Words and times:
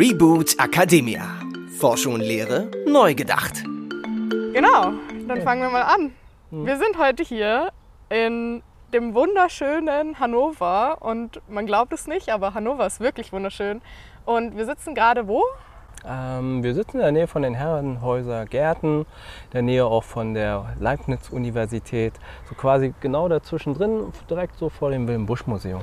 Reboot 0.00 0.58
Academia. 0.58 1.26
Forschung 1.78 2.14
und 2.14 2.22
Lehre 2.22 2.70
neu 2.86 3.14
gedacht. 3.14 3.62
Genau, 4.54 4.94
dann 5.28 5.42
fangen 5.42 5.60
wir 5.60 5.68
mal 5.68 5.82
an. 5.82 6.12
Wir 6.50 6.78
sind 6.78 6.96
heute 6.96 7.22
hier 7.22 7.70
in 8.08 8.62
dem 8.94 9.12
wunderschönen 9.12 10.18
Hannover 10.18 11.02
und 11.02 11.42
man 11.50 11.66
glaubt 11.66 11.92
es 11.92 12.06
nicht, 12.06 12.30
aber 12.30 12.54
Hannover 12.54 12.86
ist 12.86 13.00
wirklich 13.00 13.30
wunderschön. 13.30 13.82
Und 14.24 14.56
wir 14.56 14.64
sitzen 14.64 14.94
gerade 14.94 15.28
wo? 15.28 15.42
Ähm, 16.08 16.62
wir 16.62 16.72
sitzen 16.72 16.96
in 16.96 17.02
der 17.02 17.12
Nähe 17.12 17.26
von 17.26 17.42
den 17.42 17.52
Herrenhäuser 17.52 18.46
Gärten, 18.46 19.00
in 19.00 19.50
der 19.52 19.62
Nähe 19.62 19.84
auch 19.84 20.04
von 20.04 20.32
der 20.32 20.76
Leibniz-Universität, 20.80 22.14
so 22.48 22.54
quasi 22.54 22.94
genau 23.02 23.28
dazwischen 23.28 23.74
drin, 23.74 24.10
direkt 24.30 24.56
so 24.56 24.70
vor 24.70 24.92
dem 24.92 25.06
Wilhelm-Busch-Museum. 25.06 25.82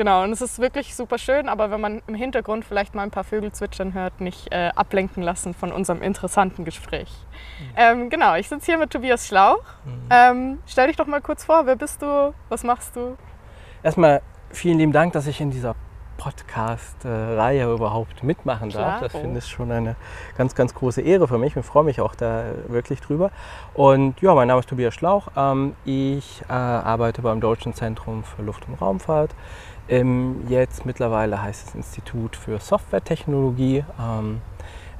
Genau, 0.00 0.22
und 0.22 0.32
es 0.32 0.40
ist 0.40 0.58
wirklich 0.60 0.94
super 0.96 1.18
schön, 1.18 1.46
aber 1.46 1.70
wenn 1.70 1.82
man 1.82 2.00
im 2.06 2.14
Hintergrund 2.14 2.64
vielleicht 2.64 2.94
mal 2.94 3.02
ein 3.02 3.10
paar 3.10 3.22
Vögel 3.22 3.52
zwitschern 3.52 3.92
hört, 3.92 4.22
nicht 4.22 4.50
äh, 4.50 4.70
ablenken 4.74 5.22
lassen 5.22 5.52
von 5.52 5.72
unserem 5.72 6.00
interessanten 6.00 6.64
Gespräch. 6.64 7.12
Ähm, 7.76 8.08
genau, 8.08 8.34
ich 8.36 8.48
sitze 8.48 8.64
hier 8.64 8.78
mit 8.78 8.88
Tobias 8.88 9.26
Schlauch. 9.26 9.60
Ähm, 10.08 10.60
stell 10.66 10.86
dich 10.86 10.96
doch 10.96 11.06
mal 11.06 11.20
kurz 11.20 11.44
vor, 11.44 11.66
wer 11.66 11.76
bist 11.76 12.00
du, 12.00 12.32
was 12.48 12.64
machst 12.64 12.96
du? 12.96 13.18
Erstmal 13.82 14.22
vielen 14.48 14.78
lieben 14.78 14.92
Dank, 14.92 15.12
dass 15.12 15.26
ich 15.26 15.38
in 15.38 15.50
dieser 15.50 15.74
Podcast-Reihe 16.20 17.72
überhaupt 17.72 18.22
mitmachen 18.22 18.68
darf. 18.68 19.00
Das 19.00 19.10
Klaro. 19.12 19.24
finde 19.24 19.38
ich 19.38 19.46
schon 19.46 19.72
eine 19.72 19.96
ganz, 20.36 20.54
ganz 20.54 20.74
große 20.74 21.00
Ehre 21.00 21.26
für 21.26 21.38
mich 21.38 21.56
und 21.56 21.62
freue 21.62 21.84
mich 21.84 22.00
auch 22.02 22.14
da 22.14 22.44
wirklich 22.68 23.00
drüber. 23.00 23.30
Und 23.72 24.20
ja, 24.20 24.34
mein 24.34 24.48
Name 24.48 24.60
ist 24.60 24.68
Tobias 24.68 24.92
Schlauch. 24.92 25.28
Ähm, 25.34 25.74
Ich 25.86 26.42
äh, 26.48 26.52
arbeite 26.52 27.22
beim 27.22 27.40
Deutschen 27.40 27.72
Zentrum 27.72 28.22
für 28.22 28.42
Luft- 28.42 28.68
und 28.68 28.74
Raumfahrt. 28.74 29.34
Im 29.90 30.48
jetzt 30.48 30.86
mittlerweile 30.86 31.42
heißt 31.42 31.68
es 31.68 31.74
Institut 31.74 32.36
für 32.36 32.58
Softwaretechnologie. 32.58 33.84
ähm, 34.00 34.40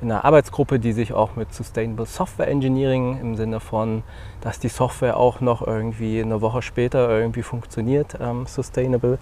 in 0.01 0.11
einer 0.11 0.25
Arbeitsgruppe, 0.25 0.79
die 0.79 0.93
sich 0.93 1.13
auch 1.13 1.37
mit 1.37 1.53
Sustainable 1.53 2.07
Software 2.07 2.49
Engineering 2.49 3.19
im 3.21 3.37
Sinne 3.37 3.61
von, 3.61 4.03
dass 4.41 4.59
die 4.59 4.69
Software 4.69 5.17
auch 5.17 5.41
noch 5.41 5.67
irgendwie 5.67 6.21
eine 6.21 6.41
Woche 6.41 6.63
später 6.63 7.11
irgendwie 7.11 7.43
funktioniert, 7.43 8.17
ähm, 8.21 8.47
sustainable. 8.47 9.19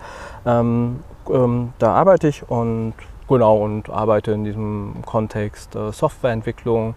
Ähm, 0.47 1.01
ähm, 1.29 1.73
da 1.79 1.95
arbeite 1.95 2.29
ich 2.29 2.49
und 2.49 2.95
genau 3.29 3.59
und 3.59 3.91
arbeite 3.91 4.33
in 4.33 4.45
diesem 4.45 4.95
Kontext 5.05 5.75
äh, 5.75 5.93
Softwareentwicklung, 5.93 6.95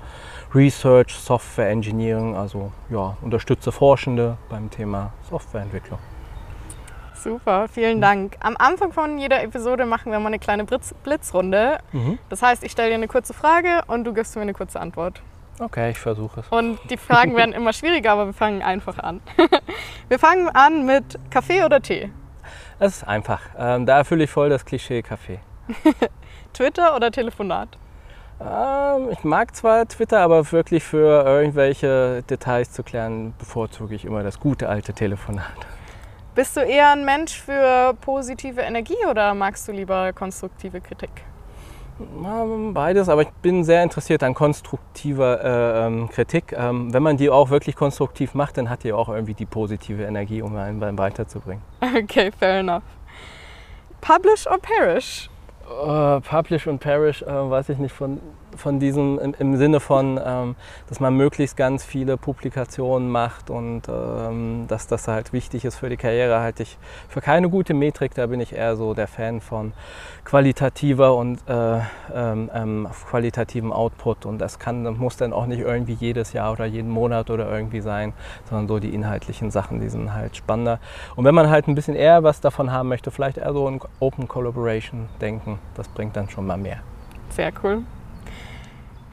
Research, 0.54 1.16
Software 1.16 1.70
Engineering, 1.70 2.36
also 2.36 2.72
ja, 2.90 3.18
unterstütze 3.22 3.72
Forschende 3.72 4.38
beim 4.50 4.70
Thema 4.70 5.12
Softwareentwicklung. 5.30 6.00
Super, 7.24 7.68
vielen 7.68 8.02
Dank. 8.02 8.36
Am 8.40 8.56
Anfang 8.58 8.92
von 8.92 9.20
jeder 9.20 9.44
Episode 9.44 9.86
machen 9.86 10.12
wir 10.12 10.20
mal 10.20 10.28
eine 10.28 10.40
kleine 10.40 10.66
Blitz 10.66 10.96
Blitzrunde. 11.04 11.78
Das 12.30 12.42
heißt, 12.42 12.64
ich 12.64 12.72
stelle 12.72 12.90
dir 12.90 12.96
eine 12.96 13.08
kurze 13.08 13.36
Frage 13.36 13.84
und 13.86 14.06
du 14.06 14.14
gibst 14.14 14.36
mir 14.36 14.42
eine 14.42 14.54
kurze 14.54 14.80
Antwort. 14.80 15.22
Okay, 15.60 15.92
ich 15.92 16.00
versuche 16.00 16.40
es. 16.40 16.48
Und 16.48 16.80
die 16.90 16.98
Fragen 16.98 17.36
werden 17.36 17.54
immer 17.56 17.74
schwieriger, 17.74 18.14
aber 18.14 18.26
wir 18.26 18.34
fangen 18.34 18.64
einfach 18.64 18.98
an. 18.98 19.22
wir 20.10 20.18
fangen 20.18 20.50
an 20.50 20.88
mit 20.88 21.20
Kaffee 21.30 21.64
oder 21.64 21.80
Tee? 21.80 22.12
Das 22.80 22.98
ist 22.98 23.04
einfach. 23.08 23.42
Ähm, 23.56 23.86
da 23.86 23.98
erfülle 23.98 24.24
ich 24.24 24.32
voll 24.32 24.50
das 24.50 24.66
Klischee 24.66 25.04
Kaffee. 25.04 25.40
Twitter 26.54 26.96
oder 26.96 27.12
Telefonat? 27.12 27.78
Ähm, 28.40 29.10
ich 29.12 29.24
mag 29.24 29.56
zwar 29.56 29.88
Twitter, 29.88 30.22
aber 30.22 30.52
wirklich 30.52 30.84
für 30.84 31.24
irgendwelche 31.24 32.24
Details 32.24 32.72
zu 32.72 32.82
klären, 32.82 33.36
bevorzuge 33.38 33.94
ich 33.94 34.06
immer 34.06 34.24
das 34.24 34.40
gute 34.40 34.68
alte 34.68 34.94
Telefonat. 34.94 35.68
Bist 36.34 36.56
du 36.56 36.62
eher 36.62 36.92
ein 36.92 37.04
Mensch 37.04 37.38
für 37.38 37.94
positive 38.00 38.62
Energie 38.62 39.06
oder 39.10 39.34
magst 39.34 39.68
du 39.68 39.74
lieber 39.74 40.14
konstruktive 40.14 40.80
Kritik? 40.80 41.10
Beides, 42.74 43.10
aber 43.10 43.24
ich 43.24 43.30
bin 43.42 43.64
sehr 43.66 43.84
interessiert 43.84 44.24
an 44.24 44.34
konstruktiver 44.34 45.44
äh, 45.44 45.88
ähm, 45.88 46.10
Kritik. 46.10 46.54
Ähm, 46.58 46.94
wenn 46.94 47.04
man 47.04 47.18
die 47.18 47.30
auch 47.30 47.50
wirklich 47.50 47.76
konstruktiv 47.76 48.34
macht, 48.34 48.58
dann 48.58 48.70
hat 48.70 48.84
die 48.84 48.94
auch 48.94 49.10
irgendwie 49.10 49.34
die 49.34 49.46
positive 49.46 50.04
Energie, 50.04 50.42
um 50.42 50.56
einen 50.56 50.80
beim 50.80 50.98
weiterzubringen. 50.98 51.62
Okay, 52.04 52.32
fair 52.32 52.60
enough. 52.60 52.84
Publish 54.00 54.48
or 54.48 54.58
perish? 54.58 55.30
Äh, 55.70 56.22
Publish 56.22 56.66
und 56.66 56.80
Perish, 56.80 57.22
äh, 57.22 57.28
weiß 57.28 57.70
ich 57.70 57.78
nicht, 57.78 57.94
von, 57.94 58.20
von 58.56 58.80
diesem 58.80 59.20
im, 59.20 59.36
im 59.38 59.58
Sinne 59.58 59.80
von, 59.80 60.20
ähm, 60.24 60.56
dass 60.90 61.00
man 61.00 61.16
möglichst 61.16 61.58
ganz 61.58 61.84
viele 61.84 62.18
Publikationen 62.18 63.10
macht 63.10 63.50
und 63.50 63.84
ähm, 63.90 64.66
dass 64.68 64.88
das 64.88 65.08
halt 65.08 65.34
wichtig 65.34 65.66
ist 65.66 65.78
für 65.78 65.90
die 65.90 65.98
Karriere, 65.98 66.40
halte 66.40 66.64
ich 66.64 66.78
für 67.10 67.22
keine 67.22 67.50
gute 67.50 67.74
Metrik. 67.74 68.14
Da 68.14 68.28
bin 68.28 68.40
ich 68.40 68.54
eher 68.54 68.76
so 68.76 68.94
der 68.94 69.08
Fan 69.08 69.42
von 69.42 69.74
qualitativer 70.24 71.16
und 71.16 71.40
äh, 71.48 71.80
ähm, 72.14 72.50
ähm, 72.54 72.88
qualitativen 73.10 73.72
Output 73.72 74.26
und 74.26 74.40
das 74.40 74.60
kann, 74.60 74.84
muss 74.98 75.18
dann 75.18 75.34
auch 75.34 75.46
nicht 75.46 75.60
irgendwie 75.60 75.94
jedes 75.94 76.34
Jahr 76.34 76.52
oder 76.52 76.66
jeden 76.66 76.90
Monat 76.90 77.30
oder 77.30 77.50
irgendwie 77.52 77.82
sein, 77.82 78.14
sondern 78.50 78.68
so 78.68 78.80
die 78.80 78.94
inhaltlichen 78.94 79.52
Sachen, 79.52 79.80
die 79.80 79.90
sind 79.90 80.14
halt 80.14 80.36
spannender. 80.38 80.80
Und 81.16 81.26
wenn 81.26 81.36
man 81.36 81.50
halt 81.50 81.68
ein 81.68 81.76
bisschen 81.76 81.96
eher 81.96 82.24
was 82.24 82.42
davon 82.42 82.72
haben 82.72 82.90
möchte, 82.90 83.12
vielleicht 83.12 83.38
eher 83.38 83.54
so 83.54 83.68
ein 83.68 83.80
Open 84.00 84.28
Collaboration 84.28 85.10
denken, 85.20 85.60
das 85.76 85.88
bringt 85.88 86.16
dann 86.16 86.30
schon 86.30 86.46
mal 86.46 86.58
mehr. 86.58 86.80
Sehr 87.30 87.52
cool. 87.64 87.84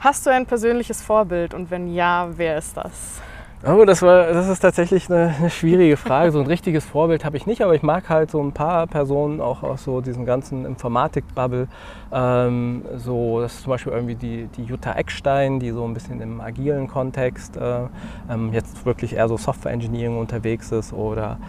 Hast 0.01 0.25
du 0.25 0.29
ein 0.29 0.45
persönliches 0.45 1.01
Vorbild 1.01 1.53
und 1.53 1.71
wenn 1.71 1.93
ja, 1.93 2.29
wer 2.37 2.57
ist 2.57 2.77
das? 2.77 3.21
Oh, 3.67 3.83
das, 3.83 4.01
war, 4.01 4.31
das 4.31 4.47
ist 4.47 4.61
tatsächlich 4.61 5.09
eine, 5.09 5.35
eine 5.37 5.49
schwierige 5.49 5.97
Frage. 5.97 6.31
So 6.31 6.39
ein 6.39 6.47
richtiges 6.47 6.85
Vorbild 6.85 7.25
habe 7.25 7.35
ich 7.35 7.45
nicht, 7.45 7.61
aber 7.61 7.75
ich 7.75 7.83
mag 7.83 8.07
halt 8.07 8.31
so 8.31 8.41
ein 8.41 8.53
paar 8.53 8.87
Personen 8.87 9.41
auch 9.41 9.61
aus 9.61 9.83
so 9.83 9.99
diesem 9.99 10.25
ganzen 10.25 10.65
Informatik-Bubble. 10.65 11.67
Ähm, 12.13 12.85
so, 12.95 13.41
das 13.41 13.55
ist 13.55 13.63
zum 13.63 13.71
Beispiel 13.71 13.91
irgendwie 13.91 14.15
die, 14.15 14.47
die 14.55 14.63
Jutta 14.63 14.93
Eckstein, 14.93 15.59
die 15.59 15.71
so 15.71 15.83
ein 15.83 15.93
bisschen 15.93 16.21
im 16.21 16.39
agilen 16.39 16.87
Kontext 16.87 17.57
äh, 17.57 17.81
ähm, 18.29 18.53
jetzt 18.53 18.85
wirklich 18.85 19.17
eher 19.17 19.27
so 19.27 19.35
Software 19.35 19.73
Engineering 19.73 20.17
unterwegs 20.17 20.71
ist. 20.71 20.93
Oder 20.93 21.39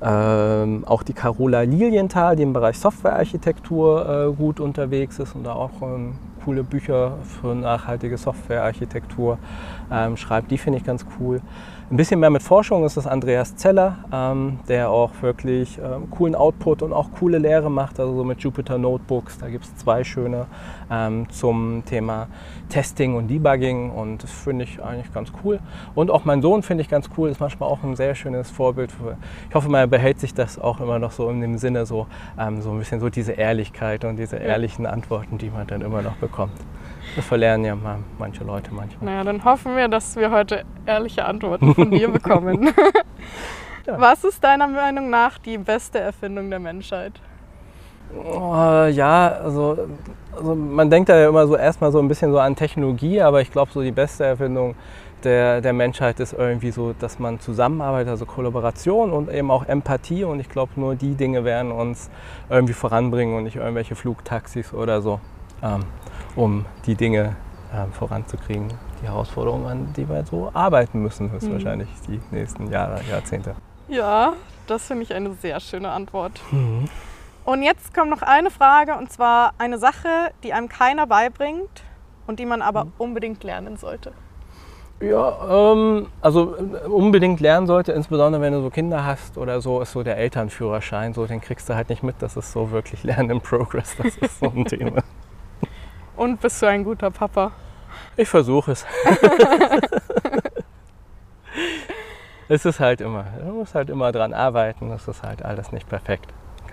ähm, 0.00 0.84
auch 0.86 1.02
die 1.02 1.14
Carola 1.14 1.62
Lilienthal, 1.62 2.36
die 2.36 2.44
im 2.44 2.52
Bereich 2.52 2.78
Softwarearchitektur 2.78 4.28
äh, 4.28 4.32
gut 4.32 4.60
unterwegs 4.60 5.18
ist 5.18 5.34
und 5.34 5.42
da 5.42 5.54
auch 5.54 5.82
ähm, 5.82 6.14
coole 6.46 6.62
Bücher 6.62 7.18
für 7.24 7.56
nachhaltige 7.56 8.16
Softwarearchitektur 8.16 9.38
ähm, 9.90 10.16
schreibt. 10.16 10.52
Die 10.52 10.58
finde 10.58 10.78
ich 10.78 10.84
ganz 10.84 11.04
cool. 11.18 11.40
Ein 11.88 11.96
bisschen 11.96 12.18
mehr 12.18 12.30
mit 12.30 12.42
Forschung 12.42 12.84
ist 12.84 12.96
das 12.96 13.06
Andreas 13.06 13.54
Zeller, 13.54 13.98
ähm, 14.12 14.58
der 14.68 14.90
auch 14.90 15.10
wirklich 15.20 15.78
ähm, 15.78 16.10
coolen 16.10 16.34
Output 16.34 16.82
und 16.82 16.92
auch 16.92 17.10
coole 17.16 17.38
Lehre 17.38 17.70
macht, 17.70 18.00
also 18.00 18.12
so 18.16 18.24
mit 18.24 18.40
Jupyter 18.40 18.76
Notebooks. 18.76 19.38
Da 19.38 19.48
gibt 19.48 19.66
es 19.66 19.76
zwei 19.76 20.02
schöne 20.02 20.46
ähm, 20.90 21.30
zum 21.30 21.84
Thema 21.84 22.26
Testing 22.70 23.14
und 23.14 23.28
Debugging 23.28 23.90
und 23.90 24.24
das 24.24 24.32
finde 24.32 24.64
ich 24.64 24.82
eigentlich 24.82 25.12
ganz 25.14 25.30
cool. 25.44 25.60
Und 25.94 26.10
auch 26.10 26.24
mein 26.24 26.42
Sohn 26.42 26.64
finde 26.64 26.82
ich 26.82 26.88
ganz 26.88 27.08
cool, 27.16 27.28
ist 27.28 27.38
manchmal 27.38 27.68
auch 27.68 27.84
ein 27.84 27.94
sehr 27.94 28.16
schönes 28.16 28.50
Vorbild. 28.50 28.90
Für, 28.90 29.16
ich 29.48 29.54
hoffe, 29.54 29.68
man 29.68 29.88
behält 29.88 30.18
sich 30.18 30.34
das 30.34 30.58
auch 30.58 30.80
immer 30.80 30.98
noch 30.98 31.12
so 31.12 31.30
in 31.30 31.40
dem 31.40 31.56
Sinne, 31.56 31.86
so, 31.86 32.08
ähm, 32.36 32.62
so 32.62 32.72
ein 32.72 32.80
bisschen 32.80 32.98
so 32.98 33.10
diese 33.10 33.32
Ehrlichkeit 33.32 34.04
und 34.04 34.16
diese 34.16 34.38
ehrlichen 34.38 34.86
Antworten, 34.86 35.38
die 35.38 35.50
man 35.50 35.68
dann 35.68 35.82
immer 35.82 36.02
noch 36.02 36.16
bekommt. 36.16 36.35
Das 37.14 37.24
verlernen 37.24 37.64
ja 37.64 37.74
mal 37.74 37.98
manche 38.18 38.44
Leute 38.44 38.72
manchmal. 38.74 39.10
Naja, 39.10 39.24
dann 39.24 39.44
hoffen 39.44 39.76
wir, 39.76 39.88
dass 39.88 40.16
wir 40.16 40.30
heute 40.30 40.64
ehrliche 40.84 41.24
Antworten 41.24 41.74
von 41.74 41.90
dir 41.90 42.08
bekommen. 42.12 42.70
Ja. 43.86 44.00
Was 44.00 44.24
ist 44.24 44.42
deiner 44.42 44.66
Meinung 44.66 45.10
nach 45.10 45.38
die 45.38 45.58
beste 45.58 46.00
Erfindung 46.00 46.50
der 46.50 46.58
Menschheit? 46.58 47.12
Oh, 48.14 48.84
ja, 48.90 49.28
also, 49.28 49.78
also 50.36 50.54
man 50.54 50.90
denkt 50.90 51.08
da 51.08 51.16
ja 51.16 51.28
immer 51.28 51.46
so 51.46 51.56
erstmal 51.56 51.92
so 51.92 51.98
ein 51.98 52.08
bisschen 52.08 52.32
so 52.32 52.38
an 52.38 52.54
Technologie, 52.54 53.20
aber 53.20 53.40
ich 53.40 53.50
glaube 53.50 53.70
so 53.72 53.82
die 53.82 53.92
beste 53.92 54.24
Erfindung 54.24 54.74
der, 55.24 55.60
der 55.60 55.72
Menschheit 55.72 56.20
ist 56.20 56.32
irgendwie 56.32 56.70
so, 56.70 56.94
dass 56.98 57.18
man 57.18 57.40
zusammenarbeitet, 57.40 58.10
also 58.10 58.26
Kollaboration 58.26 59.12
und 59.12 59.30
eben 59.30 59.50
auch 59.50 59.66
Empathie 59.66 60.24
und 60.24 60.40
ich 60.40 60.48
glaube 60.48 60.72
nur 60.76 60.94
die 60.94 61.14
Dinge 61.14 61.44
werden 61.44 61.72
uns 61.72 62.10
irgendwie 62.48 62.74
voranbringen 62.74 63.36
und 63.36 63.44
nicht 63.44 63.56
irgendwelche 63.56 63.94
Flugtaxis 63.94 64.72
oder 64.72 65.02
so, 65.02 65.20
ähm, 65.62 65.80
um 66.36 66.64
die 66.86 66.94
Dinge 66.94 67.34
ähm, 67.74 67.92
voranzukriegen, 67.92 68.68
die 69.02 69.06
Herausforderungen, 69.06 69.66
an 69.66 69.92
die 69.96 70.08
wir 70.08 70.24
so 70.24 70.50
arbeiten 70.54 71.00
müssen, 71.02 71.34
ist 71.34 71.50
wahrscheinlich 71.50 71.88
die 72.06 72.20
nächsten 72.30 72.70
Jahre, 72.70 73.00
Jahrzehnte. 73.10 73.54
Ja, 73.88 74.34
das 74.66 74.86
finde 74.86 75.02
ich 75.02 75.14
eine 75.14 75.32
sehr 75.34 75.58
schöne 75.60 75.90
Antwort. 75.90 76.40
Und 77.44 77.62
jetzt 77.62 77.94
kommt 77.94 78.10
noch 78.10 78.22
eine 78.22 78.50
Frage 78.50 78.96
und 78.96 79.12
zwar 79.12 79.52
eine 79.58 79.78
Sache, 79.78 80.08
die 80.42 80.52
einem 80.52 80.68
keiner 80.68 81.06
beibringt 81.06 81.82
und 82.26 82.40
die 82.40 82.46
man 82.46 82.62
aber 82.62 82.88
unbedingt 82.98 83.44
lernen 83.44 83.76
sollte. 83.76 84.12
Ja, 85.00 85.72
ähm, 85.72 86.06
also 86.22 86.56
äh, 86.56 86.88
unbedingt 86.88 87.40
lernen 87.40 87.66
sollte, 87.66 87.92
insbesondere 87.92 88.40
wenn 88.40 88.54
du 88.54 88.62
so 88.62 88.70
Kinder 88.70 89.04
hast 89.04 89.36
oder 89.36 89.60
so, 89.60 89.82
ist 89.82 89.92
so 89.92 90.02
der 90.02 90.16
Elternführerschein. 90.16 91.12
So, 91.12 91.26
den 91.26 91.42
kriegst 91.42 91.68
du 91.68 91.74
halt 91.74 91.90
nicht 91.90 92.02
mit. 92.02 92.16
Das 92.20 92.36
ist 92.36 92.50
so 92.50 92.70
wirklich 92.70 93.04
Lernen 93.04 93.30
in 93.30 93.40
Progress. 93.42 93.94
Das 93.96 94.16
ist 94.16 94.40
so 94.40 94.46
ein 94.46 94.64
Thema. 94.66 95.02
Und 96.16 96.40
bist 96.40 96.62
du 96.62 96.66
ein 96.66 96.84
guter 96.84 97.10
Papa? 97.10 97.52
Ich 98.16 98.28
versuche 98.28 98.72
es. 98.72 98.86
es 102.48 102.64
ist 102.64 102.80
halt 102.80 103.00
immer, 103.00 103.24
du 103.44 103.52
musst 103.52 103.74
halt 103.74 103.90
immer 103.90 104.12
dran 104.12 104.32
arbeiten. 104.32 104.88
Das 104.88 105.06
ist 105.08 105.22
halt 105.22 105.44
alles 105.44 105.72
nicht 105.72 105.88
perfekt. 105.88 106.32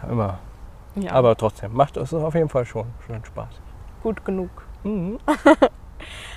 Immer. 0.09 0.39
Ja. 0.95 1.13
Aber 1.13 1.35
trotzdem, 1.35 1.73
macht 1.73 1.97
es 1.97 2.13
auf 2.13 2.35
jeden 2.35 2.49
Fall 2.49 2.65
schon, 2.65 2.85
schon 3.05 3.23
Spaß. 3.23 3.61
gut 4.01 4.23
genug. 4.25 4.49
Mhm. 4.83 5.19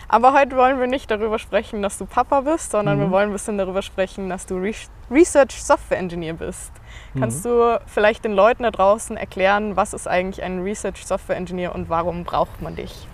Aber 0.09 0.33
heute 0.33 0.57
wollen 0.57 0.79
wir 0.79 0.87
nicht 0.87 1.11
darüber 1.11 1.39
sprechen, 1.39 1.83
dass 1.83 1.99
du 1.99 2.07
Papa 2.07 2.43
bist, 2.43 2.71
sondern 2.71 2.99
mhm. 2.99 3.03
wir 3.03 3.11
wollen 3.11 3.31
ein 3.31 3.33
bisschen 3.33 3.59
darüber 3.59 3.83
sprechen, 3.83 4.29
dass 4.29 4.47
du 4.47 4.63
Research 5.11 5.63
Software 5.63 5.99
Engineer 5.99 6.35
bist. 6.35 6.73
Mhm. 7.15 7.21
Kannst 7.21 7.45
du 7.45 7.81
vielleicht 7.87 8.25
den 8.25 8.33
Leuten 8.33 8.63
da 8.63 8.71
draußen 8.71 9.17
erklären, 9.17 9.77
was 9.77 9.95
ist 9.95 10.07
eigentlich 10.07 10.43
ein 10.43 10.63
Research 10.63 11.05
Software 11.05 11.37
Engineer 11.37 11.75
und 11.75 11.89
warum 11.89 12.25
braucht 12.25 12.63
man 12.63 12.77
dich? 12.77 13.09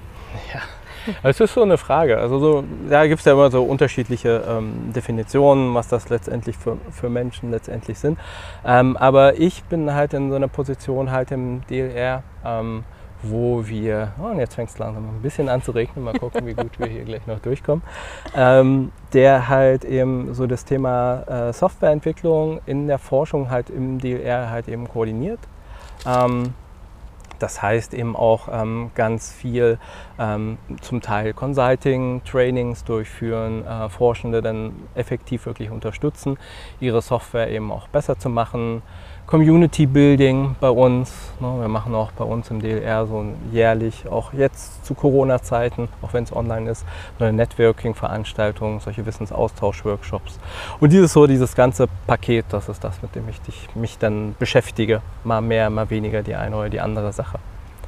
Ja. 0.52 0.60
Es 1.22 1.40
ist 1.40 1.54
so 1.54 1.62
eine 1.62 1.78
Frage. 1.78 2.18
Also 2.18 2.38
so, 2.38 2.64
da 2.88 3.06
gibt 3.06 3.20
es 3.20 3.24
ja 3.24 3.32
immer 3.32 3.50
so 3.50 3.62
unterschiedliche 3.62 4.44
ähm, 4.48 4.92
Definitionen, 4.94 5.74
was 5.74 5.88
das 5.88 6.08
letztendlich 6.08 6.56
für, 6.56 6.78
für 6.90 7.08
Menschen 7.08 7.50
letztendlich 7.50 7.98
sind. 7.98 8.18
Ähm, 8.64 8.96
aber 8.96 9.38
ich 9.38 9.64
bin 9.64 9.92
halt 9.92 10.14
in 10.14 10.30
so 10.30 10.36
einer 10.36 10.48
Position 10.48 11.10
halt 11.10 11.32
im 11.32 11.62
DLR, 11.68 12.22
ähm, 12.44 12.84
wo 13.22 13.66
wir, 13.66 14.12
oh, 14.20 14.26
und 14.26 14.38
jetzt 14.38 14.54
fängt 14.54 14.70
es 14.70 14.78
langsam 14.78 15.04
ein 15.04 15.22
bisschen 15.22 15.48
an 15.48 15.62
zu 15.62 15.72
regnen, 15.72 16.04
mal 16.04 16.18
gucken, 16.18 16.46
wie 16.46 16.54
gut 16.54 16.78
wir 16.78 16.86
hier 16.86 17.04
gleich 17.04 17.26
noch 17.26 17.38
durchkommen, 17.38 17.82
ähm, 18.34 18.92
der 19.12 19.48
halt 19.48 19.84
eben 19.84 20.34
so 20.34 20.46
das 20.46 20.64
Thema 20.64 21.22
äh, 21.48 21.52
Softwareentwicklung 21.52 22.60
in 22.66 22.86
der 22.88 22.98
Forschung 22.98 23.50
halt 23.50 23.70
im 23.70 23.98
DLR 23.98 24.50
halt 24.50 24.68
eben 24.68 24.88
koordiniert. 24.88 25.40
Ähm, 26.06 26.54
das 27.42 27.60
heißt 27.60 27.92
eben 27.92 28.14
auch 28.14 28.48
ähm, 28.52 28.92
ganz 28.94 29.32
viel 29.32 29.78
ähm, 30.18 30.58
zum 30.80 31.00
Teil 31.00 31.34
Consulting, 31.34 32.22
Trainings 32.24 32.84
durchführen, 32.84 33.66
äh, 33.66 33.88
Forschende 33.88 34.42
dann 34.42 34.74
effektiv 34.94 35.46
wirklich 35.46 35.70
unterstützen, 35.70 36.38
ihre 36.78 37.02
Software 37.02 37.50
eben 37.50 37.72
auch 37.72 37.88
besser 37.88 38.16
zu 38.16 38.28
machen, 38.28 38.82
Community 39.26 39.86
Building 39.86 40.56
bei 40.60 40.68
uns. 40.68 41.12
Ne? 41.40 41.60
Wir 41.60 41.68
machen 41.68 41.94
auch 41.94 42.12
bei 42.12 42.24
uns 42.24 42.50
im 42.50 42.60
DLR 42.60 43.06
so 43.06 43.24
jährlich, 43.50 44.06
auch 44.08 44.32
jetzt 44.32 44.84
zu 44.84 44.94
Corona-Zeiten, 44.94 45.88
auch 46.02 46.12
wenn 46.12 46.24
es 46.24 46.34
online 46.34 46.70
ist, 46.70 46.84
so 47.18 47.24
eine 47.24 47.32
Networking-Veranstaltung, 47.32 48.80
solche 48.80 49.06
Wissensaustausch-Workshops. 49.06 50.38
Und 50.80 50.92
dieses 50.92 51.12
so, 51.12 51.26
dieses 51.26 51.54
ganze 51.54 51.86
Paket, 52.06 52.46
das 52.50 52.68
ist 52.68 52.84
das, 52.84 53.00
mit 53.00 53.14
dem 53.14 53.24
ich 53.28 53.40
mich 53.74 53.98
dann 53.98 54.34
beschäftige. 54.38 55.00
Mal 55.24 55.40
mehr, 55.40 55.70
mal 55.70 55.88
weniger 55.88 56.22
die 56.22 56.34
eine 56.34 56.56
oder 56.56 56.68
die 56.68 56.80
andere 56.80 57.12
Sache. 57.12 57.38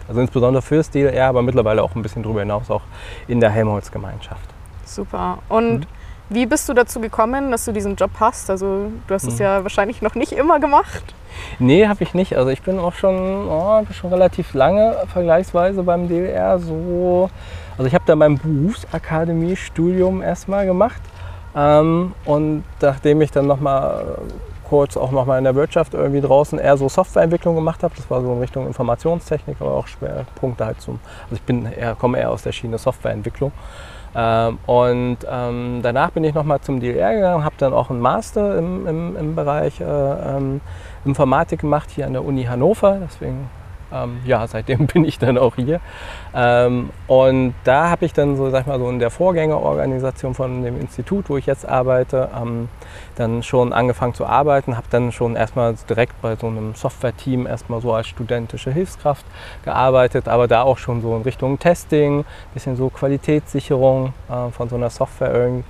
Also 0.09 0.21
insbesondere 0.21 0.63
fürs 0.63 0.91
DLR, 0.91 1.29
aber 1.29 1.43
mittlerweile 1.43 1.83
auch 1.83 1.95
ein 1.95 2.03
bisschen 2.03 2.23
darüber 2.23 2.41
hinaus 2.41 2.71
auch 2.71 2.83
in 3.27 3.41
der 3.41 3.51
Helmholtz-Gemeinschaft. 3.51 4.49
Super. 4.85 5.39
Und 5.49 5.81
mhm. 5.81 5.87
wie 6.29 6.47
bist 6.47 6.69
du 6.69 6.75
dazu 6.75 7.01
gekommen, 7.01 7.51
dass 7.51 7.65
du 7.65 7.73
diesen 7.73 7.97
Job 7.97 8.11
hast? 8.21 8.51
Also 8.51 8.91
du 9.07 9.15
hast 9.15 9.25
es 9.25 9.35
mhm. 9.35 9.43
ja 9.43 9.63
wahrscheinlich 9.63 10.03
noch 10.03 10.15
nicht 10.15 10.33
immer 10.33 10.61
gemacht. 10.61 11.15
Nee, 11.59 11.87
habe 11.87 12.03
ich 12.03 12.15
nicht. 12.15 12.37
Also 12.37 12.51
ich 12.51 12.63
bin 12.63 12.79
auch 12.79 12.95
schon, 12.95 13.49
oh, 13.49 13.83
schon 13.93 14.11
relativ 14.11 14.55
lange 14.55 14.97
vergleichsweise 15.13 15.83
beim 15.83 16.09
DLR 16.09 16.59
so. 16.59 17.31
Also 17.77 17.87
ich 17.87 17.95
habe 17.95 18.05
da 18.07 18.17
mein 18.17 18.39
Berufsakademie-Studium 18.39 20.23
erstmal 20.23 20.67
gemacht. 20.67 21.01
Ähm, 21.57 22.15
und 22.25 22.65
nachdem 22.81 23.21
ich 23.21 23.31
dann 23.31 23.47
nochmal 23.47 24.19
kurz 24.65 24.97
auch 24.97 25.11
nochmal 25.11 25.39
in 25.39 25.45
der 25.45 25.55
Wirtschaft 25.55 25.95
irgendwie 25.95 26.21
draußen 26.21 26.59
eher 26.59 26.77
so 26.77 26.89
Softwareentwicklung 26.89 27.55
gemacht 27.55 27.83
habe, 27.83 27.95
das 27.97 28.11
war 28.11 28.23
so 28.23 28.33
in 28.33 28.41
Richtung 28.41 28.67
Informationstechnik, 28.67 29.59
aber 29.61 29.73
auch 29.73 29.87
Schwerpunkte 29.87 30.65
halt 30.65 30.81
zum, 30.81 30.99
also 31.25 31.37
ich 31.37 31.43
bin 31.43 31.67
eher, 31.71 31.95
komme 31.95 32.19
eher 32.19 32.31
aus 32.31 32.43
der 32.43 32.53
Schiene 32.53 32.79
Softwareentwicklung. 32.79 33.53
Ähm, 34.17 34.59
und 34.67 35.19
ähm, 35.29 35.81
danach 35.83 36.11
bin 36.11 36.25
ich 36.25 36.35
nochmal 36.35 36.61
zum 36.61 36.81
DLR 36.81 37.15
gegangen, 37.15 37.45
habe 37.45 37.55
dann 37.59 37.73
auch 37.73 37.91
einen 37.91 38.01
Master 38.01 38.59
im, 38.59 38.87
im, 38.87 39.17
im 39.17 39.35
Bereich 39.35 39.81
äh, 39.81 39.85
ähm, 39.85 40.61
Informatik 41.05 41.61
gemacht 41.61 41.91
hier 41.91 42.07
an 42.07 42.13
der 42.13 42.25
Uni 42.25 42.45
Hannover. 42.45 42.99
Deswegen, 43.03 43.49
ähm, 43.93 44.19
ja, 44.25 44.47
seitdem 44.47 44.87
bin 44.93 45.05
ich 45.05 45.19
dann 45.19 45.39
auch 45.39 45.57
hier. 45.57 45.81
Ähm, 46.35 46.91
und 47.07 47.55
da 47.65 47.91
habe 47.91 48.05
ich 48.05 48.13
dann 48.13 48.37
so, 48.37 48.51
sag 48.51 48.63
ich 48.63 48.67
mal, 48.67 48.79
so 48.79 48.89
in 48.89 48.99
der 48.99 49.11
Vorgängerorganisation 49.11 50.35
von 50.35 50.63
dem 50.63 50.81
Institut, 50.81 51.29
wo 51.29 51.37
ich 51.37 51.47
jetzt 51.47 51.67
arbeite, 51.69 52.29
ähm, 52.37 52.69
dann 53.17 53.43
schon 53.43 53.73
angefangen 53.73 54.15
zu 54.15 54.27
arbeiten, 54.27 54.77
habe 54.77 54.87
dann 54.91 55.13
schon 55.13 55.37
erstmal 55.37 55.75
direkt 55.89 56.21
bei 56.23 56.37
so 56.37 56.49
einem 56.49 56.75
Software-Team 56.75 57.47
erstmal 57.47 57.81
so 57.81 57.93
als 57.93 58.09
studentische 58.09 58.73
Hilfskraft 58.73 59.25
gearbeitet, 59.65 60.29
aber 60.29 60.49
da 60.49 60.63
auch 60.63 60.79
schon 60.79 61.01
so 61.01 61.15
in 61.17 61.23
Richtung 61.23 61.59
Testing, 61.59 62.25
bisschen 62.53 62.77
so 62.77 62.89
Qualitätssicherung 62.89 64.13
äh, 64.29 64.51
von 64.51 64.69
so 64.69 64.77
einer 64.77 64.91
Software 64.91 65.33
irgendwie 65.33 65.65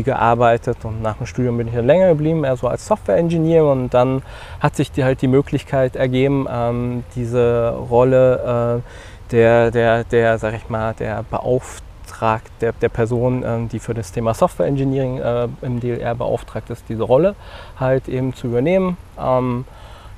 gearbeitet 0.00 0.78
und 0.84 1.02
nach 1.02 1.18
dem 1.18 1.26
Studium 1.26 1.58
bin 1.58 1.68
ich 1.68 1.74
dann 1.74 1.86
länger 1.86 2.08
geblieben, 2.08 2.44
eher 2.44 2.56
so 2.56 2.68
als 2.68 2.86
Software-Engineer 2.86 3.66
und 3.66 3.92
dann 3.92 4.22
hat 4.60 4.76
sich 4.76 4.90
die, 4.90 5.04
halt 5.04 5.20
die 5.20 5.28
Möglichkeit 5.28 5.94
ergeben, 5.94 6.46
ähm, 6.50 7.04
diese 7.14 7.76
Rolle 7.90 8.80
äh, 8.80 9.32
der, 9.32 9.70
der, 9.70 10.04
der, 10.04 10.38
sag 10.38 10.54
ich 10.54 10.70
mal, 10.70 10.94
der 10.94 11.22
Beauftragten 11.30 11.92
beauftragt, 12.12 12.50
der, 12.60 12.72
der 12.72 12.88
Person, 12.88 13.42
ähm, 13.44 13.68
die 13.68 13.78
für 13.78 13.94
das 13.94 14.12
Thema 14.12 14.34
Software 14.34 14.66
Engineering 14.66 15.18
äh, 15.18 15.48
im 15.62 15.80
DLR 15.80 16.14
beauftragt 16.14 16.70
ist, 16.70 16.84
diese 16.88 17.02
Rolle 17.02 17.34
halt 17.78 18.08
eben 18.08 18.34
zu 18.34 18.48
übernehmen. 18.48 18.96
Ähm, 19.18 19.64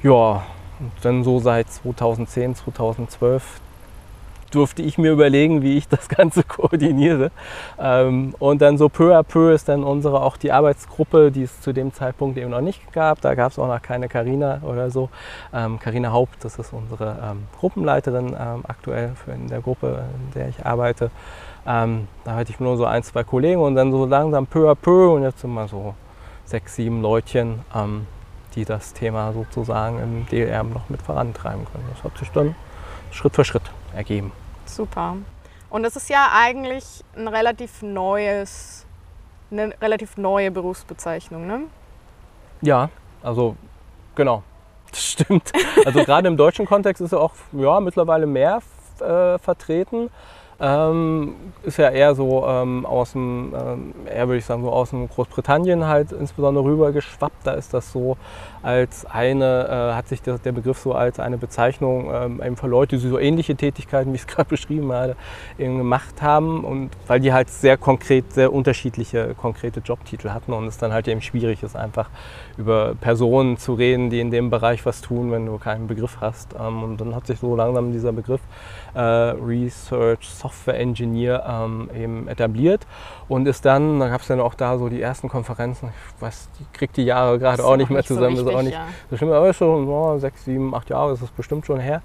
ja, 0.02 0.42
und 0.80 0.92
dann 1.02 1.24
so 1.24 1.38
seit 1.38 1.70
2010, 1.70 2.56
2012 2.56 3.60
durfte 4.54 4.82
ich 4.82 4.98
mir 4.98 5.12
überlegen, 5.12 5.62
wie 5.62 5.76
ich 5.76 5.88
das 5.88 6.08
Ganze 6.16 6.42
koordiniere. 6.42 7.30
Ähm, 7.78 8.34
und 8.38 8.62
dann 8.62 8.78
so 8.78 8.88
peu 8.88 9.16
à 9.16 9.22
peu 9.22 9.52
ist 9.52 9.68
dann 9.68 9.84
unsere 9.84 10.22
auch 10.22 10.36
die 10.36 10.52
Arbeitsgruppe, 10.52 11.30
die 11.30 11.42
es 11.42 11.60
zu 11.60 11.72
dem 11.72 11.92
Zeitpunkt 11.92 12.38
eben 12.38 12.50
noch 12.50 12.60
nicht 12.60 12.92
gab. 12.92 13.20
Da 13.20 13.34
gab 13.34 13.52
es 13.52 13.58
auch 13.58 13.68
noch 13.68 13.82
keine 13.82 14.08
Karina 14.08 14.60
oder 14.62 14.90
so. 14.90 15.08
Karina 15.52 16.08
ähm, 16.08 16.14
Haupt, 16.14 16.44
das 16.44 16.58
ist 16.58 16.72
unsere 16.72 17.16
ähm, 17.22 17.44
Gruppenleiterin 17.58 18.28
ähm, 18.28 18.62
aktuell 18.66 19.12
in 19.26 19.48
der 19.48 19.60
Gruppe, 19.60 20.04
in 20.14 20.34
der 20.34 20.48
ich 20.48 20.64
arbeite. 20.64 21.10
Ähm, 21.66 22.08
da 22.24 22.34
hatte 22.34 22.52
ich 22.52 22.60
nur 22.60 22.76
so 22.76 22.84
ein, 22.84 23.02
zwei 23.02 23.24
Kollegen 23.24 23.60
und 23.60 23.74
dann 23.74 23.90
so 23.90 24.04
langsam 24.04 24.46
peu 24.46 24.70
à 24.70 24.74
peu 24.74 25.14
und 25.14 25.22
jetzt 25.22 25.40
sind 25.40 25.52
wir 25.52 25.66
so 25.66 25.94
sechs, 26.44 26.76
sieben 26.76 27.00
Leutchen, 27.00 27.60
ähm, 27.74 28.06
die 28.54 28.64
das 28.64 28.92
Thema 28.92 29.32
sozusagen 29.32 29.98
im 29.98 30.26
DLR 30.26 30.62
noch 30.62 30.88
mit 30.88 31.02
vorantreiben 31.02 31.64
können. 31.72 31.84
Das 31.94 32.04
hat 32.04 32.18
sich 32.18 32.30
dann 32.30 32.54
Schritt 33.10 33.34
für 33.34 33.44
Schritt 33.44 33.70
ergeben. 33.94 34.32
Super. 34.66 35.16
Und 35.70 35.82
das 35.82 35.96
ist 35.96 36.08
ja 36.08 36.28
eigentlich 36.32 37.04
ein 37.16 37.26
relativ 37.28 37.82
neues, 37.82 38.86
eine 39.50 39.74
relativ 39.80 40.16
neue 40.16 40.50
Berufsbezeichnung, 40.50 41.46
ne? 41.46 41.62
Ja, 42.60 42.90
also 43.22 43.56
genau, 44.14 44.42
das 44.90 45.02
stimmt. 45.02 45.52
Also 45.84 46.04
gerade 46.04 46.28
im 46.28 46.36
deutschen 46.36 46.66
Kontext 46.66 47.02
ist 47.02 47.12
er 47.12 47.20
auch 47.20 47.32
ja, 47.52 47.80
mittlerweile 47.80 48.26
mehr 48.26 48.60
äh, 49.00 49.38
vertreten. 49.38 50.10
Ähm, 50.66 51.34
ist 51.62 51.76
ja 51.76 51.90
eher 51.90 52.14
so 52.14 52.46
ähm, 52.46 52.86
aus 52.86 53.12
dem, 53.12 53.52
ähm, 53.54 53.94
eher 54.06 54.28
würde 54.28 54.38
ich 54.38 54.46
sagen, 54.46 54.62
so 54.62 54.70
aus 54.70 54.90
dem 54.90 55.10
Großbritannien 55.10 55.86
halt 55.86 56.10
insbesondere 56.12 56.64
rüber 56.64 56.90
geschwappt. 56.90 57.46
Da 57.46 57.52
ist 57.52 57.74
das 57.74 57.92
so 57.92 58.16
als 58.62 59.04
eine, 59.04 59.68
äh, 59.68 59.94
hat 59.94 60.08
sich 60.08 60.22
der, 60.22 60.38
der, 60.38 60.52
Begriff 60.52 60.78
so 60.78 60.94
als 60.94 61.20
eine 61.20 61.36
Bezeichnung 61.36 62.10
ähm, 62.10 62.42
eben 62.42 62.56
für 62.56 62.66
Leute, 62.66 62.96
die 62.96 63.06
so 63.06 63.18
ähnliche 63.18 63.56
Tätigkeiten, 63.56 64.12
wie 64.12 64.16
ich 64.16 64.22
es 64.22 64.26
gerade 64.34 64.48
beschrieben 64.48 64.90
habe, 64.90 65.16
eben 65.58 65.76
gemacht 65.76 66.22
haben. 66.22 66.64
Und 66.64 66.90
weil 67.08 67.20
die 67.20 67.34
halt 67.34 67.50
sehr 67.50 67.76
konkret, 67.76 68.32
sehr 68.32 68.50
unterschiedliche 68.50 69.34
konkrete 69.34 69.80
Jobtitel 69.80 70.30
hatten 70.30 70.54
und 70.54 70.66
es 70.66 70.78
dann 70.78 70.94
halt 70.94 71.08
eben 71.08 71.20
schwierig 71.20 71.62
ist, 71.62 71.76
einfach 71.76 72.08
über 72.56 72.94
Personen 72.94 73.58
zu 73.58 73.74
reden, 73.74 74.08
die 74.08 74.20
in 74.20 74.30
dem 74.30 74.48
Bereich 74.48 74.86
was 74.86 75.02
tun, 75.02 75.30
wenn 75.30 75.44
du 75.44 75.58
keinen 75.58 75.88
Begriff 75.88 76.18
hast. 76.22 76.54
Ähm, 76.58 76.82
und 76.82 77.00
dann 77.02 77.14
hat 77.14 77.26
sich 77.26 77.38
so 77.38 77.54
langsam 77.54 77.92
dieser 77.92 78.12
Begriff 78.12 78.40
äh, 78.94 79.00
Research 79.00 80.28
Software 80.28 80.78
Engineer 80.78 81.44
ähm, 81.48 81.90
eben 81.94 82.28
etabliert 82.28 82.86
und 83.28 83.46
ist 83.46 83.64
dann, 83.64 84.00
da 84.00 84.08
gab 84.08 84.20
es 84.20 84.28
dann 84.28 84.40
auch 84.40 84.54
da 84.54 84.78
so 84.78 84.88
die 84.88 85.00
ersten 85.00 85.28
Konferenzen, 85.28 85.90
ich 86.16 86.22
weiß, 86.22 86.48
die 86.58 86.64
kriegt 86.72 86.96
die 86.96 87.04
Jahre 87.04 87.38
gerade 87.38 87.64
auch 87.64 87.76
nicht 87.76 87.90
mehr 87.90 88.04
zusammen, 88.04 88.36
so 88.36 88.44
richtig, 88.44 88.54
ist 88.54 88.58
auch 88.58 88.62
nicht 88.62 88.74
ja. 88.74 88.86
so 89.10 89.16
schlimm, 89.16 89.32
aber 89.32 89.52
schon 89.52 89.88
oh, 89.88 90.18
sechs, 90.18 90.44
sieben, 90.44 90.74
acht 90.74 90.90
Jahre 90.90 91.12
ist 91.12 91.22
es 91.22 91.30
bestimmt 91.30 91.66
schon 91.66 91.80
her, 91.80 92.02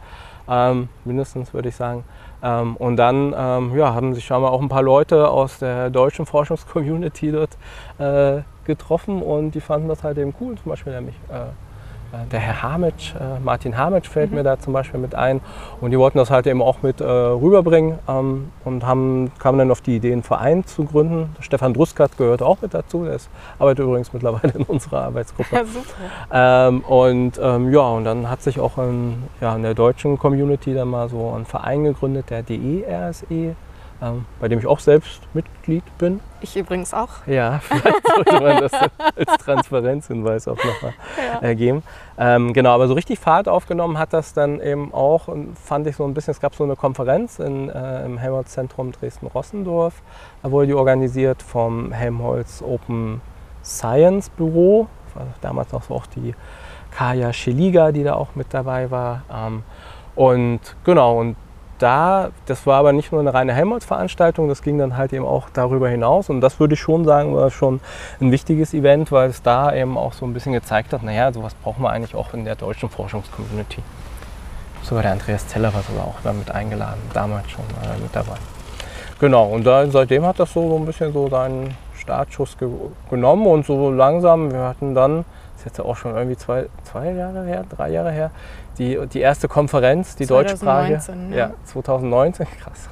ähm, 0.47 0.89
mindestens 1.05 1.53
würde 1.53 1.69
ich 1.69 1.75
sagen. 1.75 2.03
Ähm, 2.41 2.77
und 2.77 2.95
dann 2.95 3.35
ähm, 3.37 3.77
ja, 3.77 3.93
haben 3.93 4.13
sich 4.13 4.25
scheinbar 4.25 4.51
auch 4.51 4.61
ein 4.61 4.69
paar 4.69 4.83
Leute 4.83 5.29
aus 5.29 5.59
der 5.59 5.89
deutschen 5.89 6.25
Forschungscommunity 6.25 7.31
dort 7.31 7.57
äh, 7.97 8.43
getroffen 8.65 9.21
und 9.21 9.51
die 9.51 9.61
fanden 9.61 9.89
das 9.89 10.03
halt 10.03 10.17
eben 10.17 10.33
cool, 10.39 10.55
zum 10.57 10.69
Beispiel 10.69 10.93
nämlich 10.93 11.15
äh, 11.29 11.47
der 12.31 12.39
Herr 12.39 12.63
Hamitsch, 12.63 13.13
äh, 13.15 13.39
Martin 13.39 13.77
Hamitsch 13.77 14.07
fällt 14.07 14.31
mhm. 14.31 14.37
mir 14.37 14.43
da 14.43 14.59
zum 14.59 14.73
Beispiel 14.73 14.99
mit 14.99 15.15
ein. 15.15 15.41
Und 15.81 15.91
die 15.91 15.99
wollten 15.99 16.17
das 16.17 16.31
halt 16.31 16.47
eben 16.47 16.61
auch 16.61 16.81
mit 16.81 17.01
äh, 17.01 17.05
rüberbringen 17.05 17.99
ähm, 18.07 18.51
und 18.65 18.85
haben, 18.85 19.31
kamen 19.39 19.59
dann 19.59 19.71
auf 19.71 19.81
die 19.81 19.95
Idee, 19.95 20.11
einen 20.11 20.23
Verein 20.23 20.65
zu 20.65 20.85
gründen. 20.85 21.35
Stefan 21.39 21.73
Druskat 21.73 22.17
gehört 22.17 22.41
auch 22.41 22.61
mit 22.61 22.73
dazu. 22.73 23.05
Der 23.05 23.15
ist, 23.15 23.29
arbeitet 23.57 23.85
übrigens 23.85 24.13
mittlerweile 24.13 24.53
in 24.53 24.63
unserer 24.63 25.03
Arbeitsgruppe. 25.03 25.55
Ja, 25.55 25.65
super. 25.65 25.87
Ähm, 26.31 26.81
und 26.81 27.39
ähm, 27.41 27.71
ja, 27.71 27.81
und 27.81 28.03
dann 28.05 28.29
hat 28.29 28.41
sich 28.41 28.59
auch 28.59 28.77
in, 28.77 29.23
ja, 29.41 29.55
in 29.55 29.63
der 29.63 29.73
deutschen 29.73 30.17
Community 30.17 30.73
dann 30.73 30.89
mal 30.89 31.09
so 31.09 31.33
ein 31.35 31.45
Verein 31.45 31.83
gegründet, 31.83 32.29
der 32.29 32.43
DERSE 32.43 33.55
ähm, 34.01 34.25
bei 34.39 34.47
dem 34.47 34.59
ich 34.59 34.67
auch 34.67 34.79
selbst 34.79 35.21
Mitglied 35.33 35.83
bin. 35.97 36.19
Ich 36.41 36.55
übrigens 36.55 36.93
auch. 36.93 37.09
Ja, 37.27 37.59
vielleicht 37.63 38.07
sollte 38.07 38.39
man 38.41 38.61
das 38.61 38.71
als 38.73 39.43
Transparenzhinweis 39.43 40.47
auch 40.47 40.57
nochmal 40.57 40.93
Ja. 41.41 41.47
äh, 41.49 41.55
geben. 41.55 41.83
Ähm, 42.17 42.53
genau, 42.53 42.71
aber 42.71 42.87
so 42.87 42.93
richtig 42.93 43.19
Fahrt 43.19 43.47
aufgenommen 43.47 43.97
hat 43.97 44.13
das 44.13 44.33
dann 44.33 44.61
eben 44.61 44.93
auch, 44.93 45.27
und 45.27 45.57
fand 45.57 45.87
ich 45.87 45.95
so 45.95 46.05
ein 46.05 46.13
bisschen, 46.13 46.31
es 46.31 46.39
gab 46.39 46.55
so 46.55 46.63
eine 46.63 46.75
Konferenz 46.75 47.39
in, 47.39 47.69
äh, 47.69 48.05
im 48.05 48.17
Helmholtz-Zentrum 48.17 48.91
Dresden-Rossendorf, 48.93 50.01
da 50.43 50.51
wurde 50.51 50.67
die 50.67 50.73
organisiert 50.73 51.41
vom 51.41 51.91
Helmholtz 51.91 52.61
Open 52.61 53.21
Science 53.63 54.29
Büro, 54.29 54.87
war 55.13 55.27
damals 55.41 55.71
noch 55.73 55.83
so 55.83 55.95
auch 55.95 56.05
die 56.07 56.33
Kaya 56.91 57.33
Scheliga, 57.33 57.91
die 57.91 58.03
da 58.03 58.13
auch 58.15 58.35
mit 58.35 58.47
dabei 58.53 58.89
war. 58.89 59.23
Ähm, 59.31 59.63
und 60.15 60.59
genau, 60.83 61.19
und 61.19 61.35
da, 61.79 62.29
das 62.45 62.65
war 62.65 62.79
aber 62.79 62.93
nicht 62.93 63.11
nur 63.11 63.21
eine 63.21 63.33
reine 63.33 63.53
Helmholtz-Veranstaltung, 63.53 64.47
das 64.47 64.61
ging 64.61 64.77
dann 64.77 64.97
halt 64.97 65.13
eben 65.13 65.25
auch 65.25 65.49
darüber 65.51 65.89
hinaus. 65.89 66.29
Und 66.29 66.41
das 66.41 66.59
würde 66.59 66.75
ich 66.75 66.79
schon 66.79 67.05
sagen, 67.05 67.35
war 67.35 67.49
schon 67.49 67.79
ein 68.21 68.31
wichtiges 68.31 68.73
Event, 68.73 69.11
weil 69.11 69.29
es 69.29 69.41
da 69.41 69.73
eben 69.73 69.97
auch 69.97 70.13
so 70.13 70.25
ein 70.25 70.33
bisschen 70.33 70.53
gezeigt 70.53 70.93
hat, 70.93 71.03
naja, 71.03 71.31
sowas 71.31 71.53
brauchen 71.55 71.83
wir 71.83 71.89
eigentlich 71.89 72.15
auch 72.15 72.33
in 72.33 72.45
der 72.45 72.55
deutschen 72.55 72.89
Forschungscommunity. 72.89 73.81
Sogar 74.83 75.03
der 75.03 75.13
Andreas 75.13 75.47
Zeller 75.47 75.73
war 75.73 75.81
sogar 75.81 76.05
auch 76.05 76.19
damit 76.23 76.51
eingeladen, 76.51 77.01
damals 77.13 77.49
schon 77.49 77.65
äh, 77.83 78.01
mit 78.01 78.15
dabei. 78.15 78.35
Genau, 79.19 79.47
und 79.47 79.65
da, 79.65 79.85
seitdem 79.87 80.25
hat 80.25 80.39
das 80.39 80.53
so, 80.53 80.69
so 80.69 80.77
ein 80.77 80.85
bisschen 80.85 81.11
so 81.11 81.27
seinen 81.27 81.75
Startschuss 81.93 82.57
ge 82.57 82.69
genommen 83.09 83.45
und 83.47 83.65
so 83.65 83.91
langsam, 83.91 84.51
wir 84.51 84.61
hatten 84.61 84.95
dann, 84.95 85.25
das 85.53 85.65
ist 85.65 85.65
jetzt 85.65 85.81
auch 85.81 85.97
schon 85.97 86.15
irgendwie 86.15 86.37
zwei, 86.37 86.67
zwei 86.83 87.11
Jahre 87.11 87.43
her, 87.45 87.65
drei 87.69 87.89
Jahre 87.89 88.11
her, 88.11 88.31
die, 88.79 88.97
die 89.07 89.19
erste 89.19 89.47
Konferenz, 89.47 90.15
die 90.15 90.25
deutschsprachige. 90.25 90.99
2019, 90.99 91.31
Ja, 91.37 91.47
ja. 91.49 91.53
2019, 91.65 92.47
krass. 92.63 92.89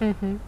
Mhm. 0.00 0.40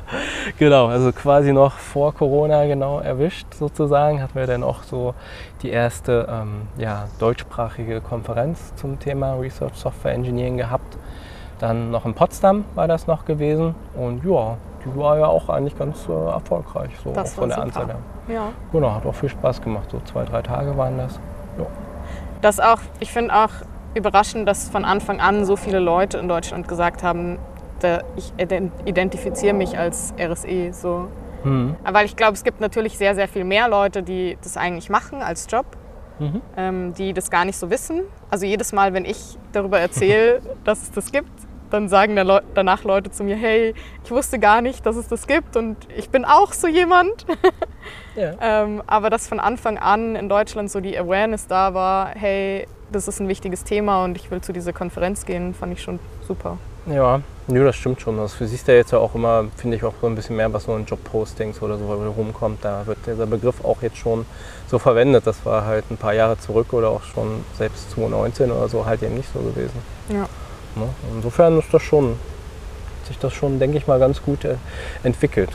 Genau, 0.59 0.87
also 0.89 1.13
quasi 1.13 1.53
noch 1.53 1.75
vor 1.75 2.13
Corona 2.13 2.67
genau 2.67 2.99
erwischt 2.99 3.47
sozusagen, 3.55 4.21
hatten 4.21 4.35
wir 4.35 4.49
dann 4.49 4.65
auch 4.65 4.83
so 4.83 5.15
die 5.63 5.71
erste 5.71 6.27
ähm, 6.29 6.63
ja, 6.77 7.05
deutschsprachige 7.21 8.01
Konferenz 8.01 8.75
zum 8.75 8.99
Thema 8.99 9.35
Research 9.35 9.77
Software 9.77 10.13
Engineering 10.15 10.57
gehabt. 10.57 10.99
Dann 11.61 11.93
noch 11.93 12.05
in 12.05 12.15
Potsdam 12.15 12.65
war 12.75 12.89
das 12.89 13.07
noch 13.07 13.25
gewesen 13.27 13.77
und 13.95 14.25
ja, 14.25 14.57
die 14.85 14.99
war 14.99 15.19
ja 15.19 15.27
auch 15.27 15.49
eigentlich 15.49 15.79
ganz 15.79 16.09
äh, 16.09 16.13
erfolgreich, 16.13 16.91
so 17.05 17.13
Das 17.13 17.33
auch 17.33 17.41
von 17.43 17.49
der 17.49 17.57
super. 17.59 17.67
Anzahl 17.67 17.87
her. 17.87 17.99
Ja. 18.27 18.53
Genau, 18.73 18.93
hat 18.93 19.07
auch 19.07 19.15
viel 19.15 19.29
Spaß 19.29 19.63
gemacht, 19.63 19.89
so 19.91 20.01
zwei, 20.05 20.25
drei 20.25 20.43
Tage 20.43 20.77
waren 20.77 20.99
das. 20.99 21.21
Das 22.43 22.61
auch, 22.61 22.81
ich 23.01 23.11
finde 23.11 23.35
auch 23.35 23.49
überraschend, 23.95 24.47
dass 24.49 24.69
von 24.69 24.85
Anfang 24.85 25.21
an 25.21 25.45
so 25.45 25.57
viele 25.57 25.79
Leute 25.79 26.19
in 26.19 26.29
Deutschland 26.29 26.69
gesagt 26.69 27.03
haben, 27.03 27.39
ich 28.17 28.33
ident- 28.39 28.71
identifiziere 28.87 29.53
mich 29.55 29.77
als 29.79 30.15
RSE 30.19 30.73
so. 30.73 31.09
Mhm. 31.45 31.77
Weil 31.85 32.07
ich 32.07 32.17
glaube, 32.17 32.33
es 32.33 32.43
gibt 32.43 32.61
natürlich 32.61 32.97
sehr, 32.97 33.15
sehr 33.15 33.29
viel 33.29 33.45
mehr 33.45 33.69
Leute, 33.69 34.03
die 34.03 34.39
das 34.43 34.57
eigentlich 34.57 34.89
machen 34.89 35.21
als 35.23 35.47
Job, 35.51 35.67
Mhm. 36.19 36.41
ähm, 36.57 36.95
die 36.95 37.13
das 37.13 37.31
gar 37.31 37.45
nicht 37.45 37.59
so 37.59 37.69
wissen. 37.71 38.03
Also 38.31 38.47
jedes 38.47 38.73
Mal, 38.73 38.95
wenn 38.95 39.05
ich 39.05 39.37
darüber 39.53 39.81
erzähle, 39.81 40.41
dass 40.65 40.83
es 40.85 40.93
das 40.93 41.13
gibt, 41.13 41.29
dann 41.71 41.89
sagen 41.89 42.15
der 42.15 42.25
Leu 42.25 42.41
danach 42.55 42.85
Leute 42.85 43.11
zu 43.11 43.25
mir, 43.25 43.37
hey, 43.37 43.75
ich 44.05 44.11
wusste 44.11 44.39
gar 44.39 44.61
nicht, 44.63 44.87
dass 44.87 44.97
es 44.97 45.09
das 45.09 45.27
gibt 45.27 45.57
und 45.57 45.77
ich 45.97 46.09
bin 46.09 46.25
auch 46.25 46.53
so 46.53 46.69
jemand. 46.69 47.27
Ja. 48.17 48.35
Ähm, 48.41 48.81
aber 48.87 49.11
dass 49.11 49.27
von 49.27 49.41
Anfang 49.41 49.77
an 49.77 50.15
in 50.15 50.29
Deutschland 50.29 50.71
so 50.71 50.81
die 50.81 50.97
Awareness 50.97 51.49
da 51.49 51.75
war, 51.75 52.11
hey, 52.15 52.65
das 52.93 53.09
ist 53.09 53.19
ein 53.21 53.27
wichtiges 53.27 53.65
Thema 53.65 54.05
und 54.05 54.17
ich 54.17 54.31
will 54.31 54.41
zu 54.41 54.53
dieser 54.53 54.73
Konferenz 54.73 55.27
gehen, 55.27 55.53
fand 55.53 55.73
ich 55.73 55.83
schon 55.83 55.99
super. 56.27 56.59
Ja, 56.87 57.23
nö, 57.47 57.65
das 57.65 57.77
stimmt 57.77 58.01
schon. 58.01 58.19
Das 58.19 58.37
siehst 58.39 58.69
du 58.69 58.73
ja 58.73 58.79
jetzt 58.79 58.93
ja 58.93 58.99
auch 58.99 59.15
immer, 59.15 59.47
finde 59.57 59.77
ich, 59.77 59.85
auch 59.85 59.95
so 60.01 60.07
ein 60.07 60.15
bisschen 60.15 60.37
mehr, 60.37 60.53
was 60.53 60.65
so 60.65 60.77
in 60.77 60.85
Jobpostings 60.85 61.63
oder 61.63 61.79
so 61.79 61.87
rumkommt. 61.87 62.59
Da 62.63 62.87
wird 62.87 62.99
dieser 63.07 63.27
Begriff 63.27 63.65
auch 63.65 63.81
jetzt 63.83 63.97
schon 63.97 64.27
so 64.69 64.79
verwendet. 64.79 65.27
Das 65.27 65.45
war 65.47 65.65
halt 65.65 65.91
ein 65.91 65.97
paar 65.97 66.13
Jahre 66.13 66.39
zurück 66.39 66.73
oder 66.73 66.91
auch 66.91 67.03
schon 67.03 67.45
selbst 67.57 67.91
2019 67.93 68.51
oder 68.51 68.69
so 68.69 68.85
halt 68.85 69.03
eben 69.03 69.17
nicht 69.17 69.33
so 69.33 69.41
gewesen. 69.41 69.79
Ja. 70.11 70.29
Ne? 70.77 70.89
Insofern 71.15 71.59
ist 71.59 71.73
das 71.73 71.83
schon, 71.83 72.11
hat 73.01 73.09
sich 73.09 73.19
das 73.19 73.33
schon, 73.33 73.59
denke 73.59 73.79
ich 73.79 73.87
mal, 73.87 73.99
ganz 73.99 74.23
gut 74.23 74.45
äh, 74.45 74.57
entwickelt. 75.03 75.51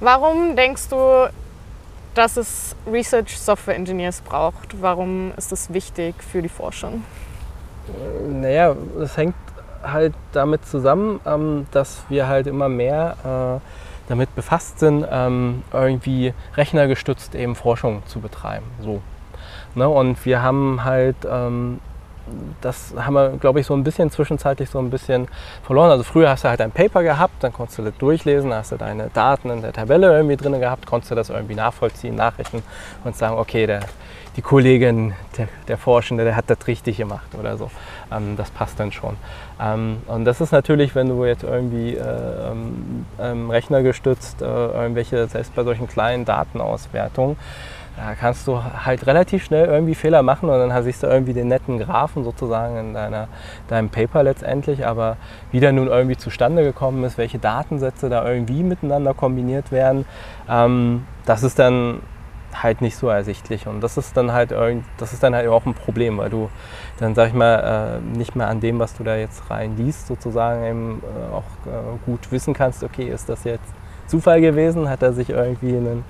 Warum 0.00 0.56
denkst 0.56 0.88
du, 0.88 1.30
dass 2.14 2.36
es 2.36 2.74
Research 2.90 3.38
Software 3.38 3.76
Engineers 3.76 4.22
braucht? 4.22 4.80
Warum 4.80 5.32
ist 5.36 5.52
das 5.52 5.72
wichtig 5.72 6.14
für 6.22 6.40
die 6.40 6.48
Forschung? 6.48 7.04
Naja, 8.26 8.74
es 9.00 9.16
hängt 9.16 9.34
halt 9.82 10.14
damit 10.32 10.64
zusammen, 10.66 11.20
ähm, 11.26 11.66
dass 11.70 12.02
wir 12.08 12.28
halt 12.28 12.46
immer 12.46 12.68
mehr 12.68 13.60
äh, 13.60 14.08
damit 14.08 14.34
befasst 14.34 14.78
sind, 14.78 15.06
ähm, 15.10 15.62
irgendwie 15.72 16.34
rechnergestützt 16.56 17.34
eben 17.34 17.54
Forschung 17.54 18.02
zu 18.06 18.20
betreiben. 18.20 18.66
So. 18.82 19.00
Ne? 19.74 19.88
Und 19.88 20.24
wir 20.24 20.42
haben 20.42 20.84
halt, 20.84 21.16
ähm, 21.30 21.80
das 22.60 22.94
haben 22.96 23.14
wir, 23.14 23.30
glaube 23.30 23.60
ich, 23.60 23.66
so 23.66 23.74
ein 23.74 23.84
bisschen 23.84 24.10
zwischenzeitlich 24.10 24.70
so 24.70 24.78
ein 24.78 24.90
bisschen 24.90 25.28
verloren. 25.62 25.90
Also 25.90 26.02
früher 26.02 26.30
hast 26.30 26.44
du 26.44 26.48
halt 26.48 26.60
ein 26.60 26.70
Paper 26.70 27.02
gehabt, 27.02 27.42
dann 27.42 27.52
konntest 27.52 27.78
du 27.78 27.82
das 27.82 27.96
durchlesen, 27.98 28.52
hast 28.52 28.72
du 28.72 28.76
deine 28.76 29.08
Daten 29.08 29.50
in 29.50 29.62
der 29.62 29.72
Tabelle 29.72 30.12
irgendwie 30.12 30.36
drin 30.36 30.58
gehabt, 30.58 30.86
konntest 30.86 31.10
du 31.10 31.14
das 31.14 31.30
irgendwie 31.30 31.54
nachvollziehen, 31.54 32.14
nachrechnen 32.14 32.62
und 33.04 33.16
sagen, 33.16 33.38
okay, 33.38 33.66
der, 33.66 33.80
die 34.36 34.42
Kollegin, 34.42 35.14
der, 35.36 35.48
der 35.68 35.76
Forschende, 35.76 36.24
der 36.24 36.36
hat 36.36 36.48
das 36.48 36.66
richtig 36.66 36.96
gemacht 36.96 37.28
oder 37.38 37.56
so. 37.56 37.70
Ähm, 38.12 38.36
das 38.36 38.50
passt 38.50 38.78
dann 38.78 38.92
schon. 38.92 39.16
Ähm, 39.60 39.98
und 40.06 40.24
das 40.24 40.40
ist 40.40 40.52
natürlich, 40.52 40.94
wenn 40.94 41.08
du 41.08 41.24
jetzt 41.24 41.42
irgendwie 41.42 41.96
äh, 41.96 42.50
ähm, 42.50 43.06
ähm, 43.20 43.50
rechnergestützt 43.50 44.42
äh, 44.42 44.44
irgendwelche, 44.44 45.26
selbst 45.26 45.54
bei 45.54 45.64
solchen 45.64 45.88
kleinen 45.88 46.24
Datenauswertungen, 46.24 47.36
da 48.00 48.14
kannst 48.14 48.46
du 48.46 48.62
halt 48.62 49.06
relativ 49.06 49.44
schnell 49.44 49.66
irgendwie 49.66 49.94
Fehler 49.94 50.22
machen 50.22 50.48
und 50.48 50.58
dann 50.58 50.82
siehst 50.82 51.02
du 51.02 51.06
irgendwie 51.06 51.34
den 51.34 51.48
netten 51.48 51.78
Graphen 51.78 52.24
sozusagen 52.24 52.76
in 52.76 52.94
deiner, 52.94 53.28
deinem 53.68 53.90
Paper 53.90 54.22
letztendlich, 54.22 54.86
aber 54.86 55.18
wie 55.52 55.60
der 55.60 55.72
nun 55.72 55.88
irgendwie 55.88 56.16
zustande 56.16 56.62
gekommen 56.62 57.04
ist, 57.04 57.18
welche 57.18 57.38
Datensätze 57.38 58.08
da 58.08 58.26
irgendwie 58.26 58.62
miteinander 58.62 59.12
kombiniert 59.12 59.70
werden, 59.70 60.06
ähm, 60.48 61.06
das 61.26 61.42
ist 61.42 61.58
dann 61.58 62.00
halt 62.54 62.80
nicht 62.80 62.96
so 62.96 63.08
ersichtlich. 63.08 63.66
Und 63.66 63.80
das 63.82 63.96
ist 63.96 64.16
dann 64.16 64.32
halt 64.32 64.52
das 64.96 65.12
ist 65.12 65.22
dann 65.22 65.34
halt 65.34 65.48
auch 65.48 65.66
ein 65.66 65.74
Problem, 65.74 66.18
weil 66.18 66.30
du 66.30 66.48
dann 66.98 67.14
sag 67.14 67.28
ich 67.28 67.34
mal 67.34 68.00
äh, 68.00 68.16
nicht 68.16 68.34
mehr 68.34 68.48
an 68.48 68.60
dem, 68.60 68.78
was 68.78 68.94
du 68.94 69.04
da 69.04 69.16
jetzt 69.16 69.50
rein 69.50 69.76
liest, 69.76 70.06
sozusagen 70.06 70.64
eben 70.64 71.02
äh, 71.02 71.34
auch 71.34 71.44
äh, 71.66 71.98
gut 72.06 72.32
wissen 72.32 72.54
kannst, 72.54 72.82
okay, 72.82 73.08
ist 73.08 73.28
das 73.28 73.44
jetzt 73.44 73.72
Zufall 74.10 74.40
gewesen, 74.40 74.90
hat 74.90 75.02
er 75.02 75.12
sich 75.12 75.30
irgendwie 75.30 75.76
einen, 75.76 76.04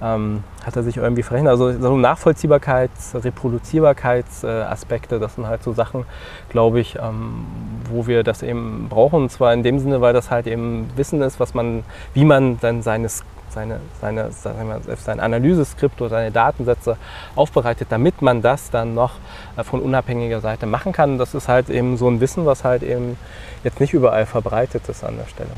ähm, 0.00 0.44
hat 0.64 0.76
er 0.76 0.82
sich 0.82 0.96
irgendwie 0.96 1.22
verrechnet. 1.22 1.50
Also 1.50 1.72
so 1.72 1.96
Nachvollziehbarkeits-, 1.96 3.22
Reproduzierbarkeitsaspekte, 3.22 5.18
das 5.18 5.34
sind 5.34 5.46
halt 5.46 5.62
so 5.62 5.72
Sachen, 5.72 6.04
glaube 6.48 6.80
ich, 6.80 6.96
ähm, 6.96 7.46
wo 7.90 8.06
wir 8.06 8.22
das 8.22 8.42
eben 8.42 8.88
brauchen. 8.88 9.22
Und 9.22 9.30
zwar 9.30 9.52
in 9.52 9.62
dem 9.62 9.78
Sinne, 9.78 10.00
weil 10.00 10.12
das 10.12 10.30
halt 10.30 10.46
eben 10.46 10.88
Wissen 10.96 11.20
ist, 11.22 11.40
was 11.40 11.52
man, 11.52 11.82
wie 12.14 12.24
man 12.24 12.58
dann 12.60 12.82
seines 12.82 13.24
seine, 13.50 13.80
seine, 14.00 14.30
selbst 14.30 15.04
sein 15.04 15.18
Analyseskript 15.18 16.00
oder 16.00 16.10
seine 16.10 16.30
Datensätze 16.30 16.96
aufbereitet, 17.34 17.88
damit 17.90 18.22
man 18.22 18.42
das 18.42 18.70
dann 18.70 18.94
noch 18.94 19.14
äh, 19.56 19.64
von 19.64 19.80
unabhängiger 19.80 20.40
Seite 20.40 20.66
machen 20.66 20.92
kann. 20.92 21.18
Das 21.18 21.34
ist 21.34 21.48
halt 21.48 21.68
eben 21.68 21.96
so 21.96 22.08
ein 22.08 22.20
Wissen, 22.20 22.46
was 22.46 22.64
halt 22.64 22.84
eben 22.84 23.18
jetzt 23.64 23.80
nicht 23.80 23.92
überall 23.92 24.26
verbreitet 24.26 24.88
ist 24.88 25.04
an 25.04 25.16
der 25.16 25.26
Stelle. 25.26 25.50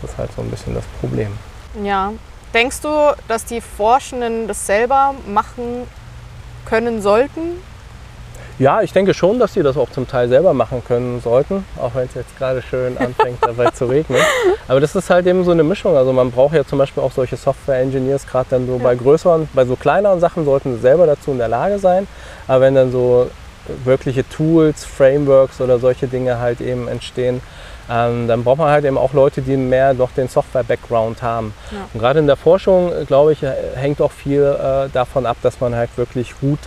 Das 0.00 0.10
ist 0.10 0.18
halt 0.18 0.30
so 0.36 0.42
ein 0.42 0.50
bisschen 0.50 0.74
das 0.74 0.84
Problem. 1.00 1.32
Ja. 1.82 2.12
Denkst 2.54 2.80
du, 2.82 2.88
dass 3.28 3.44
die 3.44 3.60
Forschenden 3.60 4.48
das 4.48 4.66
selber 4.66 5.14
machen 5.26 5.86
können 6.64 7.02
sollten? 7.02 7.60
Ja, 8.58 8.80
ich 8.80 8.92
denke 8.94 9.12
schon, 9.12 9.38
dass 9.38 9.52
sie 9.52 9.62
das 9.62 9.76
auch 9.76 9.90
zum 9.90 10.08
Teil 10.08 10.30
selber 10.30 10.54
machen 10.54 10.82
können 10.86 11.20
sollten, 11.20 11.66
auch 11.78 11.94
wenn 11.94 12.06
es 12.06 12.14
jetzt 12.14 12.38
gerade 12.38 12.62
schön 12.62 12.96
anfängt 12.98 13.36
dabei 13.42 13.70
zu 13.70 13.84
regnen. 13.84 14.18
Aber 14.68 14.80
das 14.80 14.94
ist 14.96 15.10
halt 15.10 15.26
eben 15.26 15.44
so 15.44 15.50
eine 15.50 15.62
Mischung. 15.62 15.94
Also 15.94 16.12
man 16.14 16.30
braucht 16.30 16.54
ja 16.54 16.64
zum 16.64 16.78
Beispiel 16.78 17.02
auch 17.02 17.12
solche 17.12 17.36
Software-Engineers, 17.36 18.26
gerade 18.26 18.46
dann 18.50 18.66
so 18.66 18.78
Ja. 18.78 18.82
bei 18.82 18.94
größeren, 18.94 19.48
bei 19.52 19.66
so 19.66 19.76
kleineren 19.76 20.20
Sachen 20.20 20.46
sollten 20.46 20.74
sie 20.76 20.80
selber 20.80 21.04
dazu 21.06 21.32
in 21.32 21.38
der 21.38 21.48
Lage 21.48 21.78
sein. 21.78 22.08
Aber 22.48 22.62
wenn 22.62 22.74
dann 22.74 22.90
so 22.90 23.30
wirkliche 23.84 24.26
Tools, 24.26 24.86
Frameworks 24.86 25.60
oder 25.60 25.78
solche 25.78 26.06
Dinge 26.06 26.38
halt 26.38 26.62
eben 26.62 26.88
entstehen, 26.88 27.42
ähm, 27.90 28.28
dann 28.28 28.44
braucht 28.44 28.58
man 28.58 28.68
halt 28.70 28.84
eben 28.84 28.98
auch 28.98 29.12
Leute, 29.12 29.42
die 29.42 29.56
mehr 29.56 29.94
noch 29.94 30.10
den 30.12 30.28
Software-Background 30.28 31.22
haben. 31.22 31.54
Ja. 31.70 31.78
Und 31.92 32.00
gerade 32.00 32.18
in 32.18 32.26
der 32.26 32.36
Forschung, 32.36 32.92
glaube 33.06 33.32
ich, 33.32 33.38
hängt 33.74 34.00
auch 34.00 34.12
viel 34.12 34.42
äh, 34.42 34.88
davon 34.92 35.26
ab, 35.26 35.36
dass 35.42 35.60
man 35.60 35.74
halt 35.74 35.90
wirklich 35.96 36.34
gut 36.40 36.58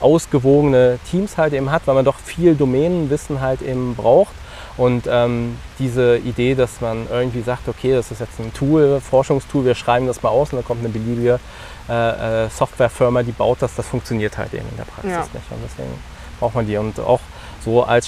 ausgewogene 0.00 0.98
Teams 1.10 1.36
halt 1.36 1.52
eben 1.52 1.70
hat, 1.70 1.82
weil 1.86 1.94
man 1.94 2.04
doch 2.04 2.18
viel 2.18 2.54
Domänenwissen 2.54 3.40
halt 3.40 3.62
eben 3.62 3.94
braucht. 3.94 4.32
Und 4.76 5.08
ähm, 5.10 5.58
diese 5.80 6.18
Idee, 6.18 6.54
dass 6.54 6.80
man 6.80 7.08
irgendwie 7.10 7.42
sagt, 7.42 7.66
okay, 7.68 7.94
das 7.94 8.12
ist 8.12 8.20
jetzt 8.20 8.38
ein 8.38 8.52
Tool, 8.54 9.00
Forschungstool, 9.00 9.64
wir 9.64 9.74
schreiben 9.74 10.06
das 10.06 10.22
mal 10.22 10.28
aus 10.28 10.52
und 10.52 10.58
dann 10.58 10.64
kommt 10.64 10.80
eine 10.84 10.88
beliebige 10.90 11.40
äh, 11.88 12.44
äh, 12.44 12.48
Softwarefirma, 12.48 13.24
die 13.24 13.32
baut 13.32 13.60
das, 13.60 13.74
das 13.74 13.86
funktioniert 13.86 14.38
halt 14.38 14.54
eben 14.54 14.68
in 14.70 14.76
der 14.76 14.84
Praxis 14.84 15.10
Ja. 15.10 15.20
nicht. 15.20 15.50
Und 15.50 15.58
deswegen 15.64 15.90
braucht 16.38 16.54
man 16.54 16.66
die. 16.66 16.76
Und 16.76 17.00
auch 17.00 17.20
so 17.64 17.82
als 17.82 18.06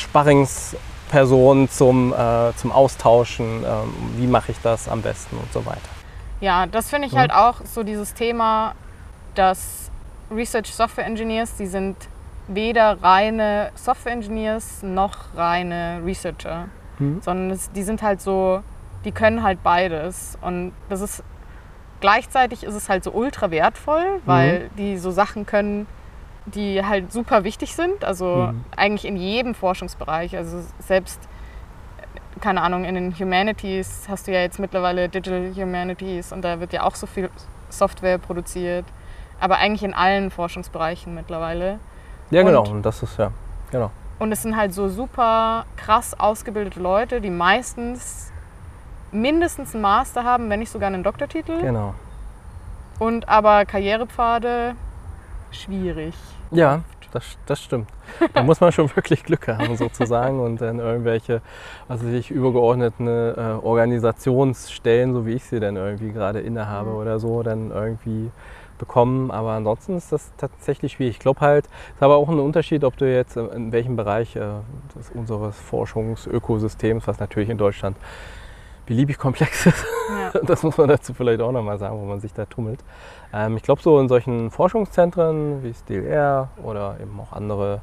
Person 1.11 1.69
zum, 1.69 2.13
äh, 2.13 2.53
zum 2.57 2.71
Austauschen, 2.73 3.65
ähm, 3.65 3.93
wie 4.17 4.27
mache 4.27 4.53
ich 4.53 4.59
das 4.63 4.89
am 4.89 5.03
besten 5.03 5.37
und 5.37 5.53
so 5.53 5.67
weiter. 5.67 5.81
Ja, 6.41 6.67
das 6.67 6.89
finde 6.89 7.09
ich 7.09 7.15
Mhm. 7.15 7.19
halt 7.19 7.33
auch 7.33 7.57
so 7.65 7.83
dieses 7.83 8.15
Thema, 8.15 8.75
dass 9.35 9.91
Research 10.31 10.73
Software 10.73 11.05
Engineers, 11.07 11.57
die 11.57 11.67
sind 11.67 11.97
weder 12.47 13.03
reine 13.03 13.71
Software 13.75 14.13
Engineers 14.13 14.83
noch 14.83 15.35
reine 15.37 16.01
Researcher, 16.05 16.69
Mhm. 16.99 17.21
sondern 17.23 17.51
es, 17.51 17.71
die 17.73 17.83
sind 17.83 18.03
halt 18.03 18.21
so, 18.21 18.63
die 19.05 19.13
können 19.13 19.43
halt 19.43 19.63
beides. 19.63 20.39
Und 20.41 20.73
das 20.89 21.01
ist 21.01 21.23
gleichzeitig 22.01 22.63
ist 22.65 22.75
es 22.75 22.89
halt 22.89 23.05
so 23.05 23.11
ultra 23.13 23.51
wertvoll, 23.51 24.21
weil 24.25 24.71
die 24.79 24.97
so 24.97 25.11
Sachen 25.11 25.45
können, 25.45 25.87
die 26.55 26.85
halt 26.85 27.13
super 27.13 27.45
wichtig 27.45 27.75
sind. 27.75 28.05
Also 28.05 28.49
Mhm. 28.53 28.65
eigentlich 28.77 29.05
in 29.07 29.17
jedem 29.17 29.55
Forschungsbereich. 29.55 30.37
Also 30.37 30.63
selbst, 30.79 31.21
keine 32.41 32.63
Ahnung, 32.63 32.85
in 32.85 32.95
den 32.95 33.19
Humanities 33.19 34.07
hast 34.09 34.27
du 34.27 34.33
ja 34.33 34.41
jetzt 34.41 34.59
mittlerweile 34.59 35.09
Digital 35.09 35.53
Humanities 35.55 36.33
und 36.33 36.43
da 36.43 36.61
wird 36.61 36.73
ja 36.73 36.83
auch 36.85 36.95
so 36.95 37.07
viel 37.07 37.31
Software 37.69 38.19
produziert. 38.19 38.85
Aber 39.41 39.57
eigentlich 39.57 39.83
in 39.85 39.95
allen 39.95 40.31
Forschungsbereichen 40.31 41.15
mittlerweile. 41.15 41.79
Ja, 42.31 42.41
Und- 42.41 42.47
genau. 42.47 42.63
Und 42.69 42.83
das 42.83 43.03
ist 43.03 43.19
ja, 43.19 43.31
genau. 43.71 43.91
Und 44.19 44.33
es 44.33 44.43
sind 44.43 44.55
halt 44.57 44.75
so 44.75 44.89
super 44.89 45.65
krass 45.77 46.19
ausgebildete 46.19 46.79
Leute, 46.79 47.21
die 47.23 47.31
meistens 47.31 48.31
mindestens 49.13 49.75
einen 49.75 49.81
Master 49.83 50.25
haben, 50.25 50.51
wenn 50.51 50.61
nicht 50.61 50.71
sogar 50.71 50.89
einen 50.89 51.03
Doktortitel. 51.03 51.59
Genau. 51.61 51.95
Und 52.99 53.29
aber 53.31 53.65
Karrierepfade 53.65 54.75
schwierig. 55.51 56.15
Ja, 56.53 56.83
das, 57.13 57.39
das 57.47 57.61
stimmt. 57.63 57.89
Da 58.35 58.43
muss 58.43 58.61
man 58.61 58.73
schon 58.73 58.89
wirklich 58.97 59.25
Glück 59.25 59.49
haben, 59.49 59.77
sozusagen, 59.77 60.41
und 60.41 60.61
dann 60.61 60.79
irgendwelche, 60.79 61.43
was 61.89 62.05
weiß 62.05 62.13
ich, 62.13 62.31
übergeordneten 62.31 63.07
äh, 63.07 63.59
Organisationsstellen, 63.63 65.13
so 65.15 65.27
wie 65.27 65.33
ich 65.35 65.45
sie 65.45 65.61
dann 65.61 65.77
irgendwie 65.77 66.13
gerade 66.13 66.41
innehabe 66.41 66.91
Mhm. 66.91 66.97
oder 66.97 67.19
so, 67.19 67.43
dann 67.43 67.71
irgendwie 67.71 68.31
bekommen. 68.79 69.31
Aber 69.31 69.53
ansonsten 69.53 69.97
ist 69.97 70.13
das 70.13 70.33
tatsächlich 70.39 70.93
schwierig. 70.93 71.17
Ich 71.17 71.21
glaube 71.21 71.41
halt, 71.41 71.67
es 71.67 71.97
ist 71.97 72.03
aber 72.03 72.17
auch 72.17 72.29
ein 72.29 72.39
Unterschied, 72.41 72.85
ob 72.85 72.97
du 72.97 73.13
jetzt 73.13 73.37
äh, 73.37 73.45
in 73.55 73.73
welchem 73.73 73.97
Bereich 73.97 74.37
äh, 74.37 74.43
unseres 75.15 75.57
Forschungsökosystems, 75.57 77.07
was 77.07 77.19
natürlich 77.21 77.51
in 77.51 77.59
Deutschland 77.59 77.97
beliebig 78.87 79.19
komplex 79.19 79.67
ist, 79.67 79.85
Ja. 80.11 80.41
das 80.47 80.63
muss 80.63 80.77
man 80.77 80.89
dazu 80.89 81.15
vielleicht 81.15 81.41
auch 81.41 81.53
nochmal 81.53 81.79
sagen, 81.79 82.01
wo 82.01 82.05
man 82.05 82.21
sich 82.21 82.33
da 82.33 82.45
tummelt. 82.45 82.81
Ähm, 83.33 83.57
ich 83.57 83.63
glaube, 83.63 83.83
so 83.83 84.01
in 84.01 84.09
solchen 84.09 84.51
Forschungszentren 84.51 85.63
wie 85.63 85.71
das 85.71 85.85
DLR 85.85 86.49
oder 86.63 86.97
eben 87.01 87.19
auch 87.21 87.33
andere 87.33 87.81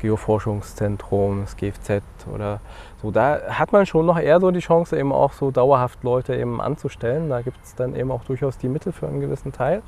Geoforschungszentrum, 0.00 1.42
das 1.42 1.56
GFZ 1.56 2.02
oder 2.34 2.60
so, 3.02 3.10
da 3.10 3.40
hat 3.48 3.72
man 3.72 3.86
schon 3.86 4.06
noch 4.06 4.18
eher 4.18 4.40
so 4.40 4.50
die 4.50 4.60
Chance, 4.60 4.98
eben 4.98 5.12
auch 5.12 5.32
so 5.32 5.50
dauerhaft 5.50 6.02
Leute 6.02 6.34
eben 6.34 6.60
anzustellen. 6.60 7.28
Da 7.28 7.42
gibt 7.42 7.58
es 7.62 7.74
dann 7.74 7.94
eben 7.94 8.10
auch 8.10 8.24
durchaus 8.24 8.58
die 8.58 8.68
Mittel 8.68 8.92
für 8.92 9.06
einen 9.06 9.20
gewissen 9.20 9.52
Teil. 9.52 9.82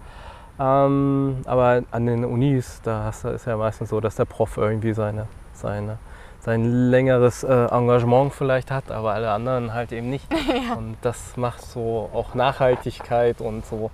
Ähm, 0.60 1.38
aber 1.46 1.82
an 1.90 2.06
den 2.06 2.24
Unis, 2.24 2.80
da 2.82 3.08
ist 3.08 3.46
ja 3.46 3.56
meistens 3.56 3.88
so, 3.88 4.00
dass 4.00 4.16
der 4.16 4.26
Prof 4.26 4.56
irgendwie 4.56 4.92
seine, 4.92 5.26
seine, 5.54 5.98
sein 6.42 6.90
längeres 6.90 7.44
äh, 7.44 7.66
Engagement 7.66 8.34
vielleicht 8.34 8.72
hat, 8.72 8.90
aber 8.90 9.12
alle 9.12 9.30
anderen 9.30 9.72
halt 9.72 9.92
eben 9.92 10.10
nicht. 10.10 10.26
Und 10.76 10.96
das 11.02 11.36
macht 11.36 11.62
so 11.62 12.10
auch 12.12 12.34
Nachhaltigkeit 12.34 13.40
und 13.40 13.64
so 13.64 13.90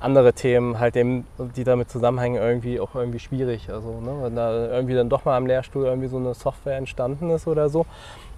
andere 0.00 0.32
Themen 0.32 0.78
halt 0.78 0.96
eben, 0.96 1.26
die 1.56 1.62
damit 1.62 1.90
zusammenhängen, 1.90 2.42
irgendwie 2.42 2.80
auch 2.80 2.94
irgendwie 2.94 3.18
schwierig. 3.18 3.68
Also 3.68 4.00
ne, 4.00 4.16
wenn 4.22 4.34
da 4.34 4.68
irgendwie 4.68 4.94
dann 4.94 5.10
doch 5.10 5.26
mal 5.26 5.36
am 5.36 5.46
Lehrstuhl 5.46 5.84
irgendwie 5.84 6.08
so 6.08 6.16
eine 6.16 6.32
Software 6.32 6.78
entstanden 6.78 7.28
ist 7.28 7.46
oder 7.46 7.68
so. 7.68 7.84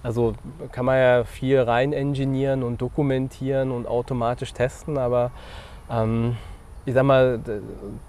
Also 0.03 0.33
kann 0.73 0.85
man 0.85 0.97
ja 0.97 1.23
viel 1.23 1.61
rein 1.61 1.93
engineieren 1.93 2.63
und 2.63 2.81
dokumentieren 2.81 3.71
und 3.71 3.87
automatisch 3.87 4.53
testen, 4.53 4.97
aber 4.97 5.31
ähm, 5.89 6.35
ich 6.87 6.93
sag 6.93 7.03
mal, 7.03 7.37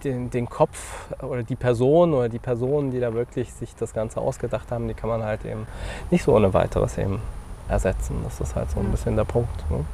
den, 0.04 0.30
den 0.30 0.48
Kopf 0.48 1.08
oder 1.20 1.42
die 1.42 1.56
Person 1.56 2.14
oder 2.14 2.28
die 2.28 2.38
Personen, 2.38 2.92
die 2.92 3.00
da 3.00 3.12
wirklich 3.12 3.52
sich 3.52 3.74
das 3.74 3.92
Ganze 3.92 4.20
ausgedacht 4.20 4.70
haben, 4.70 4.86
die 4.86 4.94
kann 4.94 5.10
man 5.10 5.24
halt 5.24 5.44
eben 5.44 5.66
nicht 6.12 6.22
so 6.22 6.34
ohne 6.34 6.54
weiteres 6.54 6.96
eben 6.96 7.20
ersetzen. 7.68 8.20
Das 8.22 8.40
ist 8.40 8.54
halt 8.54 8.70
so 8.70 8.78
ein 8.78 8.88
bisschen 8.92 9.16
der 9.16 9.24
Punkt. 9.24 9.68
Ne? 9.68 9.84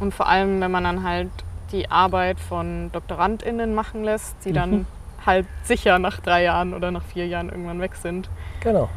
Und 0.00 0.14
vor 0.14 0.26
allem, 0.28 0.60
wenn 0.62 0.70
man 0.70 0.84
dann 0.84 1.04
halt 1.04 1.28
die 1.72 1.90
Arbeit 1.90 2.40
von 2.40 2.90
DoktorandInnen 2.92 3.74
machen 3.74 4.02
lässt, 4.02 4.34
die 4.46 4.52
dann 4.52 4.70
Mhm. 4.70 4.86
halt 5.26 5.46
sicher 5.64 5.98
nach 5.98 6.18
drei 6.20 6.42
Jahren 6.44 6.72
oder 6.72 6.90
nach 6.90 7.02
vier 7.04 7.26
Jahren 7.26 7.50
irgendwann 7.50 7.80
weg 7.82 7.96
sind. 7.96 8.30
Genau. 8.60 8.88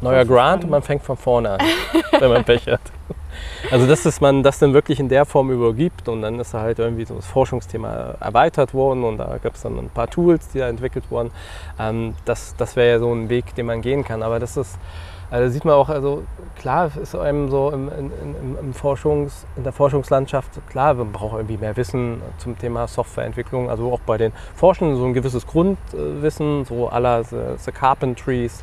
Neuer 0.00 0.24
Grant 0.24 0.62
und 0.62 0.70
man 0.70 0.82
fängt 0.82 1.02
von 1.02 1.16
vorne 1.16 1.50
an, 1.50 1.60
wenn 2.20 2.30
man 2.30 2.44
Pech 2.44 2.68
hat. 2.68 2.80
Also 3.70 3.86
dass 3.86 4.04
es 4.04 4.20
man 4.20 4.42
das 4.42 4.58
dann 4.58 4.72
wirklich 4.72 5.00
in 5.00 5.08
der 5.08 5.24
Form 5.24 5.50
übergibt 5.50 6.08
und 6.08 6.22
dann 6.22 6.38
ist 6.38 6.54
da 6.54 6.60
halt 6.60 6.78
irgendwie 6.78 7.04
so 7.04 7.14
das 7.14 7.26
Forschungsthema 7.26 8.16
erweitert 8.20 8.72
worden 8.72 9.04
und 9.04 9.18
da 9.18 9.38
gibt 9.42 9.56
es 9.56 9.62
dann 9.62 9.78
ein 9.78 9.90
paar 9.90 10.08
Tools, 10.08 10.48
die 10.48 10.58
da 10.58 10.68
entwickelt 10.68 11.10
wurden. 11.10 11.30
Ähm, 11.78 12.14
das 12.24 12.54
das 12.56 12.76
wäre 12.76 12.90
ja 12.90 12.98
so 12.98 13.12
ein 13.12 13.28
Weg, 13.28 13.54
den 13.54 13.66
man 13.66 13.82
gehen 13.82 14.04
kann. 14.04 14.22
Aber 14.22 14.38
das 14.38 14.56
ist, 14.56 14.78
also 15.30 15.44
da 15.44 15.50
sieht 15.50 15.64
man 15.64 15.74
auch, 15.74 15.88
also 15.88 16.22
klar 16.58 16.90
ist 17.00 17.14
einem 17.14 17.50
so 17.50 17.70
im, 17.70 17.88
in, 17.88 18.10
in, 18.22 18.58
im 18.60 18.74
Forschungs, 18.74 19.44
in 19.56 19.64
der 19.64 19.72
Forschungslandschaft, 19.72 20.50
klar, 20.70 20.94
man 20.94 21.12
braucht 21.12 21.34
irgendwie 21.34 21.58
mehr 21.58 21.76
Wissen 21.76 22.22
zum 22.38 22.58
Thema 22.58 22.86
Softwareentwicklung, 22.86 23.68
also 23.68 23.92
auch 23.92 24.00
bei 24.00 24.16
den 24.16 24.32
Forschenden 24.54 24.96
so 24.96 25.04
ein 25.04 25.12
gewisses 25.12 25.46
Grundwissen, 25.46 26.64
so 26.64 26.88
aller 26.88 27.24
the, 27.24 27.36
the 27.58 27.72
Carpentries, 27.72 28.62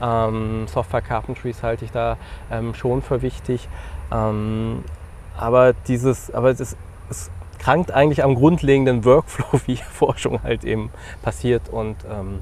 ähm, 0.00 0.66
Software 0.68 1.02
Carpentries 1.02 1.62
halte 1.62 1.84
ich 1.84 1.92
da 1.92 2.16
ähm, 2.50 2.74
schon 2.74 3.02
für 3.02 3.22
wichtig. 3.22 3.68
Ähm, 4.12 4.84
aber 5.36 5.74
dieses, 5.86 6.32
aber 6.32 6.50
es, 6.50 6.76
es 7.10 7.30
krankt 7.58 7.90
eigentlich 7.90 8.22
am 8.22 8.34
grundlegenden 8.34 9.04
Workflow, 9.04 9.60
wie 9.66 9.76
Forschung 9.76 10.42
halt 10.42 10.64
eben 10.64 10.90
passiert 11.22 11.68
und 11.70 11.96
ähm, 12.10 12.40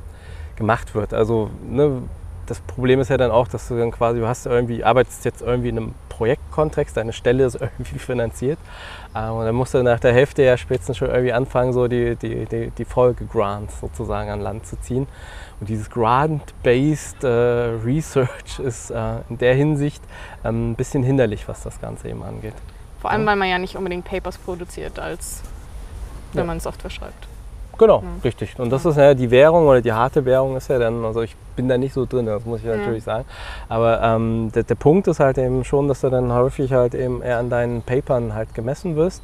gemacht 0.56 0.94
wird. 0.94 1.12
Also 1.12 1.50
ne, 1.68 2.02
das 2.46 2.60
Problem 2.60 3.00
ist 3.00 3.08
ja 3.08 3.16
dann 3.16 3.30
auch, 3.30 3.48
dass 3.48 3.68
du 3.68 3.78
dann 3.78 3.90
quasi, 3.90 4.20
du 4.20 4.28
hast 4.28 4.46
irgendwie, 4.46 4.84
arbeitest 4.84 5.24
jetzt 5.24 5.42
irgendwie 5.42 5.70
in 5.70 5.78
einem 5.78 5.94
Projektkontext, 6.08 6.96
deine 6.96 7.12
Stelle 7.12 7.44
ist 7.44 7.54
irgendwie 7.60 7.98
finanziert 7.98 8.58
äh, 9.14 9.28
und 9.28 9.44
dann 9.44 9.54
musst 9.54 9.74
du 9.74 9.82
nach 9.82 10.00
der 10.00 10.12
Hälfte 10.12 10.42
ja 10.42 10.56
spätestens 10.56 10.98
schon 10.98 11.08
irgendwie 11.08 11.32
anfangen, 11.32 11.72
so 11.72 11.88
die, 11.88 12.16
die, 12.16 12.46
die, 12.46 12.70
die 12.70 12.84
Folgegrants 12.84 13.80
sozusagen 13.80 14.30
an 14.30 14.40
Land 14.40 14.66
zu 14.66 14.78
ziehen. 14.80 15.06
Und 15.60 15.68
dieses 15.68 15.88
Grant-Based 15.90 17.22
äh, 17.24 17.28
Research 17.84 18.58
ist 18.62 18.90
äh, 18.90 18.96
in 19.28 19.38
der 19.38 19.54
Hinsicht 19.54 20.02
ähm, 20.44 20.72
ein 20.72 20.74
bisschen 20.74 21.02
hinderlich, 21.02 21.48
was 21.48 21.62
das 21.62 21.80
Ganze 21.80 22.08
eben 22.08 22.22
angeht. 22.22 22.54
Vor 23.00 23.10
allem, 23.10 23.22
Ja. 23.22 23.26
weil 23.28 23.36
man 23.36 23.48
ja 23.48 23.58
nicht 23.58 23.76
unbedingt 23.76 24.04
Papers 24.04 24.38
produziert, 24.38 24.98
als 24.98 25.42
wenn 26.32 26.40
Ja. 26.42 26.46
man 26.46 26.60
Software 26.60 26.90
schreibt. 26.90 27.28
Genau, 27.76 27.98
Ja. 28.02 28.08
richtig. 28.22 28.58
Und 28.58 28.70
das 28.70 28.84
ist 28.84 28.96
ja 28.96 29.14
die 29.14 29.30
Währung 29.30 29.66
oder 29.66 29.80
die 29.82 29.92
harte 29.92 30.24
Währung 30.24 30.56
ist 30.56 30.68
ja 30.68 30.78
dann, 30.78 31.04
also 31.04 31.22
ich 31.22 31.34
bin 31.56 31.68
da 31.68 31.76
nicht 31.76 31.92
so 31.92 32.06
drin, 32.06 32.26
das 32.26 32.44
muss 32.44 32.60
ich 32.60 32.66
Ja. 32.66 32.76
natürlich 32.76 33.02
sagen. 33.02 33.24
Aber 33.68 34.00
ähm, 34.00 34.50
der, 34.54 34.62
der 34.62 34.74
Punkt 34.76 35.08
ist 35.08 35.18
halt 35.20 35.38
eben 35.38 35.64
schon, 35.64 35.88
dass 35.88 36.00
du 36.00 36.08
dann 36.10 36.32
häufig 36.32 36.72
halt 36.72 36.94
eben 36.94 37.20
eher 37.20 37.38
an 37.38 37.50
deinen 37.50 37.82
Papern 37.82 38.32
halt 38.34 38.54
gemessen 38.54 38.94
wirst. 38.96 39.22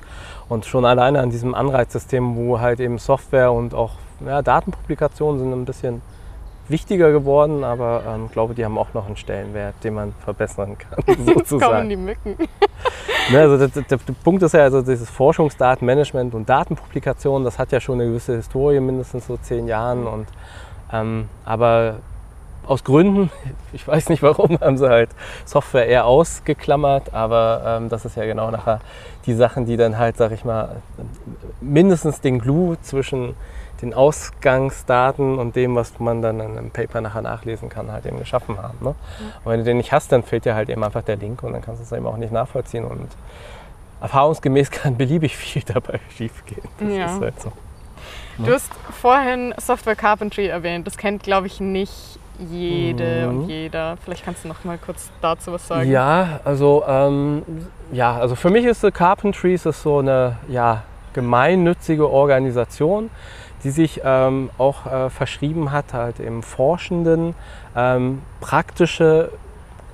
Und 0.49 0.65
schon 0.67 0.85
alleine 0.85 1.21
an 1.21 1.31
diesem 1.31 1.55
Anreizsystem, 1.55 2.37
wo 2.37 2.59
halt 2.61 2.81
eben 2.81 2.99
Software 2.99 3.53
und 3.53 3.73
auch 3.73 3.93
ja, 4.27 4.43
Datenpublikationen 4.43 5.39
sind 5.41 5.53
ein 5.53 5.65
bisschen 5.65 6.03
wichtiger 6.71 7.11
geworden, 7.13 7.65
aber 7.65 8.03
ähm, 8.07 8.27
ich 8.27 8.33
glaube, 8.33 8.55
die 8.55 8.65
haben 8.65 8.79
auch 8.79 8.95
noch 8.95 9.07
einen 9.07 9.17
Stellenwert, 9.17 9.75
den 9.83 9.95
man 9.95 10.15
verbessern 10.25 10.77
kann, 10.79 10.99
Jetzt 11.07 11.17
kommen 11.17 11.35
sozusagen. 11.39 11.89
die 11.89 11.97
Mücken. 11.97 12.37
Ne, 13.31 13.41
also 13.41 13.59
der, 13.59 13.69
der, 13.69 13.99
der 13.99 14.15
Punkt 14.25 14.43
ist 14.43 14.55
ja, 14.55 14.63
also 14.63 14.83
dieses 14.83 15.09
Forschungsdatenmanagement 15.11 16.35
und 16.35 16.49
Datenpublikation, 16.49 17.45
das 17.45 17.59
hat 17.59 17.73
ja 17.73 17.81
schon 17.81 18.01
eine 18.01 18.09
gewisse 18.11 18.37
Historie, 18.37 18.81
mindestens 18.81 19.27
so 19.27 19.37
zehn 19.37 19.69
Jahren. 19.69 20.07
Und, 20.07 20.27
ähm, 20.93 21.29
aber 21.45 21.97
aus 22.67 22.85
Gründen, 22.85 23.31
ich 23.73 23.87
weiß 23.87 24.09
nicht 24.09 24.23
warum, 24.23 24.59
haben 24.61 24.79
sie 24.79 24.89
halt 24.89 25.11
Software 25.45 25.87
eher 25.87 26.07
ausgeklammert, 26.07 27.13
aber 27.15 27.63
ähm, 27.67 27.89
das 27.89 28.05
ist 28.05 28.17
ja 28.17 28.25
genau 28.25 28.51
nachher 28.51 28.81
die 29.27 29.35
Sachen, 29.35 29.67
die 29.67 29.77
dann 29.77 29.99
halt, 29.99 30.17
sag 30.17 30.33
ich 30.33 30.45
mal, 30.45 30.77
mindestens 31.61 32.21
den 32.21 32.39
Glue 32.39 32.81
zwischen 32.81 33.35
den 33.83 33.95
Ausgangsdaten 33.95 35.39
und 35.39 35.57
dem, 35.57 35.75
was 35.77 35.99
man 36.01 36.23
dann 36.23 36.41
in 36.41 36.59
einem 36.59 36.71
Paper 36.71 37.01
nachher 37.01 37.23
nachlesen 37.23 37.69
kann, 37.69 37.91
halt 37.91 38.07
eben 38.07 38.19
geschaffen 38.19 38.59
haben. 38.61 38.79
Ne? 38.81 38.89
Und 39.45 39.51
wenn 39.51 39.59
du 39.59 39.65
den 39.65 39.77
nicht 39.79 39.93
hast, 39.93 40.13
dann 40.13 40.23
fehlt 40.23 40.45
dir 40.45 40.55
halt 40.55 40.69
eben 40.69 40.83
einfach 40.85 41.03
der 41.03 41.17
Link 41.17 41.43
und 41.43 41.53
dann 41.53 41.63
kannst 41.63 41.81
du 41.81 41.85
es 41.85 41.93
eben 41.93 42.07
auch 42.07 42.17
nicht 42.17 42.33
nachvollziehen. 42.33 42.85
Und 42.85 43.09
erfahrungsgemäß 44.01 44.71
kann 44.71 44.97
beliebig 44.97 45.37
viel 45.37 45.63
dabei 45.63 46.01
schiefgehen. 46.17 46.63
Das 46.79 46.89
Ja. 46.93 47.07
ist 47.07 47.21
halt 47.21 47.41
so. 47.41 47.53
Du 48.39 48.53
hast 48.53 48.71
vorhin 49.01 49.55
Software 49.59 49.97
Carpentry 49.97 50.47
erwähnt. 50.47 50.87
Das 50.87 50.97
kennt, 50.97 51.23
glaube 51.23 51.47
ich, 51.47 51.61
nicht 51.61 52.19
jede 52.39 53.27
Mhm. 53.29 53.43
und 53.43 53.49
jeder. 53.51 53.99
Vielleicht 54.03 54.25
kannst 54.25 54.45
du 54.45 54.49
noch 54.49 54.65
mal 54.65 54.79
kurz 54.79 55.11
dazu 55.21 55.53
was 55.53 55.67
sagen. 55.67 55.91
Ja, 55.91 56.41
also 56.45 56.83
ähm, 56.89 57.43
ja, 57.93 58.17
also 58.17 58.35
für 58.35 58.49
mich 58.49 58.65
ist 58.65 58.81
The 58.81 58.91
Carpentries 58.91 59.67
ist 59.67 59.83
so 59.83 59.99
eine 59.99 60.37
ja, 60.49 60.85
gemeinnützige 61.13 62.09
Organisation, 62.09 63.11
die 63.65 63.71
sich 63.71 64.01
ähm, 64.05 64.51
auch 64.59 64.87
äh, 64.87 65.11
verschrieben 65.11 65.73
hat, 65.73 65.93
halt 65.93 66.21
im 66.21 66.43
Forschenden 66.43 67.35
ähm, 67.77 68.23
praktische 68.41 69.31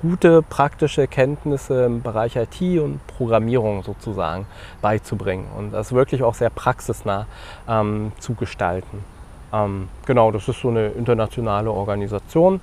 gute 0.02 0.42
praktische 0.42 1.09
Kenntnisse 1.09 1.87
im 1.87 2.02
Bereich 2.02 2.37
IT 2.37 2.61
und 2.81 3.05
Programmierung 3.07 3.83
sozusagen 3.83 4.46
beizubringen 4.83 5.46
und 5.57 5.72
das 5.72 5.92
wirklich 5.92 6.22
auch 6.22 6.35
sehr 6.35 6.50
praxisnah 6.50 7.26
ähm, 7.68 8.12
zu 8.18 8.35
gestalten. 8.35 9.05
Ähm, 9.52 9.88
genau, 10.05 10.31
das 10.31 10.48
ist 10.48 10.61
so 10.61 10.68
eine 10.68 10.88
internationale 10.88 11.70
Organisation. 11.70 12.61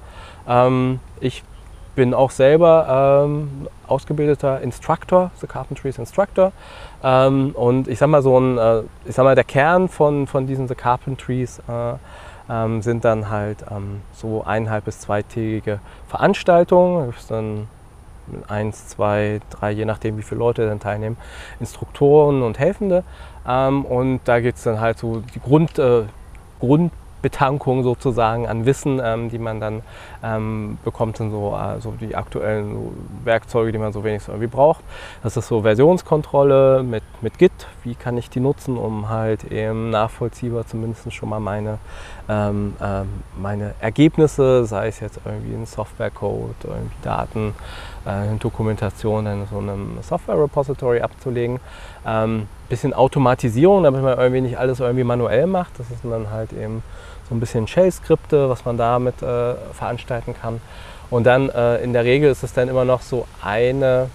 Ähm, 0.47 0.99
ich 1.19 1.43
bin 1.95 2.13
auch 2.13 2.31
selber 2.31 3.25
ähm, 3.25 3.67
ausgebildeter 3.87 4.61
Instructor, 4.61 5.31
The 5.39 5.47
Carpentries 5.47 5.97
Instructor. 5.97 6.51
Ähm, 7.03 7.51
und 7.55 7.87
ich 7.87 7.99
sag 7.99 8.07
mal 8.07 8.21
so 8.21 8.39
ein, 8.39 8.57
äh, 8.57 8.81
ich 9.05 9.15
sag 9.15 9.23
mal 9.23 9.35
der 9.35 9.43
Kern 9.43 9.89
von, 9.89 10.27
von 10.27 10.47
diesen 10.47 10.67
The 10.67 10.75
Carpentries 10.75 11.59
äh, 11.67 11.93
ähm, 12.49 12.81
sind 12.81 13.05
dann 13.05 13.29
halt 13.29 13.65
ähm, 13.71 14.01
so 14.13 14.43
eineinhalb 14.43 14.85
bis 14.85 14.99
zweitägige 14.99 15.79
Veranstaltungen. 16.07 17.13
Da 17.27 17.35
dann 17.35 17.67
eins, 18.47 18.87
zwei, 18.87 19.41
drei, 19.49 19.71
je 19.71 19.85
nachdem 19.85 20.17
wie 20.17 20.23
viele 20.23 20.39
Leute 20.39 20.67
dann 20.67 20.79
teilnehmen, 20.79 21.17
Instruktoren 21.59 22.41
und 22.41 22.59
Helfende. 22.59 23.03
Ähm, 23.47 23.85
und 23.85 24.21
da 24.25 24.39
geht 24.39 24.55
es 24.55 24.63
dann 24.63 24.79
halt 24.79 24.97
so 24.97 25.21
die 25.33 25.39
Grund, 25.39 25.77
äh, 25.79 26.03
Grund 26.59 26.91
Betankung 27.23 27.81
sozusagen 27.81 28.47
an 28.47 28.67
Wissen, 28.67 29.01
ähm, 29.03 29.29
die 29.29 29.39
man 29.39 29.59
dann 29.59 29.81
ähm, 30.23 30.77
bekommt, 30.83 31.17
sind 31.17 31.31
so 31.31 31.53
also 31.53 31.95
die 31.99 32.15
aktuellen 32.15 32.75
Werkzeuge, 33.23 33.71
die 33.71 33.79
man 33.79 33.91
so 33.93 34.03
wenigstens 34.03 34.33
irgendwie 34.33 34.47
braucht. 34.47 34.83
Das 35.23 35.35
ist 35.35 35.47
so 35.47 35.63
Versionskontrolle 35.63 36.83
mit, 36.83 37.01
mit 37.21 37.39
Git. 37.39 37.53
Wie 37.83 37.95
kann 37.95 38.17
ich 38.17 38.29
die 38.29 38.41
nutzen, 38.41 38.77
um 38.77 39.09
halt 39.09 39.45
eben 39.45 39.89
nachvollziehbar 39.89 40.67
zumindest 40.67 41.11
schon 41.13 41.29
mal 41.29 41.39
meine, 41.39 41.79
ähm, 42.29 42.75
ähm 42.81 43.07
meine 43.41 43.73
Ergebnisse, 43.79 44.65
sei 44.65 44.89
es 44.89 44.99
jetzt 44.99 45.19
irgendwie 45.25 45.55
ein 45.55 45.65
Softwarecode, 45.65 46.55
irgendwie 46.63 46.95
Daten, 47.01 47.55
äh, 48.05 48.35
Dokumentation 48.37 49.25
in 49.25 49.47
so 49.49 49.59
einem 49.59 49.97
Software-Repository 50.01 51.01
abzulegen. 51.01 51.59
Ähm, 52.05 52.47
bisschen 52.67 52.93
Automatisierung, 52.93 53.83
damit 53.83 54.01
man 54.01 54.17
irgendwie 54.17 54.41
nicht 54.41 54.57
alles 54.57 54.79
irgendwie 54.79 55.03
manuell 55.03 55.47
macht. 55.47 55.79
Das 55.79 55.89
ist 55.89 56.03
dann 56.03 56.31
halt 56.31 56.51
eben 56.53 56.83
so 57.29 57.35
ein 57.35 57.39
bisschen 57.39 57.67
Shell-Skripte, 57.67 58.49
was 58.49 58.65
man 58.65 58.77
damit 58.77 59.21
äh, 59.21 59.55
veranstalten 59.73 60.35
kann. 60.39 60.61
Und 61.09 61.25
dann 61.25 61.49
äh, 61.49 61.77
in 61.77 61.93
der 61.93 62.03
Regel 62.03 62.31
ist 62.31 62.43
es 62.43 62.53
dann 62.53 62.67
immer 62.67 62.85
noch 62.85 63.01
so 63.01 63.27
eine, 63.43 64.09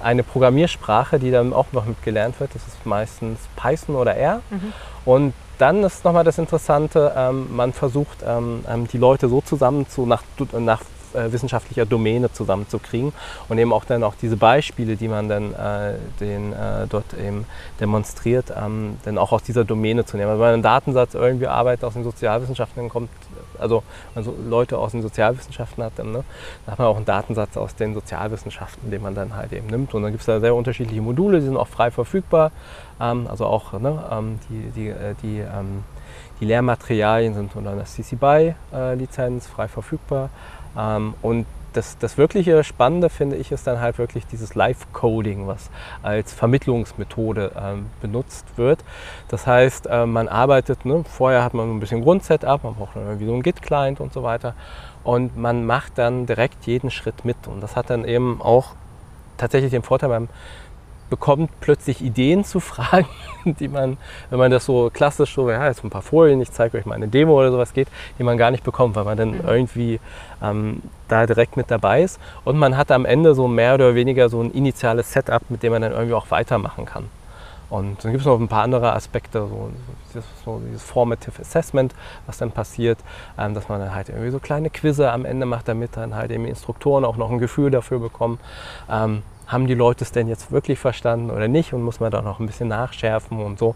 eine 0.00 0.22
Programmiersprache, 0.22 1.18
die 1.18 1.30
dann 1.30 1.52
auch 1.52 1.66
noch 1.72 1.86
mitgelernt 1.86 2.38
wird. 2.40 2.54
Das 2.54 2.66
ist 2.66 2.86
meistens 2.86 3.40
Python 3.56 3.96
oder 3.96 4.14
R. 4.14 4.40
Mhm. 4.50 4.72
Und 5.04 5.34
dann 5.58 5.82
ist 5.84 6.04
nochmal 6.04 6.24
das 6.24 6.38
Interessante, 6.38 7.12
ähm, 7.16 7.54
man 7.54 7.72
versucht 7.72 8.18
ähm, 8.26 8.64
ähm 8.68 8.88
die 8.88 8.98
Leute 8.98 9.28
so 9.28 9.40
zusammen 9.40 9.88
zu, 9.88 10.06
nach, 10.06 10.22
nach 10.58 10.82
äh, 11.14 11.32
wissenschaftlicher 11.32 11.86
Domäne 11.86 12.32
zusammenzukriegen 12.32 13.12
und 13.48 13.58
eben 13.58 13.72
auch 13.72 13.84
dann 13.84 14.02
auch 14.02 14.14
diese 14.20 14.36
Beispiele, 14.36 14.96
die 14.96 15.08
man 15.08 15.28
dann 15.28 15.52
äh, 15.54 15.94
den, 16.20 16.52
äh, 16.52 16.86
dort 16.88 17.14
eben 17.14 17.46
demonstriert, 17.80 18.52
ähm, 18.56 18.96
dann 19.04 19.18
auch 19.18 19.32
aus 19.32 19.42
dieser 19.42 19.64
Domäne 19.64 20.04
zu 20.04 20.16
nehmen. 20.16 20.30
Also 20.30 20.40
wenn 20.40 20.46
man 20.46 20.54
einen 20.54 20.62
Datensatz 20.62 21.14
irgendwie 21.14 21.46
arbeitet 21.46 21.84
aus 21.84 21.94
den 21.94 22.04
Sozialwissenschaften, 22.04 22.82
dann 22.82 22.88
kommt, 22.88 23.10
also, 23.58 23.82
also 24.14 24.34
Leute 24.48 24.78
aus 24.78 24.92
den 24.92 25.02
Sozialwissenschaften 25.02 25.84
hat, 25.84 25.92
dann, 25.96 26.12
ne, 26.12 26.24
dann 26.64 26.72
hat 26.72 26.78
man 26.78 26.88
auch 26.88 26.96
einen 26.96 27.04
Datensatz 27.04 27.56
aus 27.56 27.74
den 27.74 27.94
Sozialwissenschaften, 27.94 28.90
den 28.90 29.02
man 29.02 29.14
dann 29.14 29.36
halt 29.36 29.52
eben 29.52 29.66
nimmt. 29.68 29.94
Und 29.94 30.02
dann 30.02 30.12
gibt 30.12 30.20
es 30.20 30.26
da 30.26 30.40
sehr 30.40 30.54
unterschiedliche 30.54 31.00
Module, 31.02 31.40
die 31.40 31.46
sind 31.46 31.56
auch 31.56 31.68
frei 31.68 31.90
verfügbar. 31.90 32.50
Ähm, 33.00 33.26
also 33.28 33.46
auch 33.46 33.72
ne, 33.72 34.04
ähm, 34.10 34.38
die, 34.48 34.70
die, 34.70 34.88
äh, 34.88 35.14
die, 35.22 35.38
ähm, 35.40 35.84
die 36.40 36.44
Lehrmaterialien 36.46 37.34
sind 37.34 37.54
unter 37.54 37.70
einer 37.70 37.84
CC 37.84 38.16
BY-Lizenz 38.16 39.46
frei 39.46 39.68
verfügbar. 39.68 40.30
Ähm, 40.76 41.14
und 41.22 41.46
das, 41.74 41.98
das 41.98 42.16
wirkliche 42.16 42.62
Spannende 42.64 43.10
finde 43.10 43.36
ich 43.36 43.52
ist 43.52 43.66
dann 43.66 43.80
halt 43.80 43.98
wirklich 43.98 44.26
dieses 44.26 44.54
Live-Coding, 44.54 45.46
was 45.46 45.70
als 46.02 46.32
Vermittlungsmethode 46.32 47.52
ähm, 47.60 47.86
benutzt 48.00 48.46
wird. 48.56 48.84
Das 49.28 49.46
heißt, 49.46 49.86
äh, 49.86 50.06
man 50.06 50.28
arbeitet, 50.28 50.84
ne, 50.84 51.04
vorher 51.04 51.42
hat 51.42 51.54
man 51.54 51.70
ein 51.70 51.80
bisschen 51.80 52.02
Grundsetup, 52.02 52.64
man 52.64 52.74
braucht 52.74 52.96
dann 52.96 53.04
irgendwie 53.04 53.26
so 53.26 53.32
einen 53.32 53.42
Git-Client 53.42 54.00
und 54.00 54.12
so 54.12 54.22
weiter. 54.22 54.54
Und 55.02 55.36
man 55.36 55.66
macht 55.66 55.98
dann 55.98 56.26
direkt 56.26 56.66
jeden 56.66 56.90
Schritt 56.90 57.24
mit. 57.24 57.36
Und 57.46 57.60
das 57.60 57.76
hat 57.76 57.90
dann 57.90 58.04
eben 58.04 58.40
auch 58.40 58.70
tatsächlich 59.36 59.70
den 59.70 59.82
Vorteil 59.82 60.08
beim 60.08 60.28
bekommt 61.10 61.50
plötzlich 61.60 62.02
Ideen 62.02 62.44
zu 62.44 62.60
Fragen, 62.60 63.08
die 63.44 63.68
man, 63.68 63.96
wenn 64.30 64.38
man 64.38 64.50
das 64.50 64.64
so 64.64 64.90
klassisch 64.92 65.34
so, 65.34 65.50
ja, 65.50 65.66
jetzt 65.66 65.84
ein 65.84 65.90
paar 65.90 66.02
Folien, 66.02 66.40
ich 66.40 66.50
zeige 66.50 66.78
euch 66.78 66.86
mal 66.86 66.94
eine 66.94 67.08
Demo 67.08 67.38
oder 67.38 67.50
sowas 67.50 67.72
geht, 67.72 67.88
die 68.18 68.22
man 68.22 68.38
gar 68.38 68.50
nicht 68.50 68.64
bekommt, 68.64 68.96
weil 68.96 69.04
man 69.04 69.16
dann 69.16 69.32
mhm. 69.32 69.40
irgendwie 69.46 70.00
ähm, 70.42 70.82
da 71.08 71.26
direkt 71.26 71.56
mit 71.56 71.70
dabei 71.70 72.02
ist. 72.02 72.20
Und 72.44 72.56
man 72.56 72.76
hat 72.76 72.90
am 72.90 73.04
Ende 73.04 73.34
so 73.34 73.48
mehr 73.48 73.74
oder 73.74 73.94
weniger 73.94 74.28
so 74.28 74.42
ein 74.42 74.50
initiales 74.52 75.12
Setup, 75.12 75.42
mit 75.50 75.62
dem 75.62 75.72
man 75.72 75.82
dann 75.82 75.92
irgendwie 75.92 76.14
auch 76.14 76.30
weitermachen 76.30 76.84
kann. 76.84 77.08
Und 77.70 78.04
dann 78.04 78.12
gibt 78.12 78.20
es 78.20 78.26
noch 78.26 78.38
ein 78.38 78.48
paar 78.48 78.62
andere 78.62 78.92
Aspekte, 78.92 79.48
so, 79.48 79.70
so, 80.44 80.60
dieses 80.66 80.82
Formative 80.82 81.40
Assessment, 81.40 81.94
was 82.26 82.38
dann 82.38 82.52
passiert, 82.52 82.98
ähm, 83.38 83.54
dass 83.54 83.68
man 83.68 83.80
dann 83.80 83.94
halt 83.94 84.10
irgendwie 84.10 84.30
so 84.30 84.38
kleine 84.38 84.70
Quizze 84.70 85.10
am 85.10 85.24
Ende 85.24 85.46
macht, 85.46 85.66
damit 85.66 85.96
dann 85.96 86.14
halt 86.14 86.30
eben 86.30 86.44
Instruktoren 86.44 87.04
auch 87.04 87.16
noch 87.16 87.30
ein 87.30 87.38
Gefühl 87.38 87.70
dafür 87.70 87.98
bekommen. 87.98 88.38
Ähm, 88.90 89.22
haben 89.46 89.66
die 89.66 89.74
Leute 89.74 90.04
es 90.04 90.12
denn 90.12 90.28
jetzt 90.28 90.50
wirklich 90.50 90.78
verstanden 90.78 91.30
oder 91.30 91.48
nicht 91.48 91.72
und 91.72 91.82
muss 91.82 92.00
man 92.00 92.10
da 92.10 92.22
noch 92.22 92.40
ein 92.40 92.46
bisschen 92.46 92.68
nachschärfen 92.68 93.40
und 93.40 93.58
so. 93.58 93.74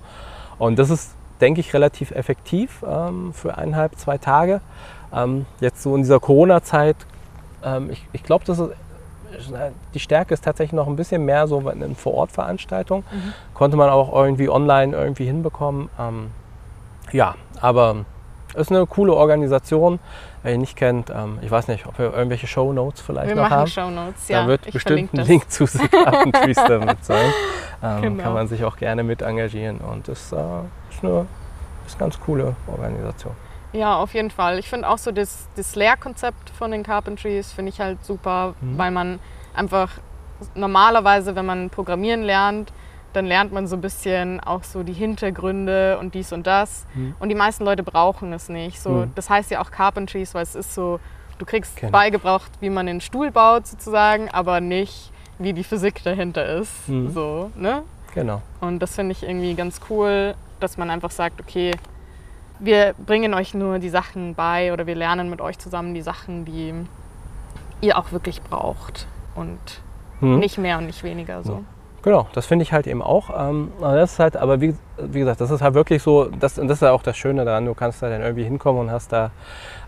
Und 0.59 0.79
das 0.79 0.91
ist, 0.91 1.13
denke 1.41 1.61
ich, 1.61 1.75
relativ 1.75 2.11
effektiv 2.11 2.85
ähm, 2.89 3.33
für 3.33 3.57
eineinhalb, 3.57 3.97
zwei 3.97 4.19
Tage. 4.19 4.61
Ähm, 5.15 5.47
jetzt 5.61 5.83
so 5.83 5.95
in 5.95 6.03
dieser 6.03 6.21
Corona-Zeit, 6.21 6.97
ähm, 7.65 7.91
ich, 7.91 8.05
ich 8.13 8.23
glaube, 8.23 8.45
das 8.45 8.59
ist 8.59 8.71
die 9.95 10.01
Stärke 10.01 10.35
ist 10.35 10.45
tatsächlich 10.45 10.73
noch 10.73 10.87
ein 10.87 10.97
bisschen 10.97 11.25
mehr 11.25 11.47
so 11.47 11.61
in 11.69 11.95
Vor-Ort-Veranstaltungen. 11.95 13.05
Mhm. 13.11 13.33
Konnte 13.55 13.77
man 13.77 13.91
auch 13.91 14.13
irgendwie 14.13 14.49
online 14.49 14.97
irgendwie 14.97 15.27
hinbekommen. 15.27 15.89
Ähm, 15.99 16.31
ja, 17.13 17.35
aber 17.61 18.05
ist 18.55 18.71
eine 18.71 18.87
coole 18.87 19.15
Organisation. 19.15 19.99
Wer 20.49 20.55
ihn 20.55 20.63
nicht 20.63 20.77
kennt, 20.77 21.11
ähm, 21.11 21.39
ich 21.43 21.51
weiß 21.51 21.69
nicht, 21.69 21.85
ob 21.85 21.99
wir 21.99 22.15
irgendwelche 22.15 22.47
Show 22.47 22.73
Notes 22.73 23.03
vielleicht 23.03 23.29
wir 23.29 23.35
noch 23.35 23.51
haben. 23.51 23.67
Show 23.67 23.91
Notes, 23.91 24.29
ja. 24.29 24.41
Da 24.41 24.49
wird 24.49 24.73
bestimmt 24.73 25.13
ein 25.13 25.27
Link 25.27 25.51
zu 25.51 25.67
The 25.67 25.87
Carpentries 25.89 26.57
damit 26.69 27.05
sein. 27.05 27.35
Ähm, 27.83 28.01
genau. 28.01 28.23
Kann 28.23 28.33
man 28.33 28.49
sich 28.49 28.65
auch 28.65 28.79
gerne 28.79 29.03
mit 29.03 29.21
engagieren 29.21 29.77
und 29.77 30.09
das 30.09 30.33
äh, 30.33 30.37
ist 30.91 31.05
eine, 31.05 31.27
ist 31.87 31.97
eine 31.97 31.99
ganz 31.99 32.19
coole 32.19 32.57
Organisation. 32.67 33.35
Ja, 33.75 33.97
auf 33.97 34.15
jeden 34.15 34.31
Fall. 34.31 34.59
Ich 34.59 34.71
finde 34.71 34.89
auch 34.89 34.97
so 34.97 35.13
das, 35.13 35.49
das 35.55 35.77
Lehrkonzept 35.77 36.49
von 36.49 36.71
den 36.71 36.83
Carpentries 36.83 37.53
finde 37.53 37.69
ich 37.69 37.79
halt 37.79 38.03
super, 38.03 38.55
mhm. 38.63 38.79
weil 38.79 38.91
man 38.91 39.19
einfach 39.53 39.91
normalerweise, 40.55 41.37
wenn 41.37 41.45
man 41.45 41.69
Programmieren 41.69 42.23
lernt, 42.23 42.73
dann 43.13 43.27
lernt 43.27 43.53
man 43.53 43.67
so 43.67 43.77
ein 43.77 43.81
bisschen 43.81 44.41
auch 44.41 44.65
so 44.65 44.83
die 44.83 44.93
Hintergründe 44.93 45.99
und 45.99 46.15
dies 46.15 46.33
und 46.33 46.47
das. 46.47 46.87
Mhm. 46.95 47.15
Und 47.19 47.29
die 47.29 47.35
meisten 47.35 47.65
Leute 47.65 47.83
brauchen 47.83 48.33
es 48.33 48.49
nicht. 48.49 48.81
So, 48.81 48.91
mhm. 48.91 49.13
Das 49.15 49.31
heißt 49.31 49.51
ja 49.51 49.61
auch 49.61 49.71
Carpentries, 49.71 50.35
weil 50.35 50.43
es 50.43 50.55
ist 50.55 50.75
so, 50.75 51.01
du 51.39 51.45
kriegst 51.45 51.77
Kenn. 51.77 51.91
beigebracht, 51.91 52.51
wie 52.61 52.71
man 52.71 52.87
den 52.87 53.01
Stuhl 53.01 53.31
baut 53.31 53.67
sozusagen, 53.67 54.29
aber 54.31 54.61
nicht, 54.61 55.11
wie 55.39 55.53
die 55.53 55.65
Physik 55.65 56.03
dahinter 56.05 56.47
ist. 56.47 56.89
Mhm. 56.89 57.11
So, 57.13 57.51
ne? 57.57 57.83
Genau. 58.15 58.43
Und 58.61 58.81
das 58.81 58.95
finde 58.95 59.13
ich 59.13 59.23
irgendwie 59.23 59.55
ganz 59.55 59.81
cool, 59.89 60.35
dass 60.61 60.77
man 60.77 60.91
einfach 60.91 61.11
sagt, 61.11 61.41
okay, 61.41 61.73
wir 62.59 62.95
bringen 63.07 63.35
euch 63.35 63.55
nur 63.55 63.79
die 63.79 63.89
Sachen 63.89 64.35
bei 64.35 64.73
oder 64.73 64.87
wir 64.87 64.97
lernen 64.97 65.31
mit 65.31 65.41
euch 65.41 65.59
zusammen 65.59 65.95
die 65.95 66.03
Sachen, 66.03 66.45
die 66.45 66.75
ihr 67.81 67.97
auch 67.97 68.13
wirklich 68.13 68.43
braucht. 68.43 69.07
Und 69.35 69.59
mhm. 70.21 70.41
nicht 70.41 70.59
mehr 70.59 70.79
und 70.79 70.87
nicht 70.87 71.05
weniger 71.05 71.45
so. 71.45 71.65
Genau, 72.03 72.29
das 72.33 72.47
finde 72.47 72.63
ich 72.63 72.73
halt 72.73 72.87
eben 72.87 73.03
auch. 73.03 73.31
Ähm, 73.37 73.73
das 73.81 74.13
ist 74.13 74.19
halt, 74.21 74.37
aber 74.37 74.61
wie, 74.61 74.75
wie, 74.99 75.19
gesagt, 75.19 75.41
das 75.41 75.51
ist 75.51 75.61
halt 75.63 75.75
wirklich 75.75 76.01
so, 76.03 76.27
das, 76.27 76.55
das 76.55 76.65
ist 76.65 76.83
ja 76.83 76.93
auch 76.93 77.03
das 77.03 77.17
Schöne 77.17 77.45
daran, 77.45 77.67
du 77.67 77.75
kannst 77.75 78.03
da 78.03 78.09
dann 78.09 78.23
irgendwie 78.23 78.45
hinkommen 78.45 78.83
und 78.83 78.91
hast 78.93 79.13
da 79.13 79.33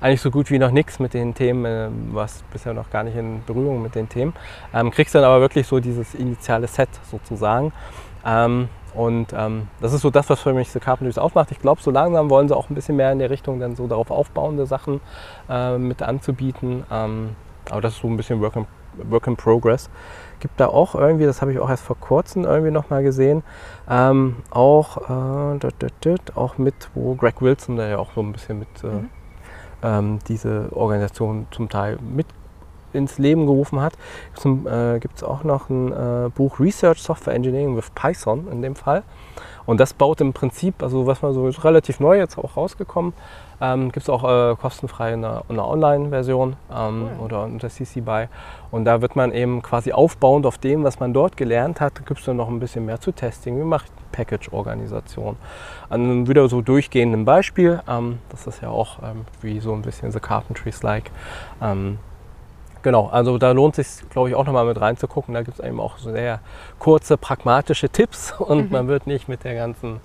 eigentlich 0.01 0.20
so 0.20 0.31
gut 0.33 0.51
wie 0.51 0.59
noch 0.59 0.73
nichts 0.73 0.99
mit 0.99 1.14
den 1.14 1.35
Themen, 1.35 1.64
äh, 1.64 1.88
was 2.12 2.42
bisher 2.53 2.75
noch 2.75 2.90
gar 2.90 3.05
nicht 3.05 3.16
in 3.16 3.44
Berührung 3.46 3.81
mit 3.81 3.94
den 3.94 4.09
Themen. 4.09 4.35
Ähm, 4.75 4.90
kriegst 4.90 5.14
dann 5.14 5.23
aber 5.23 5.40
wirklich 5.40 5.68
so 5.68 5.79
dieses 5.79 6.14
initiale 6.14 6.66
Set 6.66 6.88
sozusagen. 7.09 7.73
Ähm, 8.27 8.68
und 8.92 9.33
ähm, 9.33 9.68
das 9.81 9.92
ist 9.92 10.01
so 10.01 10.11
das, 10.11 10.29
was 10.31 10.40
für 10.40 10.53
mich 10.53 10.70
The 10.70 10.81
Carpentries 10.81 11.16
aufmacht. 11.16 11.53
Ich 11.53 11.61
glaube, 11.61 11.81
so 11.81 11.92
langsam 11.92 12.29
wollen 12.29 12.49
sie 12.49 12.57
auch 12.57 12.68
ein 12.70 12.75
bisschen 12.75 12.96
mehr 12.96 13.12
in 13.12 13.20
der 13.20 13.31
Richtung 13.31 13.61
dann 13.61 13.77
so 13.77 13.87
darauf 13.87 14.11
aufbauende 14.11 14.66
Sachen 14.66 15.01
äh, 15.49 15.79
mit 15.79 16.03
anzubieten. 16.03 16.85
Ähm, 16.90 17.37
aber 17.70 17.81
das 17.81 17.94
ist 17.94 18.01
so 18.01 18.09
ein 18.09 18.16
bisschen 18.16 18.40
Work 18.40 18.57
in, 18.57 18.66
Work 19.09 19.29
in 19.29 19.37
Progress 19.37 19.88
gibt 20.40 20.59
da 20.59 20.66
auch 20.66 20.94
irgendwie, 20.94 21.24
das 21.24 21.40
habe 21.40 21.53
ich 21.53 21.59
auch 21.59 21.70
erst 21.70 21.85
vor 21.85 21.96
kurzem 21.98 22.44
irgendwie 22.44 22.70
nochmal 22.70 23.03
gesehen, 23.03 23.42
ähm, 23.88 24.37
auch, 24.50 24.98
äh, 24.98 25.59
dort, 25.59 25.74
dort, 25.79 25.92
dort, 26.00 26.37
auch 26.37 26.59
mit, 26.59 26.74
wo 26.94 27.14
Greg 27.14 27.40
Wilson, 27.40 27.76
der 27.76 27.88
ja 27.88 27.98
auch 27.98 28.12
so 28.14 28.20
ein 28.20 28.33
bisschen 28.33 28.59
mit 28.59 28.68
äh, 28.83 28.87
mhm. 28.87 29.09
ähm, 29.83 30.18
diese 30.29 30.68
Organisation 30.72 31.46
zum 31.50 31.68
Teil 31.68 31.98
mit 32.00 32.26
ins 32.92 33.18
Leben 33.18 33.46
gerufen 33.46 33.81
hat, 33.81 33.92
gibt 34.35 35.16
es 35.16 35.22
äh, 35.22 35.24
auch 35.24 35.44
noch 35.44 35.68
ein 35.68 35.92
äh, 35.92 36.29
Buch 36.35 36.59
Research 36.59 37.00
Software 37.00 37.35
Engineering 37.35 37.76
with 37.76 37.90
Python 37.94 38.48
in 38.50 38.62
dem 38.62 38.74
Fall. 38.74 39.05
Und 39.66 39.79
das 39.79 39.94
baut 39.94 40.20
im 40.20 40.33
Prinzip, 40.33 40.83
also 40.83 41.07
was 41.07 41.22
man 41.22 41.33
so 41.33 41.46
ist 41.46 41.62
relativ 41.62 42.00
neu 42.00 42.18
jetzt 42.18 42.38
auch 42.38 42.57
rausgekommen, 42.57 43.12
ähm, 43.61 43.92
gibt 43.92 44.05
es 44.05 44.11
auch 44.11 44.25
äh, 44.25 44.57
kostenfrei 44.57 45.12
eine, 45.12 45.42
eine 45.49 45.66
Online-Version 45.66 46.57
ähm, 46.75 47.09
cool. 47.18 47.25
oder 47.25 47.44
unter 47.44 47.68
CC 47.68 48.01
BY. 48.01 48.29
Und 48.70 48.85
da 48.85 49.03
wird 49.03 49.16
man 49.16 49.33
eben 49.33 49.62
quasi 49.62 49.92
aufbauend 49.92 50.46
auf 50.46 50.59
dem, 50.59 50.85
was 50.85 51.01
man 51.01 51.12
dort 51.12 51.37
gelernt 51.37 51.81
hat, 51.81 52.07
gibt 52.07 52.20
es 52.20 52.27
dann 52.27 52.37
noch 52.37 52.49
ein 52.49 52.61
bisschen 52.61 52.87
mehr 52.87 53.01
zu 53.01 53.12
Testing. 53.12 53.59
Wie 53.59 53.64
macht 53.64 53.90
Package-Organisation? 54.12 55.37
An 55.88 56.27
wieder 56.27 56.49
so 56.49 56.62
durchgehendem 56.62 57.25
Beispiel, 57.25 57.81
ähm, 57.88 58.18
das 58.31 58.46
ist 58.46 58.62
ja 58.62 58.70
auch 58.70 58.99
ähm, 59.03 59.27
wie 59.42 59.61
so 59.61 59.73
ein 59.73 59.83
bisschen 59.83 60.12
The 60.12 60.20
Carpentries-like. 60.20 61.11
Ähm, 61.61 61.99
genau, 62.83 63.09
also 63.09 63.38
da 63.38 63.53
lohnt 63.53 63.79
es 63.79 63.99
sich, 63.99 64.09
glaube 64.09 64.31
ich, 64.31 64.35
auch 64.35 64.46
nochmal 64.46 64.64
mit 64.64 64.81
reinzugucken. 64.81 65.35
Da 65.35 65.42
gibt 65.42 65.59
es 65.59 65.64
eben 65.64 65.81
auch 65.81 65.99
sehr 65.99 66.40
kurze, 66.79 67.16
pragmatische 67.16 67.88
Tipps 67.88 68.33
und 68.38 68.66
mhm. 68.66 68.73
man 68.73 68.88
wird 68.88 69.07
nicht 69.07 69.29
mit 69.29 69.44
der 69.44 69.55
ganzen 69.55 70.01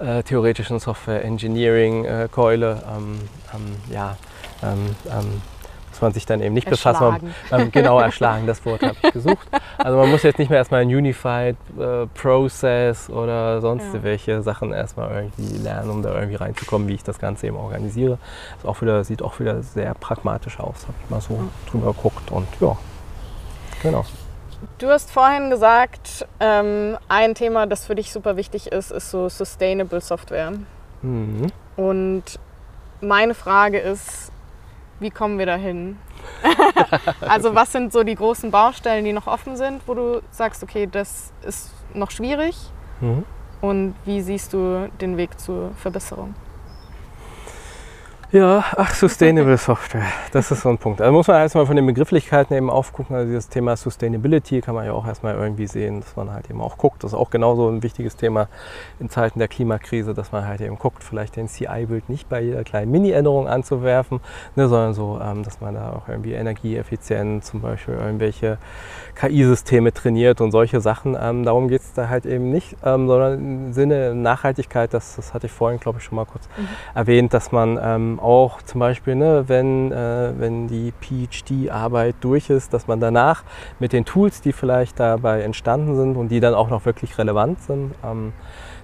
äh, 0.00 0.22
theoretischen 0.22 0.78
Software 0.78 1.24
Engineering 1.24 2.04
äh, 2.04 2.28
Keule, 2.30 2.82
ähm, 2.96 3.20
ähm, 3.54 3.76
ja, 3.92 4.16
ähm, 4.62 4.96
ähm, 5.10 5.42
muss 5.90 6.00
man 6.00 6.12
sich 6.12 6.24
dann 6.24 6.40
eben 6.40 6.54
nicht 6.54 6.68
befassen. 6.70 7.32
Ähm, 7.50 7.70
genau, 7.72 8.00
erschlagen, 8.00 8.46
das 8.46 8.64
Wort 8.64 8.82
habe 8.82 8.96
ich 9.02 9.12
gesucht. 9.12 9.46
Also 9.76 9.98
man 9.98 10.10
muss 10.10 10.22
jetzt 10.22 10.38
nicht 10.38 10.48
mehr 10.48 10.58
erstmal 10.58 10.82
ein 10.82 10.88
Unified 10.88 11.56
äh, 11.78 12.06
Process 12.14 13.10
oder 13.10 13.60
sonst 13.60 13.92
ja. 13.92 14.02
welche 14.02 14.42
Sachen 14.42 14.72
erstmal 14.72 15.10
irgendwie 15.10 15.58
lernen, 15.58 15.90
um 15.90 16.02
da 16.02 16.14
irgendwie 16.14 16.36
reinzukommen, 16.36 16.88
wie 16.88 16.94
ich 16.94 17.02
das 17.04 17.18
Ganze 17.18 17.48
eben 17.48 17.56
organisiere. 17.56 18.18
Das 18.56 18.66
auch 18.66 18.80
wieder, 18.80 19.04
sieht 19.04 19.22
auch 19.22 19.40
wieder 19.40 19.62
sehr 19.62 19.94
pragmatisch 19.94 20.58
aus, 20.60 20.86
habe 20.86 20.94
ich 21.04 21.10
mal 21.10 21.20
so 21.20 21.34
mhm. 21.34 21.50
drüber 21.70 21.92
geguckt 21.92 22.30
und 22.30 22.46
ja, 22.60 22.76
genau. 23.82 24.04
Du 24.78 24.88
hast 24.88 25.10
vorhin 25.10 25.50
gesagt, 25.50 26.26
ähm, 26.38 26.98
ein 27.08 27.34
Thema, 27.34 27.66
das 27.66 27.86
für 27.86 27.94
dich 27.94 28.12
super 28.12 28.36
wichtig 28.36 28.72
ist, 28.72 28.90
ist 28.90 29.10
so 29.10 29.28
Sustainable 29.28 30.00
Software. 30.00 30.52
Mhm. 31.02 31.46
Und 31.76 32.24
meine 33.00 33.34
Frage 33.34 33.78
ist, 33.78 34.30
wie 34.98 35.10
kommen 35.10 35.38
wir 35.38 35.46
dahin? 35.46 35.98
also 37.20 37.54
was 37.54 37.72
sind 37.72 37.92
so 37.92 38.02
die 38.02 38.14
großen 38.14 38.50
Baustellen, 38.50 39.04
die 39.04 39.12
noch 39.12 39.26
offen 39.26 39.56
sind, 39.56 39.82
wo 39.86 39.94
du 39.94 40.20
sagst, 40.30 40.62
okay, 40.62 40.86
das 40.86 41.32
ist 41.42 41.70
noch 41.94 42.10
schwierig? 42.10 42.56
Mhm. 43.00 43.24
Und 43.60 43.94
wie 44.04 44.20
siehst 44.20 44.52
du 44.52 44.90
den 45.00 45.16
Weg 45.16 45.38
zur 45.40 45.70
Verbesserung? 45.76 46.34
Ja, 48.32 48.64
ach, 48.76 48.94
Sustainable 48.94 49.56
Software, 49.56 50.06
das 50.30 50.52
ist 50.52 50.60
so 50.60 50.68
ein 50.68 50.78
Punkt. 50.78 51.00
Also 51.00 51.12
muss 51.12 51.26
man 51.26 51.38
erstmal 51.38 51.66
von 51.66 51.74
den 51.74 51.84
Begrifflichkeiten 51.84 52.56
eben 52.56 52.70
aufgucken. 52.70 53.16
Also 53.16 53.26
dieses 53.26 53.48
Thema 53.48 53.76
Sustainability 53.76 54.60
kann 54.60 54.76
man 54.76 54.86
ja 54.86 54.92
auch 54.92 55.04
erstmal 55.04 55.34
irgendwie 55.34 55.66
sehen, 55.66 55.98
dass 55.98 56.14
man 56.14 56.32
halt 56.32 56.48
eben 56.48 56.60
auch 56.60 56.78
guckt. 56.78 57.02
Das 57.02 57.10
ist 57.10 57.18
auch 57.18 57.30
genauso 57.30 57.68
ein 57.68 57.82
wichtiges 57.82 58.14
Thema 58.14 58.46
in 59.00 59.10
Zeiten 59.10 59.40
der 59.40 59.48
Klimakrise, 59.48 60.14
dass 60.14 60.30
man 60.30 60.46
halt 60.46 60.60
eben 60.60 60.78
guckt, 60.78 61.02
vielleicht 61.02 61.34
den 61.34 61.48
CI-Bild 61.48 62.08
nicht 62.08 62.28
bei 62.28 62.40
jeder 62.40 62.62
kleinen 62.62 62.92
Mini-Änderung 62.92 63.48
anzuwerfen, 63.48 64.20
ne, 64.54 64.68
sondern 64.68 64.94
so, 64.94 65.18
ähm, 65.20 65.42
dass 65.42 65.60
man 65.60 65.74
da 65.74 65.92
auch 65.92 66.08
irgendwie 66.08 66.34
energieeffizient 66.34 67.44
zum 67.44 67.62
Beispiel 67.62 67.94
irgendwelche 67.94 68.58
KI-Systeme 69.16 69.92
trainiert 69.92 70.40
und 70.40 70.52
solche 70.52 70.80
Sachen. 70.80 71.16
Ähm, 71.20 71.44
darum 71.44 71.66
geht 71.66 71.80
es 71.80 71.94
da 71.94 72.08
halt 72.08 72.26
eben 72.26 72.52
nicht, 72.52 72.76
ähm, 72.84 73.08
sondern 73.08 73.34
im 73.34 73.72
Sinne 73.72 74.14
Nachhaltigkeit, 74.14 74.94
das, 74.94 75.16
das 75.16 75.34
hatte 75.34 75.46
ich 75.46 75.52
vorhin, 75.52 75.80
glaube 75.80 75.98
ich, 75.98 76.04
schon 76.04 76.14
mal 76.14 76.26
kurz 76.26 76.48
mhm. 76.56 76.68
erwähnt, 76.94 77.34
dass 77.34 77.50
man 77.50 77.76
ähm, 77.82 78.19
auch 78.20 78.62
zum 78.62 78.80
Beispiel, 78.80 79.14
ne, 79.14 79.44
wenn, 79.46 79.92
äh, 79.92 80.32
wenn 80.36 80.68
die 80.68 80.92
PhD-Arbeit 81.00 82.16
durch 82.20 82.50
ist, 82.50 82.72
dass 82.72 82.86
man 82.86 83.00
danach 83.00 83.42
mit 83.78 83.92
den 83.92 84.04
Tools, 84.04 84.40
die 84.40 84.52
vielleicht 84.52 85.00
dabei 85.00 85.42
entstanden 85.42 85.96
sind 85.96 86.16
und 86.16 86.28
die 86.28 86.40
dann 86.40 86.54
auch 86.54 86.70
noch 86.70 86.84
wirklich 86.84 87.18
relevant 87.18 87.60
sind, 87.62 87.94
ähm, 88.04 88.32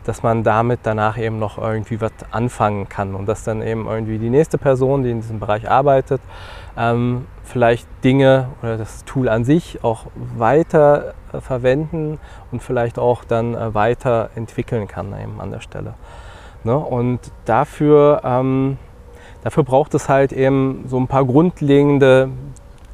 dass 0.05 0.23
man 0.23 0.45
damit 0.45 0.81
danach 0.85 1.19
eben 1.19 1.39
noch 1.39 1.59
irgendwie 1.59 2.01
was 2.01 2.13
anfangen 2.31 2.89
kann 2.89 3.15
und 3.15 3.27
dass 3.27 3.45
dann 3.45 3.61
eben 3.61 3.87
irgendwie 3.87 4.19
die 4.19 4.31
nächste 4.31 4.57
Person, 4.57 5.03
die 5.03 5.11
in 5.11 5.21
diesem 5.21 5.41
Bereich 5.41 5.69
arbeitet, 5.69 6.21
ähm, 6.77 7.27
vielleicht 7.43 7.89
Dinge 8.05 8.49
oder 8.63 8.77
das 8.77 9.05
Tool 9.05 9.29
an 9.29 9.45
sich 9.45 9.83
auch 9.83 10.07
weiter 10.15 11.15
äh, 11.33 11.41
verwenden 11.41 12.19
und 12.53 12.63
vielleicht 12.63 12.99
auch 12.99 13.25
dann 13.25 13.55
äh, 13.55 13.75
weiter 13.75 14.31
entwickeln 14.35 14.87
kann 14.87 15.15
eben 15.21 15.41
an 15.41 15.51
der 15.51 15.61
Stelle. 15.61 15.95
Ne? 16.65 16.77
Und 16.77 17.21
dafür 17.45 18.21
ähm, 18.25 18.79
Dafür 19.47 19.63
braucht 19.63 19.95
es 19.95 20.09
halt 20.09 20.33
eben 20.33 20.87
so 20.89 20.99
ein 20.99 21.07
paar 21.07 21.25
grundlegende 21.25 22.31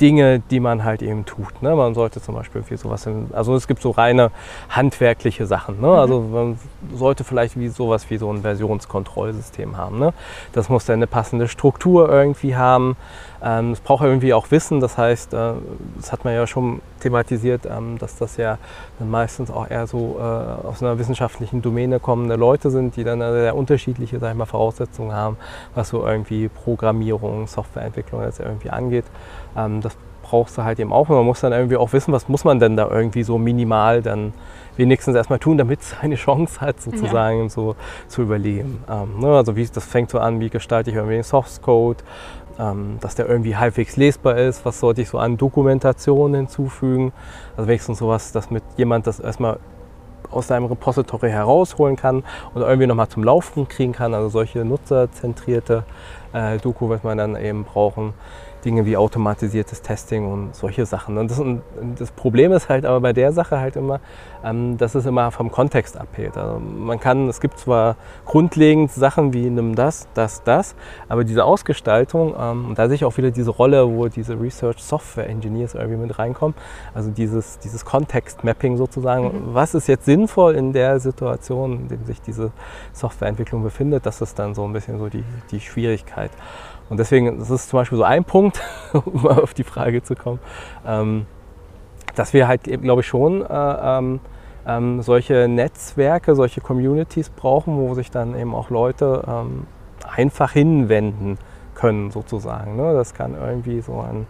Dinge, 0.01 0.41
die 0.51 0.61
man 0.61 0.85
halt 0.85 1.03
eben 1.03 1.25
tut. 1.25 1.63
Ne? 1.63 1.75
Man 1.75 1.95
sollte 1.95 2.21
zum 2.21 2.35
Beispiel 2.35 2.63
wie 2.69 2.77
sowas, 2.77 3.09
also 3.33 3.55
es 3.55 3.67
gibt 3.67 3.83
so 3.83 3.91
reine 3.91 4.31
handwerkliche 4.69 5.47
Sachen. 5.47 5.81
Ne? 5.81 5.89
Also 5.89 6.21
mhm. 6.21 6.33
man 6.33 6.59
sollte 6.95 7.25
vielleicht 7.25 7.59
wie 7.59 7.69
sowas 7.69 8.11
wie 8.11 8.17
so 8.17 8.33
ein 8.33 8.43
Versionskontrollsystem 8.43 9.77
haben. 9.77 9.99
Ne? 9.99 10.13
Das 10.53 10.69
muss 10.69 10.85
dann 10.85 10.95
eine 10.95 11.07
passende 11.07 11.49
Struktur 11.49 12.09
irgendwie 12.09 12.57
haben. 12.57 12.97
Ähm, 13.45 13.73
es 13.73 13.81
braucht 13.81 14.05
irgendwie 14.05 14.35
auch 14.35 14.51
Wissen. 14.51 14.81
Das 14.81 14.97
heißt, 14.97 15.35
äh, 15.35 15.53
das 15.97 16.13
hat 16.13 16.25
man 16.25 16.35
ja 16.35 16.47
schon 16.47 16.81
thematisiert, 17.01 17.67
ähm, 17.67 17.99
dass 17.99 18.17
das 18.17 18.37
ja 18.37 18.59
dann 18.99 19.11
meistens 19.11 19.51
auch 19.51 19.69
eher 19.69 19.87
so 19.87 20.17
äh, 20.19 20.23
aus 20.23 20.83
einer 20.83 20.99
wissenschaftlichen 20.99 21.61
Domäne 21.61 21.99
kommende 21.99 22.37
Leute 22.37 22.71
sind, 22.71 22.97
die 22.97 23.05
dann 23.05 23.19
sehr 23.19 23.57
unterschiedliche 23.57 24.21
sag 24.21 24.33
ich 24.33 24.39
mal, 24.39 24.47
Voraussetzungen 24.47 25.13
haben, 25.13 25.37
was 25.75 25.89
so 25.89 26.07
irgendwie 26.07 26.49
Programmierung, 26.49 27.47
Softwareentwicklung 27.49 28.23
jetzt 28.23 28.39
irgendwie 28.39 28.71
angeht. 28.71 29.05
Ähm, 29.57 29.81
das 29.81 29.97
brauchst 30.23 30.57
du 30.57 30.65
halt 30.65 30.79
eben 30.81 30.93
auch. 30.93 31.09
Und 31.09 31.17
man 31.17 31.27
muss 31.27 31.41
dann 31.41 31.53
irgendwie 31.53 31.77
auch 31.77 31.93
wissen, 31.93 32.13
was 32.13 32.29
muss 32.29 32.45
man 32.45 32.59
denn 32.59 32.77
da 32.77 32.89
irgendwie 32.89 33.23
so 33.23 33.39
minimal 33.39 34.03
dann 34.03 34.33
wenigstens 34.77 35.15
erstmal 35.15 35.39
tun, 35.39 35.59
damit 35.59 35.81
es 35.81 35.95
eine 36.01 36.15
Chance 36.15 36.61
hat, 36.61 36.81
sozusagen 36.81 37.43
ja. 37.43 37.49
so 37.49 37.77
zu 38.09 38.23
überleben. 38.23 38.83
Ähm, 38.91 39.21
ne? 39.21 39.29
Also 39.37 39.57
wie, 39.57 39.67
das 39.67 39.85
fängt 39.85 40.11
so 40.11 40.19
an, 40.19 40.41
wie 40.41 40.49
gestalte 40.49 40.91
ich 40.91 40.97
irgendwie 40.97 41.17
den 41.17 41.25
Source 41.25 41.61
Code, 41.61 42.03
ähm, 42.59 42.97
dass 43.01 43.15
der 43.15 43.29
irgendwie 43.29 43.57
halbwegs 43.57 43.97
lesbar 43.97 44.39
ist, 44.39 44.65
was 44.65 44.81
sollte 44.81 45.03
ich 45.03 45.11
so 45.11 45.19
an 45.19 45.37
Dokumentation 45.37 46.35
hinzufügen. 46.35 47.13
Also 47.57 47.69
wenigstens 47.69 47.99
sowas, 47.99 48.33
dass 48.33 48.51
mit 48.51 48.63
jemand 48.77 49.07
das 49.07 49.21
erstmal 49.21 49.59
aus 50.31 50.47
seinem 50.47 50.65
Repository 50.65 51.31
herausholen 51.31 51.97
kann 51.97 52.25
und 52.55 52.63
irgendwie 52.63 52.87
nochmal 52.87 53.09
zum 53.09 53.23
Laufen 53.23 53.69
kriegen 53.69 53.93
kann. 53.93 54.15
Also 54.15 54.31
solche 54.31 54.65
nutzerzentrierte 54.65 55.85
äh, 56.33 56.57
Doku 56.59 56.89
wird 56.89 57.05
man 57.05 57.19
dann 57.19 57.37
eben 57.37 57.65
brauchen. 57.65 58.15
Dinge 58.65 58.87
wie 58.87 58.97
automatisiertes 58.97 59.83
Testing 59.83 60.31
und 60.31 60.55
solche 60.55 60.87
Sachen. 60.87 61.19
Und 61.19 61.31
das, 61.31 61.39
und 61.39 61.63
das, 61.99 62.11
Problem 62.13 62.53
ist 62.53 62.69
halt 62.69 62.85
aber 62.85 63.01
bei 63.01 63.13
der 63.13 63.33
Sache 63.33 63.59
halt 63.59 63.77
immer, 63.77 64.01
ähm, 64.45 64.77
dass 64.79 64.95
es 64.95 65.07
immer 65.07 65.31
vom 65.31 65.51
Kontext 65.51 65.97
abhält. 65.97 66.37
Also 66.37 66.61
man 66.61 67.01
kann, 67.01 67.29
es 67.29 67.41
gibt 67.41 67.59
zwar 67.59 67.97
grundlegend 68.25 68.91
Sachen 68.93 69.33
wie 69.33 69.51
nimm 69.51 69.75
das, 69.75 70.09
das, 70.15 70.43
das, 70.45 70.75
aber 71.09 71.25
diese 71.25 71.45
Ausgestaltung, 71.45 72.35
ähm, 72.39 72.67
und 72.69 72.79
da 72.79 72.87
sehe 72.87 72.97
ich 72.97 73.05
auch 73.05 73.17
wieder 73.17 73.31
diese 73.31 73.51
Rolle, 73.51 73.89
wo 73.89 74.09
diese 74.09 74.41
Research 74.41 74.83
Software 74.83 75.29
Engineers 75.29 75.75
irgendwie 75.75 75.99
mit 75.99 76.19
reinkommen, 76.19 76.55
also 76.95 77.11
dieses, 77.11 77.59
dieses 77.59 77.85
Kontext-Mapping 77.85 78.77
sozusagen, 78.77 79.25
mhm. 79.25 79.55
was 79.55 79.75
ist 79.75 79.89
jetzt 79.89 80.05
sinnvoll 80.05 80.55
in 80.55 80.73
der 80.73 81.01
Situation, 81.01 81.81
in 81.81 81.89
der 81.89 81.99
sich 82.07 82.21
diese 82.21 82.53
Softwareentwicklung 82.93 83.63
befindet, 83.63 84.07
das 84.07 84.21
ist 84.21 84.39
dann 84.39 84.55
so 84.55 84.65
ein 84.65 84.73
bisschen 84.73 84.99
so 84.99 85.09
die, 85.09 85.25
die 85.51 85.61
Schwierigkeit. 85.61 86.31
Und 86.93 86.99
deswegen, 86.99 87.39
das 87.39 87.49
ist 87.49 87.71
zum 87.71 87.79
Beispiel 87.79 87.97
so 87.97 88.05
ein 88.05 88.23
Punkt, 88.23 88.61
um 88.93 89.27
auf 89.27 89.55
die 89.55 89.65
Frage 89.65 90.03
zu 90.03 90.15
kommen, 90.15 90.41
ähm, 90.87 91.25
dass 92.15 92.35
wir 92.35 92.47
halt, 92.47 92.65
glaube 92.65 93.01
ich, 93.01 93.07
schon 93.07 93.41
äh, 93.41 93.47
ähm, 93.49 94.21
ähm, 94.67 95.01
solche 95.01 95.49
Netzwerke, 95.49 96.35
solche 96.35 96.61
Communities 96.61 97.31
brauchen, 97.31 97.79
wo 97.79 97.95
sich 97.95 98.11
dann 98.11 98.39
eben 98.39 98.55
auch 98.55 98.69
Leute 98.69 99.25
ähm, 99.27 99.67
einfach 100.07 100.53
hinwenden 100.53 101.39
können, 101.75 102.11
sozusagen. 102.11 102.77
Ne? 102.77 102.93
Das 102.93 103.15
kann 103.15 103.37
irgendwie 103.41 103.81
so 103.81 103.99
ein 104.01 104.27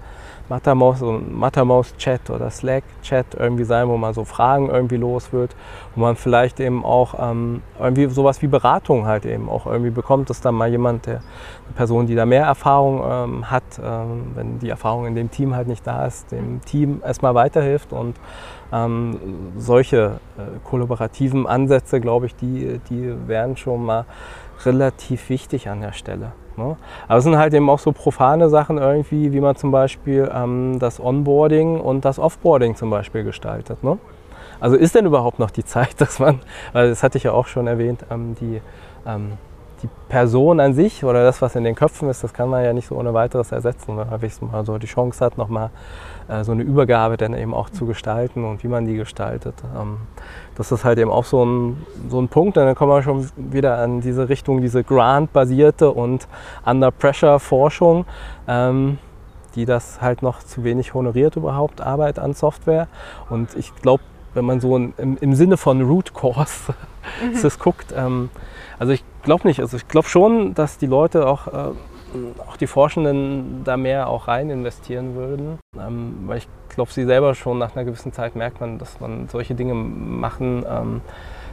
Mattermouse, 0.49 0.99
so 0.99 1.13
ein 1.13 1.35
Mattermouse-Chat 1.35 2.31
oder 2.31 2.51
Slack-Chat 2.51 3.35
irgendwie 3.39 3.65
sein, 3.65 3.89
wo 3.89 3.97
man 3.97 4.15
so 4.15 4.25
Fragen 4.25 4.69
irgendwie 4.69 4.97
los 4.97 5.33
wird, 5.33 5.55
wo 5.95 6.01
man 6.03 6.17
vielleicht 6.17 6.61
eben 6.61 6.85
auch 6.85 7.15
ähm, 7.19 7.63
irgendwie 7.79 8.09
sowas 8.09 8.43
wie 8.43 8.47
Beratung 8.47 9.07
halt 9.07 9.25
eben 9.25 9.49
auch 9.49 9.67
irgendwie 9.67 9.91
bekommt, 9.91 10.31
dass 10.31 10.41
dann 10.41 10.55
mal 10.55 10.69
jemand, 10.69 11.07
der, 11.07 11.17
eine 11.17 11.75
Person, 11.77 12.07
die 12.07 12.15
da 12.15 12.27
mehr 12.27 12.45
Erfahrung 12.45 13.03
ähm, 13.05 13.51
hat, 13.51 13.63
ähm, 13.83 14.33
wenn 14.35 14.59
die 14.59 14.69
Erfahrung 14.69 15.07
in 15.07 15.15
dem 15.15 15.31
Team 15.31 15.55
halt 15.55 15.69
nicht 15.69 15.87
da 15.87 16.07
ist, 16.07 16.31
dem 16.33 16.61
Team 16.65 17.01
erstmal 17.05 17.35
weiterhilft 17.35 17.93
und 17.93 18.17
ähm, 18.73 19.19
solche 19.57 20.21
äh, 20.39 20.59
kollaborativen 20.65 21.47
Ansätze, 21.47 22.01
glaube 22.01 22.27
ich, 22.27 22.35
die, 22.37 22.81
die 22.91 23.15
wären 23.27 23.57
schon 23.57 23.85
mal 23.85 24.05
relativ 24.65 25.29
wichtig 25.29 25.69
an 25.69 25.81
der 25.81 25.93
Stelle. 25.93 26.33
Ne? 26.57 26.77
Aber 27.09 27.19
es 27.19 27.25
sind 27.25 27.37
halt 27.37 27.55
eben 27.55 27.69
auch 27.71 27.79
so 27.79 27.93
profane 27.93 28.49
Sachen 28.49 28.79
irgendwie, 28.79 29.33
wie 29.33 29.41
man 29.41 29.57
zum 29.57 29.71
Beispiel 29.71 30.31
ähm, 30.35 30.79
das 30.79 31.01
Onboarding 31.01 31.81
und 31.81 32.05
das 32.05 32.19
Offboarding 32.19 32.77
zum 32.77 32.91
Beispiel 32.91 33.25
gestaltet. 33.25 33.83
Ne? 33.83 33.99
Also 34.61 34.77
ist 34.77 34.95
denn 34.95 35.07
überhaupt 35.07 35.39
noch 35.39 35.51
die 35.51 35.65
Zeit, 35.65 36.01
dass 36.01 36.19
man, 36.19 36.41
weil 36.73 36.89
das 36.89 37.03
hatte 37.03 37.19
ich 37.19 37.25
ja 37.25 37.33
auch 37.33 37.47
schon 37.47 37.67
erwähnt, 37.67 38.05
ähm, 38.11 38.37
die, 38.41 38.61
ähm, 39.07 39.33
die 39.83 39.89
Person 40.09 40.61
an 40.61 40.75
sich 40.75 41.05
oder 41.05 41.25
das, 41.25 41.43
was 41.43 41.57
in 41.57 41.65
den 41.65 41.75
Köpfen 41.75 42.09
ist, 42.09 42.23
das 42.23 42.33
kann 42.33 42.49
man 42.49 42.65
ja 42.65 42.73
nicht 42.73 42.87
so 42.87 42.97
ohne 42.97 43.13
weiteres 43.15 43.51
ersetzen. 43.51 43.97
Wenn 43.97 44.51
man 44.51 44.65
so 44.65 44.79
die 44.79 44.87
Chance 44.87 45.25
hat, 45.25 45.37
nochmal 45.37 45.71
so 46.43 46.53
eine 46.53 46.63
Übergabe 46.63 47.17
dann 47.17 47.35
eben 47.35 47.55
auch 47.55 47.71
zu 47.71 47.87
gestalten 47.87 48.45
und 48.45 48.63
wie 48.63 48.69
man 48.69 48.87
die 48.87 48.95
gestaltet. 48.95 49.55
Ähm, 49.79 49.99
das 50.57 50.73
ist 50.73 50.85
halt 50.85 50.99
eben 50.99 51.11
auch 51.11 51.25
so 51.25 51.45
ein, 51.45 51.87
so 52.09 52.21
ein 52.21 52.29
Punkt. 52.29 52.57
Und 52.59 52.65
dann 52.65 52.75
kommen 52.75 52.93
wir 52.93 53.03
schon 53.03 53.29
wieder 53.37 53.79
an 53.79 54.01
diese 54.01 54.29
Richtung, 54.29 54.61
diese 54.61 54.85
Grant-basierte 54.85 55.91
und 55.91 56.29
Under-Pressure-Forschung, 56.65 58.05
ähm, 58.47 58.99
die 59.55 59.65
das 59.65 60.01
halt 60.01 60.23
noch 60.23 60.43
zu 60.43 60.65
wenig 60.65 60.95
honoriert 60.95 61.37
überhaupt, 61.37 61.81
Arbeit 61.81 62.19
an 62.19 62.35
Software. 62.35 62.89
Und 63.29 63.57
ich 63.57 63.75
glaube, 63.77 64.03
wenn 64.35 64.45
man 64.45 64.61
so 64.61 64.77
im, 64.77 64.95
im 64.97 65.35
Sinne 65.35 65.57
von 65.57 65.83
Root 65.83 66.15
Cause 66.15 66.75
mhm. 67.23 67.43
das 67.43 67.59
guckt, 67.59 67.93
ähm, 67.97 68.31
also 68.79 68.93
ich 68.93 69.05
glaube 69.23 69.47
nicht, 69.47 69.61
also 69.61 69.77
ich 69.77 69.89
glaube 69.89 70.09
schon, 70.09 70.55
dass 70.55 70.79
die 70.79 70.87
Leute 70.87 71.27
auch, 71.27 71.47
äh, 71.49 71.71
auch 72.47 72.57
die 72.57 72.67
Forschenden 72.67 73.63
da 73.65 73.77
mehr 73.77 74.09
auch 74.09 74.29
rein 74.29 74.51
investieren 74.51 75.15
würden, 75.15 75.59
ähm, 75.79 76.25
weil 76.27 76.39
ich 76.39 76.49
glaube, 76.69 76.93
sie 76.93 77.05
selber 77.05 77.35
schon 77.35 77.59
nach 77.59 77.75
einer 77.75 77.85
gewissen 77.85 78.13
Zeit 78.13 78.37
merkt 78.37 78.61
man, 78.61 78.79
dass 78.79 79.01
man 79.01 79.29
solche 79.29 79.55
Dinge 79.55 79.75
machen, 79.75 80.65
ähm, 80.69 81.01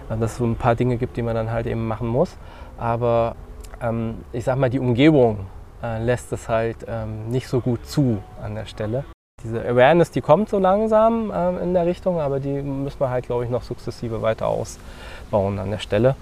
dass 0.10 0.32
es 0.32 0.38
so 0.38 0.46
ein 0.46 0.56
paar 0.56 0.76
Dinge 0.76 0.98
gibt, 0.98 1.18
die 1.18 1.22
man 1.22 1.36
dann 1.36 1.52
halt 1.52 1.68
eben 1.68 1.88
machen 1.88 2.08
muss. 2.08 2.38
Aber 2.78 3.36
ähm, 3.82 4.20
ich 4.32 4.44
sag 4.44 4.58
mal, 4.58 4.70
die 4.70 4.80
Umgebung 4.80 5.48
äh, 5.84 6.04
lässt 6.04 6.32
es 6.34 6.50
halt 6.50 6.78
ähm, 6.88 7.30
nicht 7.30 7.48
so 7.48 7.60
gut 7.60 7.86
zu 7.86 8.20
an 8.42 8.56
der 8.56 8.66
Stelle. 8.66 9.04
Diese 9.44 9.62
Awareness, 9.62 10.12
die 10.12 10.22
kommt 10.22 10.50
so 10.50 10.60
langsam 10.60 11.32
ähm, 11.34 11.60
in 11.60 11.74
der 11.74 11.86
Richtung, 11.86 12.20
aber 12.20 12.40
die 12.40 12.62
müssen 12.62 13.00
wir 13.00 13.10
halt, 13.10 13.26
glaube 13.26 13.46
ich, 13.46 13.50
noch 13.50 13.64
sukzessive 13.64 14.22
weiter 14.22 14.48
ausbauen 14.48 15.60
an 15.60 15.72
der 15.72 15.78
Stelle. 15.78 16.16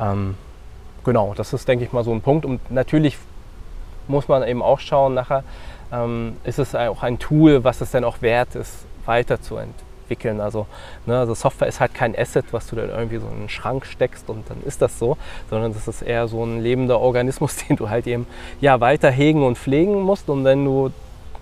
Ähm, 0.00 0.36
genau, 1.04 1.34
das 1.36 1.52
ist, 1.52 1.68
denke 1.68 1.84
ich 1.84 1.92
mal, 1.92 2.04
so 2.04 2.12
ein 2.12 2.22
Punkt. 2.22 2.46
Und 2.46 2.70
natürlich 2.70 3.18
muss 4.08 4.28
man 4.28 4.46
eben 4.46 4.62
auch 4.62 4.80
schauen, 4.80 5.14
nachher 5.14 5.44
ähm, 5.92 6.36
ist 6.44 6.58
es 6.58 6.74
auch 6.74 7.02
ein 7.02 7.18
Tool, 7.18 7.64
was 7.64 7.80
es 7.80 7.90
dann 7.90 8.04
auch 8.04 8.22
wert 8.22 8.54
ist, 8.54 8.86
weiterzuentwickeln. 9.04 10.40
Also, 10.40 10.66
ne, 11.06 11.18
also 11.18 11.34
Software 11.34 11.68
ist 11.68 11.80
halt 11.80 11.94
kein 11.94 12.18
Asset, 12.18 12.46
was 12.52 12.66
du 12.68 12.76
dann 12.76 12.90
irgendwie 12.90 13.18
so 13.18 13.26
in 13.26 13.40
einen 13.40 13.48
Schrank 13.48 13.86
steckst 13.86 14.28
und 14.28 14.48
dann 14.48 14.62
ist 14.64 14.82
das 14.82 14.98
so, 14.98 15.16
sondern 15.50 15.74
das 15.74 15.88
ist 15.88 16.02
eher 16.02 16.28
so 16.28 16.44
ein 16.44 16.60
lebender 16.60 17.00
Organismus, 17.00 17.56
den 17.68 17.76
du 17.76 17.88
halt 17.88 18.06
eben 18.06 18.26
ja, 18.60 18.80
weiter 18.80 19.10
hegen 19.10 19.44
und 19.44 19.58
pflegen 19.58 20.00
musst. 20.00 20.28
Und 20.28 20.44
wenn 20.44 20.64
du 20.64 20.90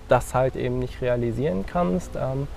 das 0.09 0.33
halt 0.33 0.55
eben 0.55 0.79
nicht 0.79 1.01
realisieren 1.01 1.65
kannst, 1.65 2.11
ähm, 2.17 2.47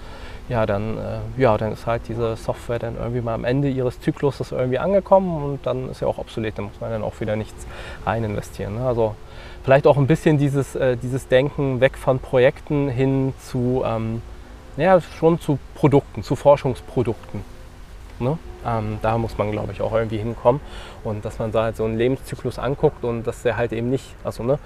ja, 0.48 0.66
dann, 0.66 0.98
äh, 0.98 1.40
ja, 1.40 1.56
dann 1.56 1.72
ist 1.72 1.86
halt 1.86 2.02
diese 2.08 2.36
Software 2.36 2.78
dann 2.78 2.96
irgendwie 2.96 3.22
mal 3.22 3.34
am 3.34 3.44
Ende 3.44 3.68
ihres 3.68 4.00
Zykluses 4.00 4.52
irgendwie 4.52 4.78
angekommen 4.78 5.42
und 5.42 5.66
dann 5.66 5.88
ist 5.88 6.00
ja 6.00 6.06
auch 6.06 6.18
obsolet, 6.18 6.58
da 6.58 6.62
muss 6.62 6.80
man 6.80 6.90
dann 6.90 7.02
auch 7.02 7.18
wieder 7.20 7.34
nichts 7.34 7.66
rein 8.04 8.24
investieren. 8.24 8.74
Ne? 8.74 8.86
Also 8.86 9.14
vielleicht 9.64 9.86
auch 9.86 9.96
ein 9.96 10.06
bisschen 10.06 10.38
dieses, 10.38 10.76
äh, 10.76 10.96
dieses 10.96 11.26
Denken 11.26 11.80
weg 11.80 11.96
von 11.96 12.20
Projekten 12.20 12.88
hin 12.88 13.32
zu, 13.40 13.82
ähm, 13.84 14.22
ja, 14.76 15.00
schon 15.00 15.40
zu 15.40 15.58
Produkten, 15.74 16.22
zu 16.22 16.36
Forschungsprodukten. 16.36 17.42
Ne? 18.20 18.38
Ähm, 18.66 18.98
da 19.02 19.18
muss 19.18 19.36
man, 19.36 19.50
glaube 19.50 19.72
ich, 19.72 19.80
auch 19.80 19.92
irgendwie 19.92 20.18
hinkommen. 20.18 20.60
Und 21.02 21.24
dass 21.24 21.38
man 21.38 21.50
da 21.50 21.64
halt 21.64 21.76
so 21.76 21.84
einen 21.84 21.98
Lebenszyklus 21.98 22.58
anguckt 22.58 23.04
und 23.04 23.26
dass 23.26 23.42
der 23.42 23.56
halt 23.56 23.72
eben 23.72 23.90
nicht, 23.90 24.14
also 24.22 24.42
ne, 24.42 24.58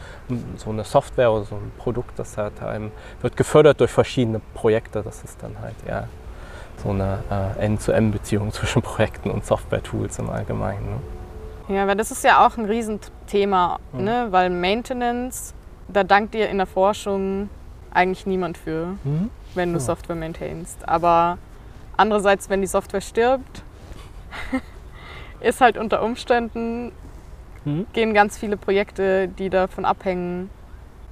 so 0.56 0.70
eine 0.70 0.84
Software 0.84 1.32
oder 1.32 1.44
so 1.44 1.54
ein 1.54 1.72
Produkt, 1.78 2.18
das 2.18 2.36
halt 2.36 2.62
einem, 2.62 2.90
wird 3.22 3.36
gefördert 3.36 3.80
durch 3.80 3.90
verschiedene 3.90 4.40
Projekte. 4.54 5.02
Das 5.02 5.22
ist 5.22 5.42
dann 5.42 5.56
halt 5.60 5.74
ja 5.86 6.08
so 6.82 6.90
eine 6.90 7.20
äh, 7.30 7.64
End-zu-End-Beziehung 7.64 8.52
zwischen 8.52 8.82
Projekten 8.82 9.30
und 9.30 9.44
Software-Tools 9.46 10.18
im 10.18 10.30
Allgemeinen. 10.30 10.84
Ne? 10.84 11.17
Ja, 11.68 11.86
weil 11.86 11.96
das 11.96 12.10
ist 12.10 12.24
ja 12.24 12.46
auch 12.46 12.56
ein 12.56 12.64
Riesenthema, 12.64 13.78
mhm. 13.92 14.04
ne? 14.04 14.26
weil 14.30 14.50
Maintenance, 14.50 15.54
da 15.88 16.02
dankt 16.02 16.34
dir 16.34 16.48
in 16.48 16.56
der 16.56 16.66
Forschung 16.66 17.50
eigentlich 17.92 18.26
niemand 18.26 18.56
für, 18.56 18.96
mhm. 19.04 19.30
wenn 19.54 19.72
du 19.72 19.78
ja. 19.78 19.84
Software 19.84 20.16
maintainst. 20.16 20.88
Aber 20.88 21.38
andererseits, 21.96 22.48
wenn 22.48 22.62
die 22.62 22.66
Software 22.66 23.02
stirbt, 23.02 23.62
ist 25.40 25.60
halt 25.60 25.76
unter 25.76 26.02
Umständen, 26.02 26.92
mhm. 27.64 27.86
gehen 27.92 28.14
ganz 28.14 28.38
viele 28.38 28.56
Projekte, 28.56 29.28
die 29.28 29.50
davon 29.50 29.84
abhängen. 29.84 30.50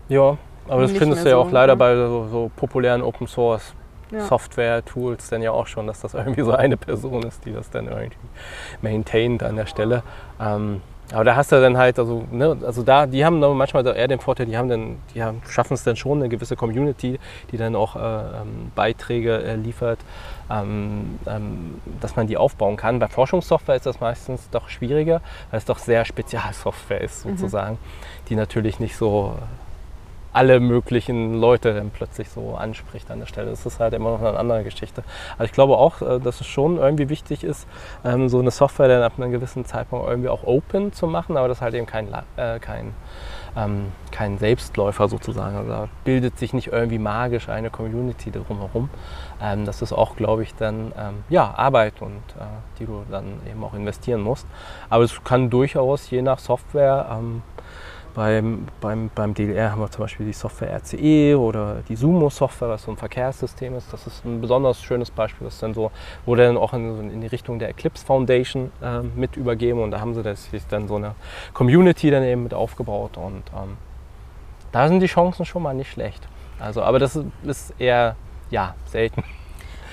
Ja, 0.09 0.38
aber 0.69 0.83
das 0.83 0.92
findest 0.92 1.25
du 1.25 1.29
ja 1.29 1.37
so, 1.37 1.42
auch 1.42 1.51
leider 1.51 1.75
ne? 1.75 1.79
bei 1.79 1.97
so, 1.97 2.29
so 2.31 2.51
populären 2.57 3.03
Open 3.03 3.27
Source 3.27 3.75
ja. 4.11 4.25
Software-Tools 4.27 5.29
dann 5.29 5.42
ja 5.42 5.51
auch 5.51 5.66
schon, 5.66 5.87
dass 5.87 6.01
das 6.01 6.14
irgendwie 6.14 6.42
so 6.42 6.53
eine 6.53 6.77
Person 6.77 7.23
ist, 7.23 7.45
die 7.45 7.53
das 7.53 7.71
dann 7.71 7.87
irgendwie 7.87 8.16
maintaint 8.83 9.42
an 9.42 9.57
der 9.57 9.66
Stelle. 9.66 10.03
Ähm, 10.40 10.81
aber 11.12 11.23
da 11.23 11.37
hast 11.37 11.53
du 11.53 11.61
dann 11.61 11.79
halt, 11.79 12.01
also, 12.01 12.25
ne, 12.33 12.57
also 12.64 12.83
da, 12.83 13.07
die 13.07 13.25
haben 13.25 13.38
manchmal 13.38 13.87
eher 13.87 14.09
den 14.09 14.19
Vorteil, 14.19 14.47
die 14.47 14.57
haben 14.57 14.69
dann, 14.69 14.97
die 15.14 15.23
haben, 15.23 15.40
schaffen 15.49 15.75
es 15.75 15.85
dann 15.85 15.95
schon, 15.95 16.19
eine 16.19 16.29
gewisse 16.29 16.57
Community, 16.57 17.21
die 17.53 17.57
dann 17.57 17.77
auch 17.77 17.95
äh, 17.95 18.01
ähm, 18.01 18.73
Beiträge 18.75 19.40
äh, 19.40 19.55
liefert, 19.55 20.01
ähm, 20.51 21.21
ähm, 21.27 21.81
dass 22.01 22.16
man 22.16 22.27
die 22.27 22.37
aufbauen 22.37 22.77
kann. 22.77 22.99
Bei 22.99 23.07
Forschungssoftware 23.07 23.77
ist 23.77 23.87
das 23.87 24.01
meistens 24.01 24.51
doch 24.51 24.69
schwieriger, 24.69 25.21
weil 25.51 25.59
es 25.59 25.64
doch 25.64 25.79
sehr 25.79 26.05
Spezialsoftware 26.05 27.01
ist 27.01 27.25
mhm. 27.25 27.37
sozusagen, 27.37 27.75
mhm. 27.75 28.27
die 28.29 28.35
natürlich 28.35 28.81
nicht 28.81 28.97
so 28.97 29.37
alle 30.37 30.61
möglichen 30.61 31.40
Leute 31.40 31.72
dann 31.72 31.88
plötzlich 31.88 32.29
so 32.29 32.57
anspricht 32.57 33.11
an 33.11 33.20
der 33.20 33.27
Stelle. 33.27 33.49
Das 33.49 33.64
ist 33.64 33.81
halt 33.81 33.94
immer 33.94 34.11
noch 34.11 34.20
eine 34.20 34.38
andere 34.38 34.64
Geschichte. 34.64 35.03
Aber 35.37 35.46
ich 35.46 35.53
glaube 35.53 35.79
auch, 35.79 36.03
äh, 36.03 36.20
dass 36.20 36.42
es 36.42 36.46
schon 36.46 36.77
irgendwie 36.77 37.09
wichtig 37.09 37.42
ist, 37.42 37.66
ähm, 38.05 38.29
so 38.29 38.38
eine 38.38 38.51
Software 38.51 38.87
dann 38.87 39.03
ab 39.03 39.14
einem 39.16 39.33
gewissen 39.33 39.64
Zeitpunkt 39.64 40.07
irgendwie 40.07 40.29
auch 40.29 40.44
open 40.44 40.92
zu 40.92 41.07
machen, 41.07 41.38
aber 41.38 41.49
das 41.49 41.59
ist 41.59 41.62
halt 41.62 41.75
eben 41.75 41.87
kein, 41.87 42.09
äh, 42.37 42.59
kein, 42.59 42.92
ähm, 43.57 43.92
kein 44.11 44.37
Selbstläufer 44.37 45.09
sozusagen. 45.09 45.57
Also 45.57 45.70
da 45.70 45.88
bildet 46.05 46.38
sich 46.38 46.53
nicht 46.53 46.68
irgendwie 46.68 46.99
magisch 46.99 47.49
eine 47.49 47.70
Community 47.70 48.31
drumherum. 48.31 48.90
Ähm, 49.42 49.64
das 49.64 49.81
ist 49.81 49.94
auch, 49.94 50.16
glaube 50.16 50.42
ich, 50.42 50.55
dann 50.55 50.92
ähm, 50.99 51.25
ja, 51.31 51.55
Arbeit 51.57 52.03
und 52.03 52.20
äh, 52.38 52.44
die 52.79 52.85
du 52.85 53.07
dann 53.11 53.40
eben 53.51 53.64
auch 53.64 53.72
investieren 53.72 54.20
musst. 54.20 54.46
Aber 54.90 55.05
es 55.05 55.25
kann 55.25 55.49
durchaus 55.49 56.11
je 56.11 56.20
nach 56.20 56.40
Software 56.40 57.07
ähm, 57.11 57.42
beim, 58.16 58.66
beim, 58.81 59.11
beim 59.14 59.35
DLR 59.35 59.72
haben 59.72 59.83
wir 59.83 59.90
zum 59.90 60.05
Beispiel 60.05 60.24
die 60.24 60.33
Software 60.33 60.74
RCE 60.74 61.38
oder 61.38 61.83
die 61.87 61.96
Sumo-Software, 61.96 62.70
was 62.70 62.85
so 62.85 62.90
ein 62.90 62.96
Verkehrssystem 62.96 63.76
ist. 63.76 63.92
Das 63.92 64.07
ist 64.07 64.24
ein 64.24 64.40
besonders 64.40 64.83
schönes 64.83 65.11
Beispiel. 65.11 65.44
Das 65.46 65.59
dann 65.59 65.74
so, 65.74 65.90
wurde 66.24 66.46
dann 66.46 66.57
auch 66.57 66.72
in, 66.72 67.11
in 67.11 67.20
die 67.20 67.26
Richtung 67.26 67.59
der 67.59 67.68
Eclipse 67.68 68.05
Foundation 68.07 68.72
äh, 68.83 69.02
mit 69.02 69.37
übergeben 69.37 69.83
und 69.83 69.90
da 69.90 70.00
haben 70.00 70.14
sie 70.14 70.22
das, 70.22 70.48
dann 70.70 70.88
so 70.88 70.96
eine 70.96 71.14
Community 71.52 72.11
dann 72.11 72.22
eben 72.22 72.42
mit 72.42 72.55
aufgebaut 72.55 73.18
und 73.18 73.42
ähm, 73.55 73.76
da 74.72 74.88
sind 74.88 75.00
die 75.00 75.07
Chancen 75.07 75.44
schon 75.44 75.62
mal 75.62 75.74
nicht 75.74 75.92
schlecht. 75.92 76.26
Also, 76.59 76.83
aber 76.83 76.98
das 76.98 77.20
ist 77.42 77.74
eher 77.79 78.16
ja, 78.48 78.74
selten. 78.87 79.24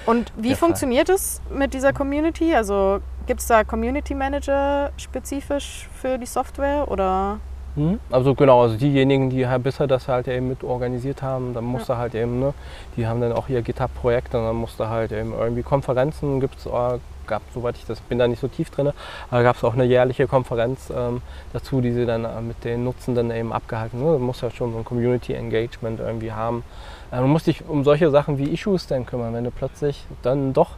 Und 0.06 0.32
wie 0.38 0.56
funktioniert 0.56 1.10
es 1.10 1.42
mit 1.54 1.74
dieser 1.74 1.92
Community? 1.92 2.56
Also 2.56 3.02
gibt 3.28 3.42
es 3.42 3.48
da 3.48 3.66
Community 3.66 4.16
Manager 4.16 4.94
spezifisch 4.96 5.90
für 5.94 6.18
die 6.18 6.26
Software 6.26 6.90
oder? 6.90 7.40
Hm? 7.76 8.00
Also 8.12 8.36
genau, 8.36 8.62
also 8.62 8.76
diejenigen, 8.76 9.30
die 9.30 9.48
halt 9.48 9.64
bisher 9.64 9.88
das 9.88 10.08
halt 10.08 10.28
eben 10.28 10.48
mit 10.48 10.64
organisiert 10.64 11.22
haben, 11.22 11.54
dann 11.54 11.64
musste 11.64 11.94
ja. 11.94 12.00
halt 12.00 12.14
eben, 12.14 12.40
ne, 12.40 12.54
die 12.96 13.08
haben 13.08 13.20
dann 13.20 13.32
auch 13.32 13.50
ihr 13.50 13.62
GitHub-Projekt 13.62 14.36
und 14.36 14.44
dann 14.44 14.56
musste 14.56 14.90
halt 14.90 15.12
eben 15.12 15.34
irgendwie 15.34 15.64
Konferenzen 15.64 16.40
gibt 16.40 16.60
es, 16.60 16.66
äh, 16.68 17.00
gab, 17.26 17.42
soweit 17.54 17.78
ich 17.78 17.86
das 17.86 18.00
bin 18.02 18.20
da 18.20 18.28
nicht 18.28 18.42
so 18.42 18.48
tief 18.48 18.70
drin, 18.70 18.92
aber 19.32 19.44
gab 19.44 19.56
es 19.56 19.64
auch 19.64 19.74
eine 19.74 19.86
jährliche 19.86 20.28
Konferenz 20.28 20.92
ähm, 20.96 21.22
dazu, 21.52 21.82
die 21.82 21.92
sie 21.92 22.06
dann 22.06 22.26
äh, 22.26 22.42
mit 22.42 22.64
den 22.64 22.84
Nutzenden 22.84 23.32
eben 23.32 23.54
abgehalten. 23.54 24.04
Ne? 24.04 24.20
Muss 24.20 24.42
ja 24.42 24.52
schon 24.52 24.72
so 24.74 24.78
ein 24.78 24.86
Community 24.86 25.34
Engagement 25.34 26.00
irgendwie 26.00 26.32
haben. 26.32 26.64
Äh, 27.12 27.22
man 27.22 27.30
muss 27.30 27.46
sich 27.46 27.68
um 27.68 27.84
solche 27.84 28.12
Sachen 28.12 28.38
wie 28.38 28.52
Issues 28.52 28.88
dann 28.88 29.06
kümmern, 29.06 29.34
wenn 29.34 29.44
du 29.44 29.52
plötzlich 29.52 30.06
dann 30.22 30.54
doch 30.54 30.72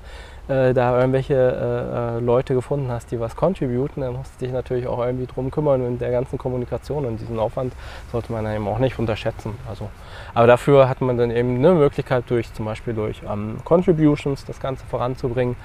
äh, 0.48 0.76
da 0.76 1.00
irgendwelche 1.00 1.34
äh, 1.34 2.18
äh, 2.18 2.20
Leute 2.20 2.54
gefunden 2.54 2.92
hast, 2.92 3.12
die 3.12 3.20
was 3.20 3.36
contributen, 3.36 4.02
dann 4.02 4.14
musst 4.14 4.40
du 4.40 4.46
dich 4.46 4.54
natürlich 4.54 4.86
auch 4.86 5.04
irgendwie 5.04 5.26
drum 5.26 5.50
kümmern 5.50 5.84
in 5.84 5.98
der 5.98 6.12
ganzen 6.12 6.38
Kommunikation 6.38 7.04
und 7.06 7.20
diesen 7.20 7.40
Aufwand 7.40 7.74
sollte 8.12 8.32
man 8.32 8.46
eben 8.54 8.68
auch 8.68 8.78
nicht 8.78 9.00
unterschätzen. 9.00 9.56
Also, 9.68 9.90
aber 10.36 10.46
dafür 10.46 10.88
hat 10.88 11.02
man 11.02 11.18
dann 11.18 11.32
eben 11.32 11.56
eine 11.56 11.74
Möglichkeit 11.74 12.26
durch 12.28 12.54
zum 12.54 12.66
Beispiel 12.66 12.94
durch 12.94 13.24
ähm, 13.28 13.58
Contributions 13.64 14.46
das 14.46 14.60
Ganze 14.60 14.86
voranzubringen. 14.86 15.56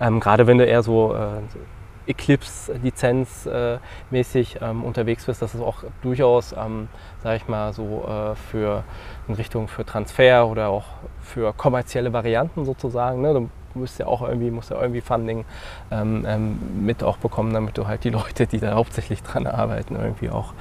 Ähm, 0.00 0.20
gerade 0.20 0.46
wenn 0.46 0.58
du 0.58 0.64
eher 0.64 0.84
so 0.84 1.14
äh, 1.14 2.08
Eclipse-Lizenz-mäßig 2.08 4.62
äh, 4.62 4.64
ähm, 4.64 4.84
unterwegs 4.84 5.26
bist, 5.26 5.42
dass 5.42 5.54
es 5.54 5.60
auch 5.60 5.82
durchaus, 6.00 6.52
ähm, 6.52 6.86
sage 7.24 7.38
ich 7.38 7.48
mal, 7.48 7.72
so 7.72 8.04
für 8.50 8.84
in 9.26 9.34
Richtung 9.34 9.66
für 9.66 9.84
Transfer 9.84 10.46
oder 10.46 10.68
auch 10.68 10.84
für 11.20 11.52
kommerzielle 11.52 12.12
Varianten 12.12 12.64
sozusagen. 12.64 13.20
Ne? 13.20 13.48
Musst 13.78 13.98
ja 13.98 14.06
auch 14.06 14.22
irgendwie, 14.22 14.50
musst 14.50 14.70
ja 14.70 14.80
irgendwie 14.80 15.00
Funding 15.00 15.44
ähm, 15.90 16.24
ähm, 16.26 16.58
mit 16.84 17.02
auch 17.02 17.16
bekommen, 17.16 17.52
damit 17.52 17.78
du 17.78 17.86
halt 17.86 18.04
die 18.04 18.10
Leute, 18.18 18.46
die 18.46 18.60
da 18.60 18.74
hauptsächlich 18.74 19.22
dran 19.22 19.46
arbeiten, 19.46 19.96
irgendwie 19.96 20.30
auch 20.30 20.52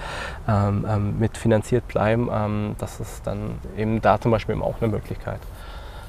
ähm, 0.47 0.85
ähm 0.89 1.19
mitfinanziert 1.19 1.87
bleiben. 1.87 2.29
Ähm, 2.31 2.75
das 2.77 2.99
ist 2.99 3.25
dann 3.25 3.55
eben 3.77 4.01
da 4.01 4.19
zum 4.19 4.31
Beispiel 4.31 4.55
eben 4.55 4.63
auch 4.63 4.81
eine 4.81 4.91
Möglichkeit. 4.91 5.39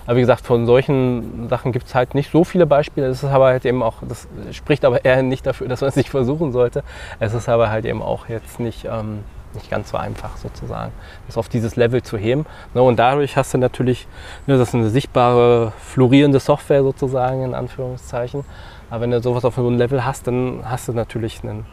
Aber 0.08 0.16
wie 0.16 0.20
gesagt, 0.20 0.46
von 0.46 0.64
solchen 0.64 1.50
Sachen 1.50 1.70
gibt 1.70 1.86
es 1.86 1.94
halt 1.94 2.14
nicht 2.14 2.32
so 2.32 2.42
viele 2.42 2.64
Beispiele. 2.64 3.08
Das 3.08 3.22
ist 3.22 3.28
aber 3.28 3.48
halt 3.48 3.66
eben 3.66 3.82
auch, 3.82 3.96
das 4.08 4.26
spricht 4.52 4.86
aber 4.86 5.04
eher 5.04 5.22
nicht 5.22 5.44
dafür, 5.46 5.68
dass 5.68 5.82
man 5.82 5.88
es 5.88 5.96
nicht 5.96 6.08
versuchen 6.08 6.50
sollte. 6.50 6.82
Es 7.20 7.34
ist 7.34 7.46
aber 7.46 7.68
halt 7.68 7.84
eben 7.84 8.00
auch 8.00 8.26
jetzt 8.26 8.58
nicht, 8.58 8.86
ähm, 8.86 9.22
nicht 9.58 9.70
ganz 9.70 9.90
so 9.90 9.96
einfach 9.96 10.36
sozusagen, 10.36 10.92
das 11.26 11.36
auf 11.36 11.48
dieses 11.48 11.76
Level 11.76 12.02
zu 12.02 12.16
heben. 12.16 12.46
Ne, 12.74 12.82
und 12.82 12.98
dadurch 12.98 13.36
hast 13.36 13.52
du 13.54 13.58
natürlich, 13.58 14.06
ne, 14.46 14.56
das 14.56 14.68
ist 14.68 14.74
eine 14.74 14.90
sichtbare, 14.90 15.72
florierende 15.78 16.40
Software 16.40 16.82
sozusagen, 16.82 17.44
in 17.44 17.54
Anführungszeichen. 17.54 18.44
Aber 18.90 19.02
wenn 19.02 19.10
du 19.10 19.20
sowas 19.20 19.44
auf 19.44 19.56
so 19.56 19.66
einem 19.66 19.76
Level 19.76 20.04
hast, 20.04 20.26
dann 20.26 20.62
hast 20.64 20.88
du 20.88 20.92
natürlich 20.92 21.42
eine 21.42 21.64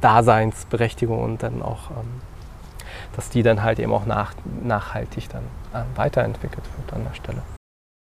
Daseinsberechtigung 0.00 1.22
und 1.22 1.42
dann 1.42 1.62
auch, 1.62 1.90
ähm, 1.90 2.20
dass 3.16 3.30
die 3.30 3.42
dann 3.42 3.62
halt 3.62 3.78
eben 3.78 3.92
auch 3.92 4.06
nach, 4.06 4.34
nachhaltig 4.62 5.28
dann 5.28 5.42
äh, 5.72 5.84
weiterentwickelt 5.96 6.64
wird 6.76 6.92
an 6.92 7.04
der 7.04 7.14
Stelle. 7.14 7.42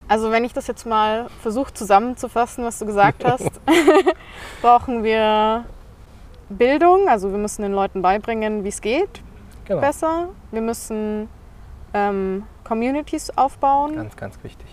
Also 0.07 0.31
wenn 0.31 0.43
ich 0.43 0.53
das 0.53 0.65
jetzt 0.67 0.85
mal 0.85 1.27
versuche 1.41 1.73
zusammenzufassen, 1.73 2.63
was 2.63 2.79
du 2.79 2.85
gesagt 2.87 3.23
hast, 3.23 3.51
brauchen 4.61 5.03
wir 5.03 5.65
Bildung, 6.49 7.07
also 7.07 7.31
wir 7.31 7.37
müssen 7.37 7.61
den 7.61 7.73
Leuten 7.73 8.01
beibringen, 8.01 8.63
wie 8.63 8.69
es 8.69 8.81
geht, 8.81 9.21
Genau, 9.69 9.79
besser. 9.81 10.25
Wir 10.51 10.61
müssen 10.61 11.29
ähm, 11.93 12.43
Communities 12.65 13.31
aufbauen 13.37 13.95
ganz, 13.95 14.15
ganz 14.17 14.37
wichtig. 14.43 14.67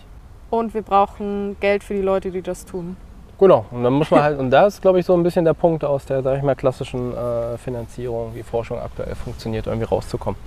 und 0.49 0.73
wir 0.73 0.81
brauchen 0.81 1.55
Geld 1.61 1.83
für 1.83 1.93
die 1.93 2.01
Leute, 2.01 2.31
die 2.31 2.41
das 2.41 2.65
tun. 2.65 2.97
Genau, 3.39 3.65
und 3.71 3.83
dann 3.83 3.93
muss 3.93 4.09
man 4.11 4.23
halt, 4.23 4.39
und 4.39 4.49
da 4.49 4.65
ist, 4.65 4.81
glaube 4.81 4.99
ich, 4.99 5.05
so 5.05 5.13
ein 5.13 5.21
bisschen 5.23 5.45
der 5.45 5.53
Punkt 5.53 5.83
aus 5.85 6.05
der, 6.05 6.23
sag 6.23 6.37
ich 6.37 6.43
mal, 6.43 6.55
klassischen 6.55 7.15
äh, 7.15 7.57
Finanzierung, 7.59 8.33
wie 8.33 8.41
Forschung 8.43 8.79
aktuell 8.79 9.13
funktioniert, 9.15 9.67
irgendwie 9.67 9.85
rauszukommen. 9.85 10.39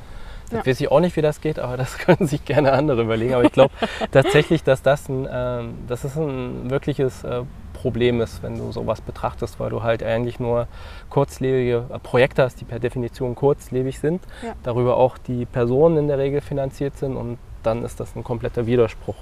Das 0.50 0.58
Ja. 0.58 0.66
weiß 0.66 0.80
ich 0.80 0.90
auch 0.90 0.98
nicht, 0.98 1.14
wie 1.14 1.22
das 1.22 1.40
geht, 1.40 1.60
aber 1.60 1.76
das 1.76 1.96
können 2.04 2.26
sich 2.26 2.44
gerne 2.44 2.72
andere 2.72 3.02
überlegen. 3.02 3.34
Aber 3.34 3.44
ich 3.44 3.52
glaube 3.52 3.72
tatsächlich, 4.10 4.64
dass 4.64 4.82
das 4.82 5.08
ein, 5.08 5.28
ähm, 5.32 5.74
dass 5.86 6.02
es 6.02 6.16
ein 6.16 6.68
wirkliches 6.70 7.22
äh, 7.22 7.42
Problem 7.80 8.20
ist, 8.20 8.42
wenn 8.42 8.58
du 8.58 8.72
sowas 8.72 9.00
betrachtest, 9.00 9.58
weil 9.58 9.70
du 9.70 9.82
halt 9.82 10.02
eigentlich 10.02 10.38
nur 10.38 10.66
kurzlebige 11.08 11.84
äh, 11.92 11.98
Projekte 11.98 12.42
hast, 12.42 12.60
die 12.60 12.64
per 12.64 12.78
Definition 12.78 13.34
kurzlebig 13.34 13.98
sind, 14.00 14.22
Ja. 14.42 14.52
darüber 14.62 14.96
auch 14.96 15.16
die 15.18 15.46
Personen 15.46 15.96
in 15.96 16.08
der 16.08 16.18
Regel 16.18 16.40
finanziert 16.40 16.96
sind 16.98 17.16
und 17.16 17.38
dann 17.62 17.84
ist 17.84 17.98
das 18.00 18.14
ein 18.16 18.24
kompletter 18.24 18.66
Widerspruch. 18.66 19.16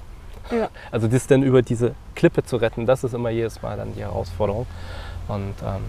Ja. 0.51 0.69
Also 0.91 1.07
das 1.07 1.27
dann 1.27 1.43
über 1.43 1.61
diese 1.61 1.93
Klippe 2.15 2.43
zu 2.43 2.57
retten, 2.57 2.85
das 2.85 3.03
ist 3.03 3.13
immer 3.13 3.29
jedes 3.29 3.61
Mal 3.61 3.77
dann 3.77 3.93
die 3.93 4.01
Herausforderung. 4.01 4.65
Und 5.27 5.53
ähm, 5.63 5.83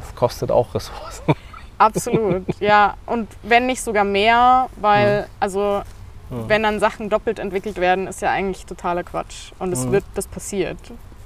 das 0.00 0.14
kostet 0.14 0.50
auch 0.50 0.74
Ressourcen. 0.74 1.34
Absolut, 1.78 2.44
ja. 2.60 2.94
Und 3.04 3.28
wenn 3.42 3.66
nicht 3.66 3.82
sogar 3.82 4.04
mehr, 4.04 4.68
weil, 4.76 5.26
also 5.40 5.82
Mhm. 6.28 6.48
wenn 6.48 6.62
dann 6.64 6.80
Sachen 6.80 7.08
doppelt 7.08 7.38
entwickelt 7.38 7.76
werden, 7.76 8.08
ist 8.08 8.20
ja 8.20 8.30
eigentlich 8.32 8.66
totaler 8.66 9.04
Quatsch. 9.04 9.52
Und 9.60 9.72
es 9.72 9.84
Mhm. 9.86 9.92
wird, 9.92 10.04
das 10.16 10.26
passiert. 10.26 10.76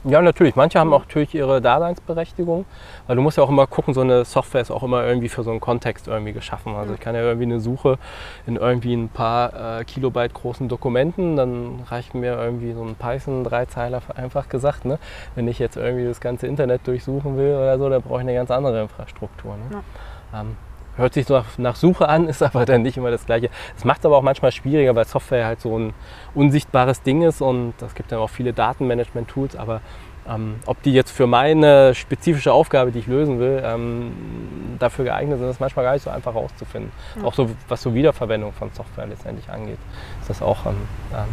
Ja, 0.05 0.23
natürlich. 0.23 0.57
Manche 0.57 0.79
haben 0.79 0.95
auch 0.95 1.01
natürlich 1.01 1.35
ihre 1.35 1.61
Daseinsberechtigung, 1.61 2.65
weil 3.07 3.17
du 3.17 3.23
musst 3.23 3.37
ja 3.37 3.45
auch 3.45 3.51
immer 3.51 3.67
gucken, 3.67 3.93
so 3.93 4.01
eine 4.01 4.25
Software 4.25 4.63
ist 4.63 4.71
auch 4.71 4.83
immer 4.83 5.05
irgendwie 5.05 5.29
für 5.29 5.43
so 5.43 5.51
einen 5.51 5.61
Kontext 5.61 6.09
irgendwie 6.09 6.33
geschaffen. 6.33 6.75
Also 6.75 6.95
ich 6.95 7.01
kann 7.01 7.15
ja 7.15 7.21
irgendwie 7.21 7.45
eine 7.45 7.61
Suche 7.61 7.99
in 8.47 8.57
irgendwie 8.57 8.95
ein 8.95 9.11
paar 9.11 9.81
äh, 9.81 9.85
Kilobyte 9.85 10.33
großen 10.33 10.69
Dokumenten, 10.69 11.37
dann 11.37 11.81
reicht 11.91 12.15
mir 12.15 12.33
irgendwie 12.41 12.73
so 12.73 12.83
ein 12.83 12.95
Python-Dreizeiler 12.95 14.01
einfach 14.15 14.49
gesagt. 14.49 14.87
Ne? 14.87 14.99
Wenn 15.35 15.49
ich 15.49 15.59
jetzt 15.59 15.77
irgendwie 15.77 16.07
das 16.07 16.21
ganze 16.21 16.47
Internet 16.47 16.87
durchsuchen 16.87 17.37
will 17.37 17.55
oder 17.55 17.79
so, 17.79 17.91
dann 17.91 18.01
brauche 18.01 18.21
ich 18.21 18.27
eine 18.27 18.35
ganz 18.35 18.51
andere 18.51 18.81
Infrastruktur. 18.83 19.57
Ne? 19.57 19.83
Ähm, 20.35 20.57
hört 21.01 21.15
sich 21.15 21.29
nach, 21.29 21.59
nach 21.59 21.77
Suche 21.77 22.09
an, 22.09 22.29
ist 22.29 22.43
aber 22.43 22.65
dann 22.65 22.83
nicht 22.83 22.97
immer 22.97 23.11
das 23.11 23.27
Gleiche. 23.27 23.51
Es 23.77 23.85
macht 23.85 24.01
es 24.01 24.07
aber 24.07 24.17
auch 24.17 24.23
manchmal 24.23 24.53
schwieriger, 24.53 24.95
weil 24.95 25.07
Software 25.07 25.47
halt 25.47 25.61
so 25.61 25.77
ein 25.79 25.95
unsichtbares 26.35 27.03
Ding 27.03 27.23
ist 27.23 27.41
und 27.41 27.75
es 27.83 27.95
gibt 27.95 28.13
dann 28.13 28.21
auch 28.21 28.31
viele 28.31 28.53
Datenmanagement-Tools, 28.53 29.57
aber 29.57 29.81
ähm, 30.29 30.57
ob 30.67 30.83
die 30.83 30.93
jetzt 30.93 31.11
für 31.11 31.27
meine 31.27 31.95
spezifische 31.95 32.53
Aufgabe, 32.53 32.93
die 32.93 33.01
ich 33.01 33.07
lösen 33.07 33.41
will, 33.41 33.63
ähm, 33.65 34.13
dafür 34.79 35.07
geeignet 35.07 35.39
sind, 35.39 35.49
ist 35.49 35.61
manchmal 35.61 35.85
gar 35.85 35.93
nicht 35.95 36.03
so 36.03 36.11
einfach 36.11 36.35
herauszufinden. 36.35 36.93
Ja. 37.17 37.25
Auch 37.25 37.35
so, 37.35 37.51
was 37.69 37.83
so 37.83 37.95
Wiederverwendung 37.95 38.53
von 38.53 38.71
Software 38.73 39.07
letztendlich 39.07 39.49
angeht, 39.49 39.79
ist 40.21 40.31
das 40.31 40.43
auch 40.43 40.67
ein 40.67 40.77
ähm, 41.15 41.29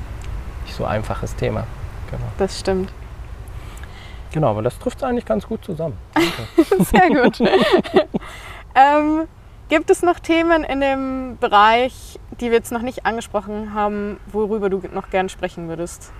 nicht 0.65 0.75
so 0.75 0.85
einfaches 0.85 1.35
Thema. 1.35 1.65
Genau. 2.09 2.23
Das 2.37 2.59
stimmt. 2.59 2.91
genau, 4.31 4.51
aber 4.51 4.61
das 4.61 4.79
trifft 4.79 5.03
eigentlich 5.03 5.25
ganz 5.25 5.45
gut 5.45 5.63
zusammen. 5.63 5.97
Sehr 6.79 7.09
gut. 7.09 7.39
gibt 9.69 9.89
es 9.89 10.01
noch 10.01 10.19
Themen 10.19 10.63
in 10.63 10.81
dem 10.81 11.37
Bereich, 11.39 12.19
die 12.39 12.47
wir 12.47 12.57
jetzt 12.57 12.71
noch 12.71 12.81
nicht 12.81 13.05
angesprochen 13.05 13.73
haben, 13.73 14.19
worüber 14.31 14.69
du 14.69 14.81
noch 14.93 15.09
gern 15.09 15.29
sprechen 15.29 15.67
würdest? 15.67 16.11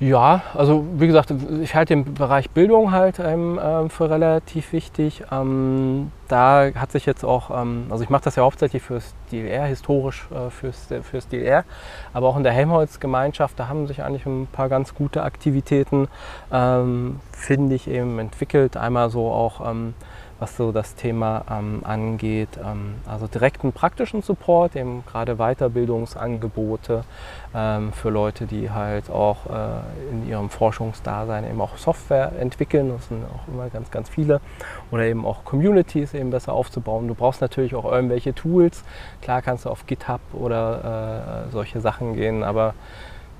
Ja, 0.00 0.42
also 0.54 0.84
wie 0.98 1.06
gesagt, 1.06 1.32
ich 1.62 1.74
halte 1.76 1.94
den 1.94 2.14
Bereich 2.14 2.50
Bildung 2.50 2.90
halt 2.90 3.20
ähm, 3.20 3.60
ähm, 3.62 3.90
für 3.90 4.10
relativ 4.10 4.72
wichtig. 4.72 5.22
Ähm, 5.30 6.10
da 6.26 6.72
hat 6.74 6.90
sich 6.90 7.06
jetzt 7.06 7.24
auch, 7.24 7.50
ähm, 7.50 7.86
also 7.90 8.02
ich 8.02 8.10
mache 8.10 8.24
das 8.24 8.34
ja 8.34 8.42
hauptsächlich 8.42 8.82
fürs 8.82 9.14
DLR, 9.30 9.66
historisch 9.66 10.26
äh, 10.32 10.50
fürs, 10.50 10.88
fürs 11.02 11.28
DLR, 11.28 11.64
aber 12.12 12.28
auch 12.28 12.36
in 12.36 12.42
der 12.42 12.52
Helmholtz-Gemeinschaft, 12.52 13.58
da 13.58 13.68
haben 13.68 13.86
sich 13.86 14.02
eigentlich 14.02 14.26
ein 14.26 14.48
paar 14.50 14.68
ganz 14.68 14.96
gute 14.96 15.22
Aktivitäten, 15.22 16.08
ähm, 16.52 17.20
finde 17.30 17.76
ich, 17.76 17.88
eben 17.88 18.18
entwickelt. 18.18 18.76
Einmal 18.76 19.10
so 19.10 19.30
auch, 19.30 19.66
ähm, 19.66 19.94
was 20.44 20.58
so 20.58 20.72
das 20.72 20.94
Thema 20.94 21.42
ähm, 21.50 21.80
angeht, 21.84 22.50
ähm, 22.62 22.96
also 23.06 23.26
direkten 23.26 23.72
praktischen 23.72 24.20
Support, 24.20 24.76
eben 24.76 25.02
gerade 25.06 25.36
Weiterbildungsangebote 25.36 27.04
ähm, 27.54 27.94
für 27.94 28.10
Leute, 28.10 28.44
die 28.44 28.70
halt 28.70 29.08
auch 29.08 29.46
äh, 29.46 30.10
in 30.12 30.28
ihrem 30.28 30.50
Forschungsdasein 30.50 31.48
eben 31.48 31.58
auch 31.62 31.78
Software 31.78 32.32
entwickeln. 32.38 32.90
Das 32.90 33.08
sind 33.08 33.24
auch 33.24 33.48
immer 33.48 33.70
ganz, 33.70 33.90
ganz 33.90 34.10
viele. 34.10 34.42
Oder 34.90 35.04
eben 35.04 35.24
auch 35.24 35.44
Communities 35.44 36.12
eben 36.12 36.28
besser 36.28 36.52
aufzubauen. 36.52 37.08
Du 37.08 37.14
brauchst 37.14 37.40
natürlich 37.40 37.74
auch 37.74 37.90
irgendwelche 37.90 38.34
Tools. 38.34 38.84
Klar 39.22 39.40
kannst 39.40 39.64
du 39.64 39.70
auf 39.70 39.86
GitHub 39.86 40.20
oder 40.34 41.46
äh, 41.46 41.52
solche 41.52 41.80
Sachen 41.80 42.16
gehen, 42.16 42.42
aber 42.42 42.74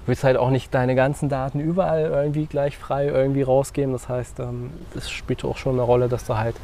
willst 0.07 0.25
halt 0.25 0.37
auch 0.37 0.51
nicht 0.51 0.75
deine 0.75 0.95
ganzen 0.95 1.29
Daten 1.29 1.61
überall 1.61 2.03
irgendwie 2.03 2.47
gleich 2.47 2.77
frei 2.77 3.07
irgendwie 3.07 3.43
rausgeben. 3.43 3.93
Das 3.93 4.09
heißt, 4.09 4.41
ähm, 4.41 4.71
es 4.97 5.11
spielt 5.11 5.45
auch 5.45 5.57
schon 5.57 5.75
eine 5.75 5.83
Rolle, 5.83 6.09
dass 6.09 6.25
du 6.25 6.37
halt 6.37 6.57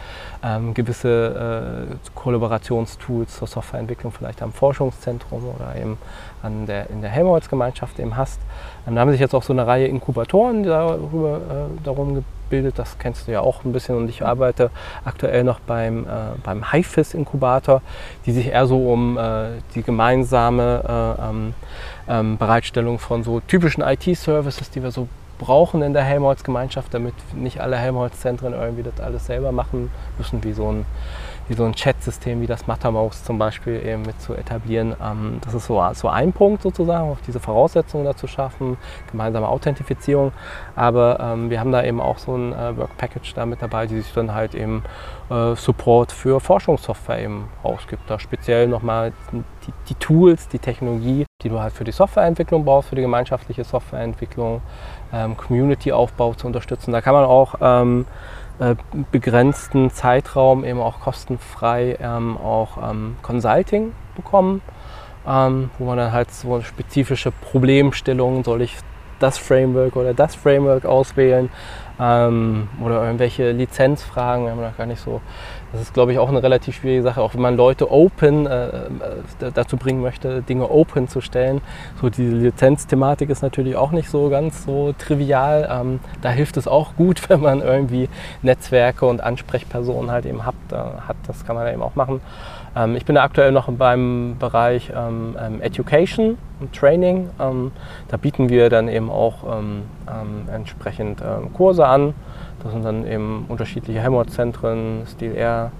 ähm, 0.44 0.74
gewisse 0.74 1.88
äh, 1.90 1.94
Kollaborationstools 2.14 3.38
zur 3.38 3.48
Softwareentwicklung 3.48 4.12
vielleicht 4.12 4.42
am 4.42 4.52
Forschungszentrum 4.52 5.42
oder 5.56 5.76
eben 5.80 5.98
an 6.42 6.66
der, 6.66 6.90
in 6.90 7.02
der 7.02 7.10
Helmholtz-Gemeinschaft 7.10 7.98
eben 7.98 8.16
hast. 8.16 8.40
Ähm, 8.86 8.94
da 8.94 9.00
haben 9.02 9.10
sich 9.10 9.20
jetzt 9.20 9.34
auch 9.34 9.42
so 9.42 9.52
eine 9.52 9.66
Reihe 9.66 9.86
Inkubatoren 9.86 10.62
darüber, 10.62 11.36
äh, 11.36 11.84
darum 11.84 12.14
gebildet. 12.14 12.78
Das 12.78 12.98
kennst 12.98 13.28
du 13.28 13.32
ja 13.32 13.40
auch 13.40 13.64
ein 13.64 13.72
bisschen. 13.72 13.96
Und 13.96 14.08
ich 14.08 14.24
arbeite 14.24 14.70
aktuell 15.04 15.44
noch 15.44 15.60
beim, 15.60 16.04
äh, 16.04 16.08
beim 16.42 16.72
HIFIS-Inkubator, 16.72 17.82
die 18.26 18.32
sich 18.32 18.48
eher 18.48 18.66
so 18.66 18.90
um 18.90 19.18
die 19.74 19.82
gemeinsame 19.82 21.44
ähm, 22.10 22.36
Bereitstellung 22.36 22.98
von 22.98 23.22
so 23.22 23.40
typischen 23.40 23.82
IT-Services, 23.82 24.70
die 24.70 24.82
wir 24.82 24.90
so 24.90 25.08
brauchen 25.38 25.80
in 25.80 25.94
der 25.94 26.02
Helmholtz-Gemeinschaft, 26.02 26.92
damit 26.92 27.14
nicht 27.34 27.60
alle 27.60 27.76
Helmholtz-Zentren 27.76 28.52
irgendwie 28.52 28.82
das 28.82 29.00
alles 29.00 29.26
selber 29.26 29.52
machen 29.52 29.90
müssen, 30.18 30.44
wie 30.44 30.52
so 30.52 30.70
ein, 30.70 30.84
wie 31.50 31.54
so 31.54 31.64
ein 31.64 31.74
Chat-System 31.74 32.40
wie 32.40 32.46
das 32.46 32.68
Mattermost 32.68 33.26
zum 33.26 33.36
Beispiel 33.36 33.84
eben 33.84 34.02
mit 34.02 34.20
zu 34.20 34.34
etablieren. 34.34 34.94
Ähm, 35.02 35.40
das 35.44 35.52
ist 35.52 35.66
so, 35.66 35.84
so 35.94 36.08
ein 36.08 36.32
Punkt 36.32 36.62
sozusagen, 36.62 37.10
auf 37.10 37.18
diese 37.26 37.40
Voraussetzungen 37.40 38.04
dazu 38.04 38.28
schaffen, 38.28 38.78
gemeinsame 39.10 39.48
Authentifizierung. 39.48 40.30
Aber 40.76 41.18
ähm, 41.18 41.50
wir 41.50 41.58
haben 41.58 41.72
da 41.72 41.82
eben 41.82 42.00
auch 42.00 42.18
so 42.18 42.36
ein 42.36 42.52
äh, 42.52 42.76
Work 42.76 42.96
Package 42.96 43.34
da 43.34 43.46
mit 43.46 43.60
dabei, 43.60 43.88
die 43.88 44.00
sich 44.00 44.12
dann 44.14 44.32
halt 44.32 44.54
eben 44.54 44.84
äh, 45.28 45.56
Support 45.56 46.12
für 46.12 46.38
Forschungssoftware 46.38 47.24
eben 47.24 47.48
ausgibt. 47.64 48.08
Da 48.08 48.20
speziell 48.20 48.68
nochmal 48.68 49.12
die, 49.32 49.72
die 49.88 49.94
Tools, 49.96 50.46
die 50.46 50.60
Technologie, 50.60 51.26
die 51.42 51.48
du 51.48 51.58
halt 51.58 51.72
für 51.72 51.84
die 51.84 51.92
Softwareentwicklung 51.92 52.64
brauchst, 52.64 52.90
für 52.90 52.96
die 52.96 53.02
gemeinschaftliche 53.02 53.64
Softwareentwicklung, 53.64 54.62
ähm, 55.12 55.36
Community-Aufbau 55.36 56.34
zu 56.34 56.46
unterstützen. 56.46 56.92
Da 56.92 57.00
kann 57.00 57.14
man 57.14 57.24
auch 57.24 57.56
ähm, 57.60 58.06
äh, 58.60 58.76
begrenzten 59.10 59.90
Zeitraum 59.90 60.64
eben 60.64 60.80
auch 60.80 61.00
kostenfrei 61.00 61.96
ähm, 62.00 62.36
auch 62.36 62.90
ähm, 62.90 63.16
Consulting 63.22 63.92
bekommen, 64.14 64.62
ähm, 65.26 65.70
wo 65.78 65.86
man 65.86 65.96
dann 65.96 66.12
halt 66.12 66.30
so 66.30 66.60
spezifische 66.60 67.32
Problemstellungen, 67.32 68.44
soll 68.44 68.62
ich 68.62 68.76
das 69.18 69.38
Framework 69.38 69.96
oder 69.96 70.14
das 70.14 70.34
Framework 70.34 70.84
auswählen, 70.84 71.50
ähm, 72.00 72.68
oder 72.82 73.04
irgendwelche 73.04 73.50
Lizenzfragen. 73.52 74.44
Wir 74.44 74.52
haben 74.52 74.60
noch 74.60 74.76
gar 74.76 74.86
nicht 74.86 75.02
so. 75.02 75.20
Das 75.72 75.82
ist, 75.82 75.94
glaube 75.94 76.12
ich, 76.12 76.18
auch 76.18 76.28
eine 76.28 76.42
relativ 76.42 76.76
schwierige 76.76 77.02
Sache, 77.02 77.20
auch 77.20 77.34
wenn 77.34 77.42
man 77.42 77.56
Leute 77.56 77.90
open 77.92 78.46
äh, 78.46 78.68
äh 78.68 78.90
dazu 79.54 79.76
bringen 79.76 80.02
möchte, 80.02 80.42
Dinge 80.42 80.68
open 80.68 81.06
zu 81.06 81.20
stellen. 81.20 81.60
So 82.00 82.10
diese 82.10 82.34
Lizenzthematik 82.34 83.30
ist 83.30 83.42
natürlich 83.42 83.76
auch 83.76 83.92
nicht 83.92 84.10
so 84.10 84.28
ganz 84.30 84.64
so 84.64 84.92
trivial. 84.98 85.68
Ähm, 85.70 86.00
da 86.22 86.30
hilft 86.30 86.56
es 86.56 86.66
auch 86.66 86.96
gut, 86.96 87.28
wenn 87.28 87.40
man 87.40 87.60
irgendwie 87.60 88.08
Netzwerke 88.42 89.06
und 89.06 89.22
Ansprechpersonen 89.22 90.10
halt 90.10 90.26
eben 90.26 90.44
hat. 90.44 90.54
Äh, 90.72 90.76
hat 90.76 91.16
das 91.26 91.44
kann 91.46 91.54
man 91.54 91.72
eben 91.72 91.82
auch 91.82 91.94
machen. 91.94 92.20
Ähm, 92.74 92.96
ich 92.96 93.04
bin 93.04 93.14
da 93.14 93.22
aktuell 93.22 93.52
noch 93.52 93.70
beim 93.70 94.36
Bereich 94.38 94.92
ähm, 94.94 95.36
ähm, 95.40 95.60
Education 95.60 96.36
und 96.58 96.74
Training. 96.74 97.30
Ähm, 97.38 97.70
da 98.08 98.16
bieten 98.16 98.48
wir 98.48 98.70
dann 98.70 98.88
eben 98.88 99.08
auch 99.08 99.44
ähm, 99.44 99.82
entsprechend 100.52 101.22
Kurse 101.54 101.86
an. 101.86 102.14
Das 102.62 102.72
sind 102.72 102.84
dann 102.84 103.06
eben 103.06 103.46
unterschiedliche 103.48 104.00
Helmholtz-Zentren, 104.00 105.06
Stil 105.06 105.34
R, 105.34 105.72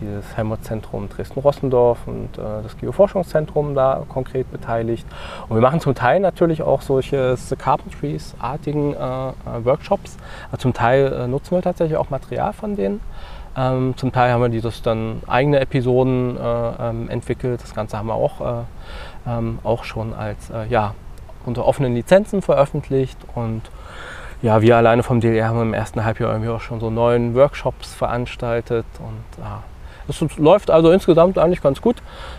dieses 0.00 0.36
Helmholtz-Zentrum 0.36 1.08
Dresden-Rossendorf 1.08 1.98
und 2.06 2.38
äh, 2.38 2.62
das 2.62 2.76
Geoforschungszentrum 2.78 3.74
da 3.74 4.04
konkret 4.08 4.50
beteiligt. 4.50 5.06
Und 5.48 5.56
wir 5.56 5.62
machen 5.62 5.80
zum 5.80 5.94
Teil 5.94 6.20
natürlich 6.20 6.62
auch 6.62 6.82
solche 6.82 7.36
Carpentries-artigen 7.58 8.94
äh, 8.94 8.96
äh, 8.96 9.32
Workshops. 9.64 10.16
Also 10.50 10.62
zum 10.62 10.74
Teil 10.74 11.12
äh, 11.12 11.26
nutzen 11.26 11.52
wir 11.52 11.62
tatsächlich 11.62 11.96
auch 11.96 12.10
Material 12.10 12.52
von 12.52 12.76
denen. 12.76 13.00
Ähm, 13.56 13.94
zum 13.96 14.12
Teil 14.12 14.32
haben 14.32 14.42
wir 14.42 14.48
dieses 14.48 14.82
dann 14.82 15.22
eigene 15.26 15.60
Episoden 15.60 16.36
äh, 16.36 16.40
ähm, 16.40 17.08
entwickelt. 17.08 17.62
Das 17.62 17.74
Ganze 17.74 17.98
haben 17.98 18.06
wir 18.06 18.14
auch, 18.14 18.40
äh, 18.40 18.62
ähm, 19.26 19.58
auch 19.64 19.84
schon 19.84 20.14
als 20.14 20.52
ja, 20.68 20.94
unter 21.44 21.66
offenen 21.66 21.94
Lizenzen 21.94 22.42
veröffentlicht 22.42 23.18
und 23.34 23.62
ja, 24.42 24.62
wir 24.62 24.76
alleine 24.76 25.02
vom 25.02 25.20
DLR 25.20 25.48
haben 25.48 25.62
im 25.62 25.74
ersten 25.74 26.04
Halbjahr 26.04 26.32
irgendwie 26.32 26.50
auch 26.50 26.60
schon 26.60 26.80
so 26.80 26.90
neun 26.90 27.34
Workshops 27.34 27.92
veranstaltet 27.94 28.86
und 28.98 29.42
ja, 29.42 29.62
das 30.08 30.24
läuft 30.38 30.70
also 30.70 30.90
insgesamt 30.90 31.38
eigentlich 31.38 31.60
ganz 31.60 31.82
gut. 31.82 31.96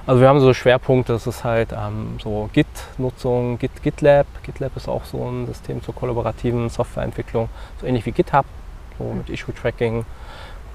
Also 0.08 0.22
wir 0.22 0.28
haben 0.28 0.40
so 0.40 0.54
Schwerpunkte, 0.54 1.14
das 1.14 1.28
ist 1.28 1.44
halt 1.44 1.70
ähm, 1.72 2.18
so 2.22 2.50
Git-Nutzung, 2.52 3.60
Git, 3.60 3.84
GitLab. 3.84 4.26
GitLab 4.44 4.76
ist 4.76 4.90
auch 4.90 5.06
so 5.06 5.24
ein 5.30 5.46
System 5.46 5.84
zur 5.84 5.94
kollaborativen 5.94 6.70
Softwareentwicklung, 6.70 7.48
so 7.80 7.86
ähnlich 7.86 8.06
wie 8.08 8.12
GitHub, 8.12 8.46
so 8.98 9.14
mit 9.14 9.30
Issue-Tracking, 9.30 10.04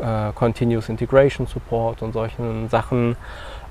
äh, 0.01 0.33
Continuous 0.35 0.89
Integration 0.89 1.47
Support 1.47 2.03
und 2.03 2.13
solchen 2.13 2.69
Sachen. 2.69 3.17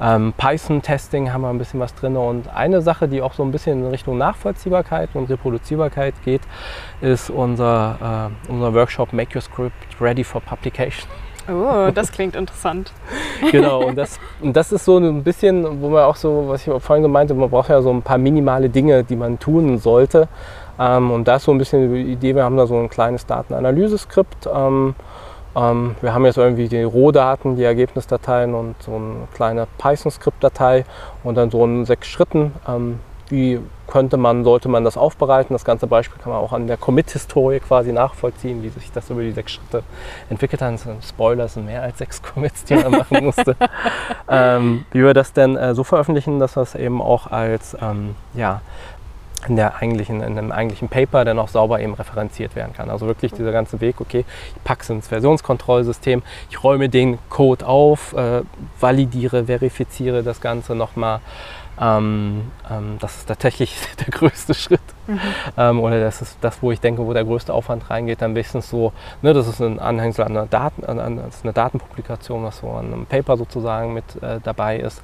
Ähm, 0.01 0.33
Python-Testing 0.37 1.31
haben 1.31 1.41
wir 1.41 1.49
ein 1.49 1.57
bisschen 1.57 1.79
was 1.79 1.93
drin. 1.95 2.17
Und 2.17 2.47
eine 2.53 2.81
Sache, 2.81 3.07
die 3.07 3.21
auch 3.21 3.33
so 3.33 3.43
ein 3.43 3.51
bisschen 3.51 3.83
in 3.83 3.89
Richtung 3.89 4.17
Nachvollziehbarkeit 4.17 5.09
und 5.13 5.29
Reproduzierbarkeit 5.29 6.15
geht, 6.25 6.41
ist 7.01 7.29
unser, 7.29 8.31
äh, 8.47 8.51
unser 8.51 8.73
Workshop 8.73 9.13
Make 9.13 9.35
Your 9.35 9.41
Script 9.41 9.73
Ready 10.01 10.23
for 10.23 10.41
Publication. 10.41 11.07
Oh, 11.49 11.91
das 11.93 12.11
klingt 12.13 12.35
interessant. 12.35 12.91
genau, 13.51 13.83
und 13.83 13.97
das, 13.97 14.19
und 14.41 14.55
das 14.55 14.71
ist 14.71 14.85
so 14.85 14.97
ein 14.97 15.23
bisschen, 15.23 15.81
wo 15.81 15.89
man 15.89 16.03
auch 16.03 16.15
so, 16.15 16.45
was 16.47 16.65
ich 16.65 16.81
vorhin 16.81 17.03
so 17.03 17.09
meinte, 17.09 17.33
man 17.33 17.49
braucht 17.49 17.69
ja 17.69 17.81
so 17.81 17.91
ein 17.91 18.01
paar 18.01 18.17
minimale 18.17 18.69
Dinge, 18.69 19.03
die 19.03 19.15
man 19.15 19.39
tun 19.39 19.77
sollte. 19.77 20.27
Ähm, 20.79 21.11
und 21.11 21.27
da 21.27 21.35
ist 21.35 21.43
so 21.43 21.51
ein 21.51 21.57
bisschen 21.57 21.93
die 21.93 22.13
Idee, 22.13 22.35
wir 22.35 22.43
haben 22.43 22.57
da 22.57 22.65
so 22.65 22.77
ein 22.77 22.89
kleines 22.89 23.25
Datenanalyse-Skript. 23.25 24.49
Ähm, 24.53 24.95
ähm, 25.55 25.95
wir 26.01 26.13
haben 26.13 26.25
jetzt 26.25 26.37
irgendwie 26.37 26.67
die 26.67 26.83
Rohdaten, 26.83 27.55
die 27.55 27.63
Ergebnisdateien 27.63 28.53
und 28.53 28.75
so 28.81 28.95
eine 28.95 29.27
kleine 29.33 29.67
Python-Skript-Datei 29.77 30.85
und 31.23 31.35
dann 31.35 31.51
so 31.51 31.63
in 31.65 31.85
sechs 31.85 32.07
Schritten. 32.07 32.53
Ähm, 32.67 32.99
wie 33.29 33.59
könnte 33.87 34.17
man, 34.17 34.43
sollte 34.43 34.69
man 34.69 34.83
das 34.83 34.97
aufbereiten? 34.97 35.53
Das 35.53 35.65
ganze 35.65 35.87
Beispiel 35.87 36.21
kann 36.21 36.31
man 36.31 36.41
auch 36.41 36.53
an 36.53 36.67
der 36.67 36.77
Commit-Historie 36.77 37.59
quasi 37.59 37.91
nachvollziehen, 37.91 38.63
wie 38.63 38.69
sich 38.69 38.91
das 38.91 39.09
über 39.09 39.21
die 39.21 39.31
sechs 39.31 39.53
Schritte 39.53 39.83
entwickelt 40.29 40.61
hat. 40.61 40.79
Spoiler 41.01 41.47
sind 41.47 41.65
mehr 41.65 41.81
als 41.81 41.97
sechs 41.97 42.21
Commits, 42.21 42.63
die 42.65 42.75
man 42.75 42.91
machen 42.91 43.23
musste. 43.23 43.55
ähm, 44.29 44.85
wie 44.91 45.03
wir 45.03 45.13
das 45.13 45.33
denn 45.33 45.55
äh, 45.55 45.73
so 45.73 45.83
veröffentlichen, 45.83 46.39
dass 46.39 46.53
das 46.53 46.75
eben 46.75 47.01
auch 47.01 47.27
als 47.31 47.75
ähm, 47.81 48.15
ja, 48.33 48.61
in, 49.47 49.55
der 49.55 49.75
eigentlichen, 49.77 50.21
in 50.21 50.37
einem 50.37 50.51
eigentlichen 50.51 50.89
Paper 50.89 51.25
dann 51.25 51.39
auch 51.39 51.47
sauber 51.47 51.79
eben 51.79 51.93
referenziert 51.93 52.55
werden 52.55 52.73
kann. 52.73 52.89
Also 52.89 53.07
wirklich 53.07 53.33
dieser 53.33 53.51
ganze 53.51 53.81
Weg, 53.81 54.01
okay, 54.01 54.25
ich 54.55 54.63
packe 54.63 54.81
es 54.83 54.89
ins 54.89 55.07
Versionskontrollsystem, 55.07 56.21
ich 56.49 56.63
räume 56.63 56.89
den 56.89 57.19
Code 57.29 57.65
auf, 57.65 58.13
äh, 58.13 58.41
validiere, 58.79 59.45
verifiziere 59.45 60.23
das 60.23 60.41
Ganze 60.41 60.75
nochmal. 60.75 61.21
Ähm, 61.79 62.51
ähm, 62.69 62.97
das 62.99 63.17
ist 63.17 63.27
tatsächlich 63.27 63.75
der 63.99 64.07
größte 64.07 64.53
Schritt. 64.53 64.81
Mhm. 65.07 65.19
Ähm, 65.57 65.79
oder 65.79 65.99
das 65.99 66.21
ist 66.21 66.37
das, 66.41 66.61
wo 66.61 66.71
ich 66.71 66.79
denke, 66.79 67.05
wo 67.05 67.13
der 67.13 67.25
größte 67.25 67.53
Aufwand 67.53 67.89
reingeht, 67.89 68.21
dann 68.21 68.35
wenigstens 68.35 68.69
so, 68.69 68.93
ne, 69.21 69.33
das 69.33 69.47
ist 69.47 69.61
ein 69.61 69.79
Anhängsel 69.79 70.25
an 70.25 70.31
einer 70.31 70.45
Daten, 70.45 70.85
an, 70.85 70.99
an, 70.99 71.19
eine 71.43 71.53
Datenpublikation, 71.53 72.43
was 72.43 72.59
so 72.59 72.69
an 72.69 72.93
einem 72.93 73.05
Paper 73.05 73.37
sozusagen 73.37 73.93
mit 73.93 74.21
äh, 74.21 74.39
dabei 74.43 74.77
ist. 74.77 75.01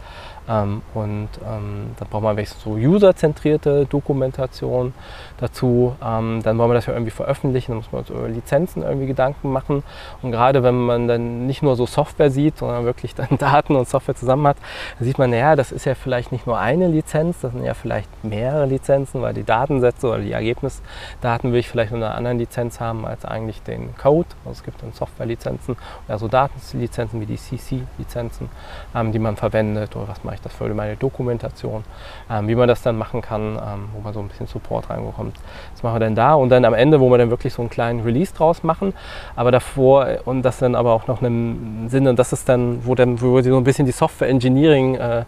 Ähm, 0.49 0.81
und 0.95 1.29
ähm, 1.45 1.91
dann 1.97 2.07
braucht 2.09 2.23
man 2.23 2.35
wenigstens 2.35 2.63
so 2.63 2.71
userzentrierte 2.71 3.85
Dokumentation 3.85 4.93
dazu. 5.37 5.95
Ähm, 6.03 6.41
dann 6.43 6.57
wollen 6.57 6.71
wir 6.71 6.73
das 6.73 6.87
ja 6.87 6.93
irgendwie 6.93 7.11
veröffentlichen, 7.11 7.71
dann 7.71 7.77
muss 7.77 7.91
man 7.91 8.01
uns 8.01 8.09
über 8.09 8.27
Lizenzen 8.27 8.81
irgendwie 8.81 9.05
Gedanken 9.05 9.51
machen. 9.51 9.83
Und 10.23 10.31
gerade 10.31 10.63
wenn 10.63 10.75
man 10.75 11.07
dann 11.07 11.45
nicht 11.45 11.61
nur 11.61 11.75
so 11.75 11.85
Software 11.85 12.31
sieht, 12.31 12.57
sondern 12.57 12.85
wirklich 12.85 13.13
dann 13.13 13.27
Daten 13.37 13.75
und 13.75 13.87
Software 13.87 14.15
zusammen 14.15 14.47
hat, 14.47 14.57
dann 14.97 15.05
sieht 15.05 15.19
man, 15.19 15.29
naja, 15.29 15.55
das 15.55 15.71
ist 15.71 15.85
ja 15.85 15.93
vielleicht 15.93 16.31
nicht 16.31 16.47
nur 16.47 16.57
eine 16.57 16.87
Lizenz, 16.87 17.41
das 17.41 17.51
sind 17.51 17.63
ja 17.63 17.75
vielleicht 17.75 18.09
mehrere 18.23 18.65
Lizenzen, 18.65 19.21
weil 19.21 19.35
die 19.35 19.45
Datensätze 19.89 20.07
oder 20.07 20.19
die 20.19 20.31
Ergebnisdaten 20.31 21.51
will 21.51 21.59
ich 21.59 21.69
vielleicht 21.69 21.91
in 21.91 21.97
einer 21.97 22.15
anderen 22.15 22.37
Lizenz 22.37 22.79
haben 22.79 23.05
als 23.05 23.25
eigentlich 23.25 23.61
den 23.63 23.95
Code. 23.97 24.27
Also 24.45 24.59
es 24.59 24.63
gibt 24.63 24.81
dann 24.81 24.93
Softwarelizenzen, 24.93 25.75
also 26.07 26.27
Datenlizenzen 26.27 27.21
wie 27.21 27.25
die 27.25 27.37
CC-Lizenzen, 27.37 28.49
ähm, 28.95 29.11
die 29.11 29.19
man 29.19 29.35
verwendet 29.35 29.95
oder 29.95 30.07
was 30.07 30.23
mache 30.23 30.35
ich 30.35 30.41
das 30.41 30.53
für 30.53 30.73
meine 30.73 30.95
Dokumentation, 30.95 31.83
ähm, 32.29 32.47
wie 32.47 32.55
man 32.55 32.67
das 32.67 32.81
dann 32.81 32.97
machen 32.97 33.21
kann, 33.21 33.55
ähm, 33.55 33.89
wo 33.93 34.01
man 34.01 34.13
so 34.13 34.19
ein 34.19 34.27
bisschen 34.27 34.47
Support 34.47 34.89
reinbekommt. 34.89 35.35
Das 35.73 35.83
machen 35.83 35.95
wir 35.95 35.99
dann 35.99 36.15
da 36.15 36.33
und 36.35 36.49
dann 36.49 36.65
am 36.65 36.73
Ende, 36.73 36.99
wo 36.99 37.09
wir 37.09 37.17
dann 37.17 37.29
wirklich 37.29 37.53
so 37.53 37.61
einen 37.61 37.69
kleinen 37.69 38.01
Release 38.01 38.33
draus 38.33 38.63
machen, 38.63 38.93
aber 39.35 39.51
davor 39.51 40.07
und 40.25 40.43
das 40.43 40.59
dann 40.59 40.75
aber 40.75 40.93
auch 40.93 41.07
noch 41.07 41.21
einen 41.21 41.87
Sinn 41.89 42.07
und 42.07 42.19
das 42.19 42.33
ist 42.33 42.47
dann, 42.47 42.85
wo 42.85 42.95
dann 42.95 43.21
wo 43.21 43.35
wir 43.35 43.43
so 43.43 43.57
ein 43.57 43.63
bisschen 43.63 43.85
die 43.85 43.91
Software 43.91 44.29
Engineering 44.29 44.95
äh, 44.95 45.25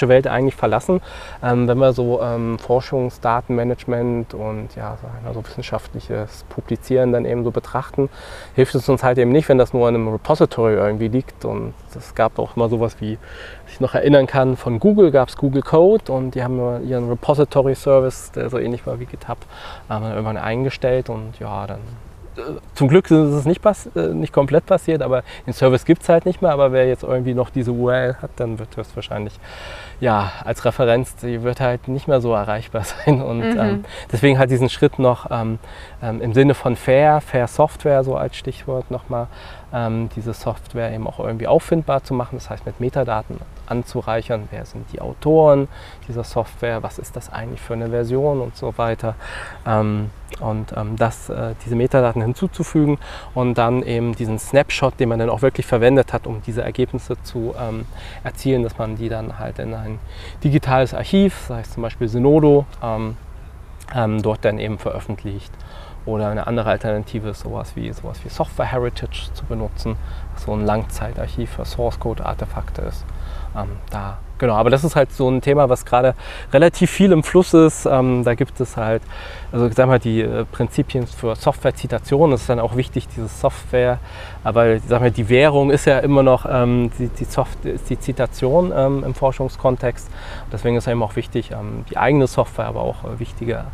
Welt 0.00 0.26
eigentlich 0.26 0.54
verlassen, 0.54 1.00
ähm, 1.42 1.68
wenn 1.68 1.78
wir 1.78 1.92
so 1.92 2.20
ähm, 2.22 2.56
Forschungsdatenmanagement 4.00 4.34
und 4.34 4.76
ja, 4.76 4.96
so 5.32 5.44
wissenschaftliches 5.44 6.44
Publizieren 6.48 7.12
dann 7.12 7.24
eben 7.24 7.44
so 7.44 7.50
betrachten, 7.50 8.08
hilft 8.54 8.74
es 8.74 8.88
uns 8.88 9.02
halt 9.02 9.18
eben 9.18 9.32
nicht, 9.32 9.48
wenn 9.48 9.58
das 9.58 9.72
nur 9.72 9.88
in 9.88 9.94
einem 9.94 10.08
Repository 10.08 10.74
irgendwie 10.74 11.08
liegt 11.08 11.44
und 11.44 11.74
es 11.94 12.14
gab 12.14 12.38
auch 12.38 12.56
mal 12.56 12.68
sowas 12.68 12.96
wie 13.00 13.18
ich 13.68 13.80
noch 13.80 13.94
erinnern 13.94 14.26
kann, 14.26 14.56
von 14.56 14.80
Google 14.80 15.10
gab 15.10 15.28
es 15.28 15.36
Google 15.36 15.62
Code 15.62 16.12
und 16.12 16.34
die 16.34 16.42
haben 16.42 16.84
ihren 16.86 17.08
Repository 17.08 17.74
Service, 17.74 18.32
der 18.32 18.50
so 18.50 18.58
ähnlich 18.58 18.86
war 18.86 18.98
wie 19.00 19.06
GitHub, 19.06 19.38
haben 19.88 20.04
irgendwann 20.04 20.36
eingestellt 20.36 21.08
und 21.08 21.38
ja, 21.38 21.66
dann 21.66 21.80
äh, 22.36 22.42
zum 22.74 22.88
Glück 22.88 23.06
ist 23.06 23.12
es 23.12 23.44
nicht, 23.44 23.60
äh, 23.94 24.08
nicht 24.08 24.32
komplett 24.32 24.66
passiert, 24.66 25.02
aber 25.02 25.22
den 25.46 25.52
Service 25.52 25.84
gibt 25.84 26.02
es 26.02 26.08
halt 26.08 26.26
nicht 26.26 26.42
mehr. 26.42 26.52
Aber 26.52 26.72
wer 26.72 26.86
jetzt 26.86 27.02
irgendwie 27.02 27.34
noch 27.34 27.50
diese 27.50 27.72
URL 27.72 28.16
hat, 28.22 28.30
dann 28.36 28.58
wird 28.58 28.68
das 28.76 28.94
wahrscheinlich 28.94 29.38
ja, 30.00 30.32
als 30.44 30.64
Referenz, 30.64 31.14
die 31.16 31.42
wird 31.42 31.60
halt 31.60 31.88
nicht 31.88 32.08
mehr 32.08 32.20
so 32.20 32.32
erreichbar 32.32 32.84
sein. 33.04 33.22
Und 33.22 33.40
mhm. 33.40 33.60
ähm, 33.60 33.84
deswegen 34.10 34.38
halt 34.38 34.50
diesen 34.50 34.68
Schritt 34.68 34.98
noch 34.98 35.30
ähm, 35.30 35.58
ähm, 36.02 36.20
im 36.22 36.32
Sinne 36.32 36.54
von 36.54 36.76
Fair, 36.76 37.20
Fair 37.20 37.46
Software, 37.46 38.02
so 38.02 38.16
als 38.16 38.36
Stichwort 38.36 38.90
nochmal, 38.90 39.26
ähm, 39.72 40.08
diese 40.16 40.32
Software 40.32 40.92
eben 40.92 41.06
auch 41.06 41.20
irgendwie 41.20 41.46
auffindbar 41.46 42.02
zu 42.02 42.14
machen. 42.14 42.36
Das 42.36 42.50
heißt, 42.50 42.66
mit 42.66 42.80
Metadaten 42.80 43.38
anzureichern. 43.70 44.48
Wer 44.50 44.64
sind 44.64 44.92
die 44.92 45.00
Autoren 45.00 45.68
dieser 46.08 46.24
Software? 46.24 46.82
Was 46.82 46.98
ist 46.98 47.16
das 47.16 47.32
eigentlich 47.32 47.60
für 47.60 47.74
eine 47.74 47.88
Version 47.88 48.40
und 48.40 48.56
so 48.56 48.76
weiter? 48.76 49.14
Ähm, 49.66 50.10
und 50.38 50.72
ähm, 50.76 50.96
das, 50.96 51.28
äh, 51.28 51.54
diese 51.64 51.74
Metadaten 51.74 52.22
hinzuzufügen 52.22 52.98
und 53.34 53.58
dann 53.58 53.82
eben 53.82 54.14
diesen 54.14 54.38
Snapshot, 54.38 54.98
den 55.00 55.08
man 55.08 55.18
dann 55.18 55.30
auch 55.30 55.42
wirklich 55.42 55.66
verwendet 55.66 56.12
hat, 56.12 56.26
um 56.26 56.40
diese 56.46 56.62
Ergebnisse 56.62 57.20
zu 57.22 57.54
ähm, 57.58 57.86
erzielen, 58.22 58.62
dass 58.62 58.78
man 58.78 58.96
die 58.96 59.08
dann 59.08 59.38
halt 59.38 59.58
in 59.58 59.74
ein 59.74 59.98
digitales 60.44 60.94
Archiv, 60.94 61.46
sei 61.48 61.60
es 61.60 61.70
zum 61.72 61.82
Beispiel 61.82 62.08
Synodo, 62.08 62.64
ähm, 62.82 63.16
ähm, 63.94 64.22
dort 64.22 64.44
dann 64.44 64.58
eben 64.58 64.78
veröffentlicht. 64.78 65.52
Oder 66.06 66.28
eine 66.28 66.46
andere 66.46 66.70
Alternative 66.70 67.28
ist 67.30 67.40
sowas 67.40 67.76
wie, 67.76 67.92
sowas 67.92 68.18
wie 68.24 68.30
Software 68.30 68.66
Heritage 68.66 69.30
zu 69.34 69.44
benutzen, 69.44 69.96
was 70.34 70.44
so 70.44 70.52
ein 70.52 70.64
Langzeitarchiv 70.64 71.50
für 71.50 71.64
Source 71.64 72.00
Code 72.00 72.24
Artefakte 72.24 72.82
ist. 72.82 73.04
Ähm, 73.56 73.68
da, 73.90 74.18
genau, 74.38 74.54
aber 74.54 74.70
das 74.70 74.84
ist 74.84 74.94
halt 74.94 75.12
so 75.12 75.28
ein 75.28 75.40
Thema, 75.40 75.68
was 75.68 75.84
gerade 75.84 76.14
relativ 76.52 76.90
viel 76.90 77.12
im 77.12 77.22
Fluss 77.22 77.52
ist. 77.52 77.86
Ähm, 77.86 78.22
da 78.24 78.34
gibt 78.34 78.60
es 78.60 78.76
halt, 78.76 79.02
also 79.52 79.66
ich 79.66 79.74
sag 79.74 79.86
mal, 79.88 79.98
die 79.98 80.20
äh, 80.20 80.44
Prinzipien 80.44 81.06
für 81.06 81.34
Software-Zitation. 81.34 82.30
Das 82.30 82.42
ist 82.42 82.50
dann 82.50 82.60
auch 82.60 82.76
wichtig, 82.76 83.08
diese 83.08 83.28
Software. 83.28 83.98
Aber 84.44 84.74
ich 84.74 84.82
sag 84.86 85.00
mal, 85.00 85.10
die 85.10 85.28
Währung 85.28 85.70
ist 85.70 85.84
ja 85.84 85.98
immer 85.98 86.22
noch 86.22 86.46
ähm, 86.48 86.90
die, 86.98 87.08
die, 87.08 87.24
Soft 87.24 87.58
die 87.64 87.98
Zitation 87.98 88.72
ähm, 88.74 89.04
im 89.04 89.14
Forschungskontext. 89.14 90.08
Deswegen 90.52 90.76
ist 90.76 90.84
es 90.84 90.92
eben 90.92 91.02
auch 91.02 91.16
wichtig, 91.16 91.50
ähm, 91.50 91.84
die 91.90 91.96
eigene 91.96 92.26
Software, 92.26 92.66
aber 92.66 92.80
auch 92.80 93.04
äh, 93.04 93.18
wichtige 93.18 93.64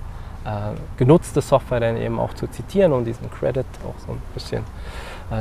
genutzte 0.96 1.40
Software 1.40 1.80
dann 1.80 1.96
eben 1.96 2.20
auch 2.20 2.32
zu 2.32 2.46
zitieren 2.46 2.92
und 2.92 3.04
diesen 3.04 3.28
Credit 3.32 3.66
auch 3.84 3.98
so 4.06 4.12
ein 4.12 4.22
bisschen 4.32 4.62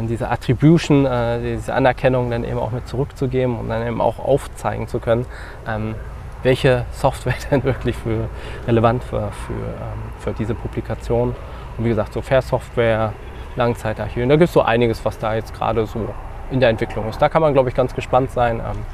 diese 0.08 0.30
Attribution, 0.30 1.08
diese 1.44 1.74
Anerkennung 1.74 2.32
dann 2.32 2.44
eben 2.44 2.58
auch 2.58 2.72
mit 2.72 2.88
zurückzugeben 2.88 3.60
und 3.60 3.70
dann 3.70 3.86
eben 3.86 4.02
auch 4.02 4.20
aufzeigen 4.20 4.88
zu 4.88 5.00
können, 5.00 5.26
ähm, 5.68 5.96
welche 6.44 6.86
Software 6.92 7.36
denn 7.52 7.64
wirklich 7.64 7.96
für 7.96 8.30
relevant 8.68 9.12
war 9.12 9.32
für, 9.32 9.54
ähm, 9.54 10.12
für 10.20 10.32
diese 10.34 10.56
Publikation. 10.56 11.36
Und 11.78 11.84
wie 11.84 11.90
gesagt, 11.90 12.14
so 12.14 12.22
Fair 12.22 12.42
Software, 12.42 13.14
Langzeitarchiv. 13.56 14.28
Da 14.28 14.36
gibt 14.36 14.50
es 14.50 14.54
so 14.54 14.62
einiges, 14.62 15.04
was 15.06 15.18
da 15.18 15.36
jetzt 15.36 15.54
gerade 15.54 15.86
so 15.86 16.10
in 16.52 16.60
der 16.60 16.70
Entwicklung 16.70 17.08
ist. 17.08 17.22
Da 17.22 17.30
kann 17.30 17.42
man, 17.42 17.54
glaube 17.54 17.70
ich, 17.70 17.76
ganz 17.76 17.94
gespannt 17.96 18.32
sein. 18.32 18.60
Ähm, 18.60 18.86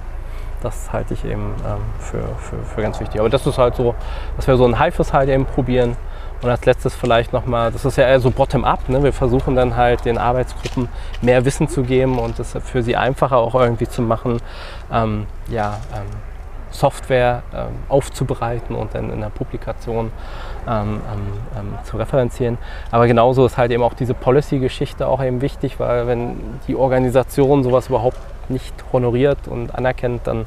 das 0.62 0.94
halte 0.94 1.16
ich 1.16 1.26
eben 1.26 1.56
für, 1.98 2.22
für, 2.38 2.64
für 2.64 2.82
ganz 2.84 3.00
wichtig. 3.00 3.20
Aber 3.20 3.30
das 3.30 3.48
ist 3.48 3.58
halt 3.58 3.76
so, 3.76 3.96
dass 4.36 4.46
wir 4.46 4.58
so 4.58 4.66
ein 4.66 4.78
Haifes 4.78 5.12
halt 5.12 5.28
eben 5.28 5.46
probieren. 5.46 5.98
Und 6.42 6.50
als 6.50 6.66
letztes 6.66 6.96
vielleicht 6.96 7.34
nochmal, 7.34 7.72
das 7.72 7.86
ist 7.86 7.98
ja 7.98 8.08
eher 8.08 8.20
so 8.20 8.32
bottom-up. 8.32 8.90
Ne? 8.90 9.04
Wir 9.04 9.14
versuchen 9.14 9.56
dann 9.56 9.76
halt 9.76 10.06
den 10.06 10.18
Arbeitsgruppen 10.18 10.90
mehr 11.22 11.46
Wissen 11.46 11.68
zu 11.68 11.84
geben 11.84 12.18
und 12.18 12.40
das 12.40 12.58
für 12.64 12.82
sie 12.82 12.96
einfacher 12.96 13.38
auch 13.38 13.56
irgendwie 13.56 13.88
zu 13.88 14.02
machen. 14.02 14.42
Ähm, 14.92 15.28
ja, 15.50 15.78
ähm, 15.94 16.08
Software 16.72 17.44
ähm, 17.54 17.68
aufzubereiten 17.90 18.76
und 18.76 18.96
dann 18.96 19.12
in 19.12 19.20
der 19.20 19.30
Publikation 19.30 20.12
ähm, 20.68 21.02
ähm, 21.12 21.60
ähm, 21.60 21.78
zu 21.84 21.98
referenzieren. 21.98 22.58
Aber 22.92 23.08
genauso 23.08 23.46
ist 23.46 23.58
halt 23.58 23.72
eben 23.72 23.84
auch 23.84 23.94
diese 23.94 24.14
Policy-Geschichte 24.14 25.08
auch 25.08 25.22
eben 25.22 25.42
wichtig, 25.42 25.80
weil 25.80 26.08
wenn 26.08 26.60
die 26.68 26.76
Organisation 26.76 27.64
sowas 27.64 27.88
überhaupt 27.88 28.18
nicht 28.50 28.74
honoriert 28.92 29.48
und 29.48 29.76
anerkennt, 29.76 30.28
dann 30.28 30.46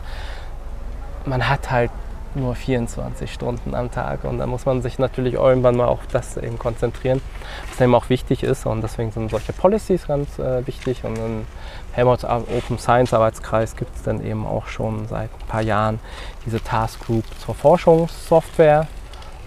man 1.26 1.48
hat 1.48 1.70
halt 1.70 1.90
nur 2.36 2.54
24 2.54 3.32
Stunden 3.32 3.74
am 3.74 3.90
Tag. 3.90 4.24
Und 4.24 4.38
dann 4.38 4.48
muss 4.48 4.66
man 4.66 4.82
sich 4.82 4.98
natürlich 4.98 5.34
irgendwann 5.34 5.76
mal 5.76 5.86
auf 5.86 6.00
das 6.10 6.36
eben 6.36 6.58
konzentrieren, 6.58 7.20
was 7.68 7.80
eben 7.80 7.94
auch 7.94 8.08
wichtig 8.08 8.42
ist. 8.42 8.66
Und 8.66 8.82
deswegen 8.82 9.12
sind 9.12 9.30
solche 9.30 9.52
Policies 9.52 10.06
ganz 10.06 10.38
äh, 10.38 10.66
wichtig. 10.66 11.04
Und 11.04 11.16
im 11.16 11.46
Helmholtz 11.92 12.24
Open 12.24 12.78
Science 12.78 13.14
Arbeitskreis 13.14 13.76
gibt 13.76 13.94
es 13.94 14.02
dann 14.02 14.24
eben 14.24 14.46
auch 14.46 14.66
schon 14.66 15.06
seit 15.06 15.30
ein 15.30 15.46
paar 15.48 15.62
Jahren 15.62 16.00
diese 16.44 16.62
Task 16.62 17.04
Group 17.06 17.24
zur 17.38 17.54
Forschungssoftware, 17.54 18.86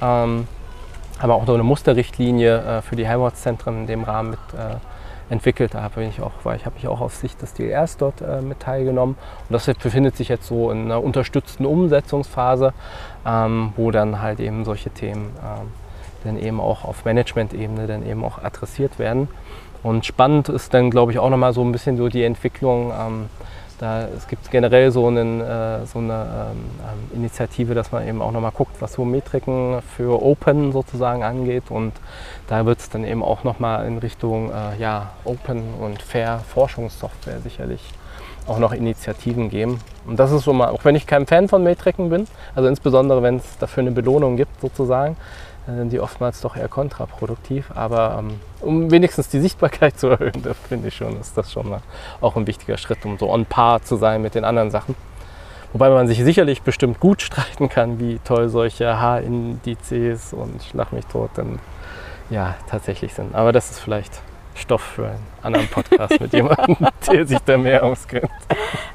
ähm, 0.02 0.48
aber 1.20 1.36
auch 1.36 1.46
so 1.46 1.54
eine 1.54 1.64
Musterrichtlinie 1.64 2.78
äh, 2.78 2.82
für 2.82 2.96
die 2.96 3.06
Helmholtz-Zentren 3.06 3.82
in 3.82 3.88
dem 3.88 4.04
Rahmen 4.04 4.32
mit 4.32 4.40
äh, 4.54 4.76
entwickelt. 5.30 5.74
Da 5.74 5.82
habe 5.82 6.04
ich 6.04 6.22
auch, 6.22 6.32
weil 6.44 6.56
ich 6.56 6.66
habe 6.66 6.76
mich 6.76 6.88
auch 6.88 7.02
aus 7.02 7.20
Sicht 7.20 7.42
des 7.42 7.54
DLRs 7.54 7.98
dort 7.98 8.22
äh, 8.22 8.42
mit 8.42 8.60
teilgenommen. 8.60 9.16
Und 9.50 9.54
das 9.54 9.66
befindet 9.66 10.16
sich 10.16 10.30
jetzt 10.30 10.48
so 10.48 10.72
in 10.72 10.86
einer 10.86 11.04
unterstützten 11.04 11.66
Umsetzungsphase, 11.66 12.74
ähm, 13.26 13.74
wo 13.76 13.92
dann 13.92 14.22
halt 14.22 14.40
eben 14.40 14.66
solche 14.66 14.90
Themen 14.90 15.36
ähm, 15.44 15.68
dann 16.24 16.40
eben 16.40 16.60
auch 16.60 16.84
auf 16.84 17.06
Management-Ebene 17.06 17.88
dann 17.88 18.06
eben 18.06 18.24
auch 18.24 18.44
adressiert 18.44 19.00
werden. 19.00 19.28
Und 19.84 20.06
spannend 20.06 20.50
ist 20.50 20.74
dann, 20.74 20.90
glaube 20.90 21.12
ich, 21.12 21.20
auch 21.20 21.30
nochmal 21.30 21.54
so 21.54 21.64
ein 21.64 21.72
bisschen 21.72 21.98
so 21.98 22.10
die 22.10 22.24
Entwicklung 22.24 22.92
ähm, 22.92 23.30
da, 23.80 24.08
es 24.08 24.28
gibt 24.28 24.50
generell 24.50 24.92
so, 24.92 25.08
einen, 25.08 25.40
äh, 25.42 25.86
so 25.86 26.00
eine 26.00 26.14
ähm, 26.52 26.58
ähm, 26.82 27.18
Initiative, 27.20 27.76
dass 27.76 27.92
man 27.92 28.08
eben 28.08 28.22
auch 28.22 28.32
nochmal 28.32 28.52
guckt, 28.52 28.76
was 28.80 28.94
so 28.94 29.06
Metriken 29.06 29.82
für 29.96 30.22
Open 30.22 30.72
sozusagen 30.72 31.24
angeht. 31.24 31.70
Und 31.70 31.94
da 32.48 32.66
wird 32.66 32.80
es 32.80 32.90
dann 32.90 33.04
eben 33.04 33.24
auch 33.24 33.44
nochmal 33.44 33.86
in 33.86 34.00
Richtung 34.00 34.50
äh, 34.50 34.80
ja, 34.80 35.12
Open 35.26 35.76
und 35.80 36.02
Fair 36.02 36.40
Forschungssoftware 36.40 37.40
sicherlich 37.40 37.82
auch 38.48 38.60
noch 38.60 38.74
Initiativen 38.74 39.50
geben. 39.50 39.80
Und 40.08 40.18
das 40.20 40.32
ist 40.32 40.44
so 40.44 40.54
mal, 40.54 40.70
auch 40.70 40.86
wenn 40.86 40.96
ich 40.96 41.06
kein 41.06 41.28
Fan 41.28 41.48
von 41.48 41.64
Metriken 41.64 42.10
bin, 42.10 42.28
also 42.56 42.70
insbesondere 42.70 43.22
wenn 43.22 43.38
es 43.38 43.58
dafür 43.60 43.82
eine 43.82 43.92
Belohnung 43.92 44.38
gibt 44.38 44.62
sozusagen, 44.62 45.18
sind 45.76 45.92
die 45.92 46.00
oftmals 46.00 46.42
doch 46.42 46.56
eher 46.56 46.68
kontraproduktiv. 46.68 47.72
Aber 47.76 48.18
ähm, 48.20 48.40
um 48.62 48.92
wenigstens 48.92 49.30
die 49.30 49.40
Sichtbarkeit 49.40 50.00
zu 50.00 50.08
erhöhen, 50.08 50.42
das 50.44 50.58
finde 50.68 50.88
ich 50.88 50.96
schon, 50.96 51.20
ist 51.20 51.38
das 51.38 51.52
schon 51.52 51.70
mal 51.70 51.82
auch 52.22 52.36
ein 52.36 52.48
wichtiger 52.48 52.78
Schritt, 52.78 53.06
um 53.06 53.18
so 53.18 53.30
on 53.30 53.46
par 53.46 53.82
zu 53.82 53.96
sein 53.98 54.22
mit 54.22 54.36
den 54.36 54.46
anderen 54.46 54.72
Sachen. 54.72 54.96
Wobei 55.74 55.90
man 55.90 56.08
sich 56.08 56.24
sicherlich 56.24 56.62
bestimmt 56.62 57.00
gut 57.00 57.22
streiten 57.24 57.70
kann, 57.70 58.00
wie 58.00 58.20
toll 58.20 58.50
solche 58.50 59.00
H-Indizes 59.00 60.34
und 60.34 60.64
Schlag 60.64 60.94
mich 60.94 61.06
tot 61.06 61.32
dann 61.36 61.60
ja 62.30 62.56
tatsächlich 62.70 63.14
sind. 63.14 63.36
Aber 63.36 63.52
das 63.52 63.72
ist 63.72 63.80
vielleicht 63.80 64.22
Stoff 64.56 64.82
für 64.82 65.06
einen 65.06 65.28
anderen 65.44 65.68
Podcast 65.68 66.20
mit 66.20 66.34
jemandem, 66.34 66.78
der 67.12 67.28
sich 67.28 67.40
da 67.40 67.58
mehr 67.58 67.84
auskennt. 67.84 68.32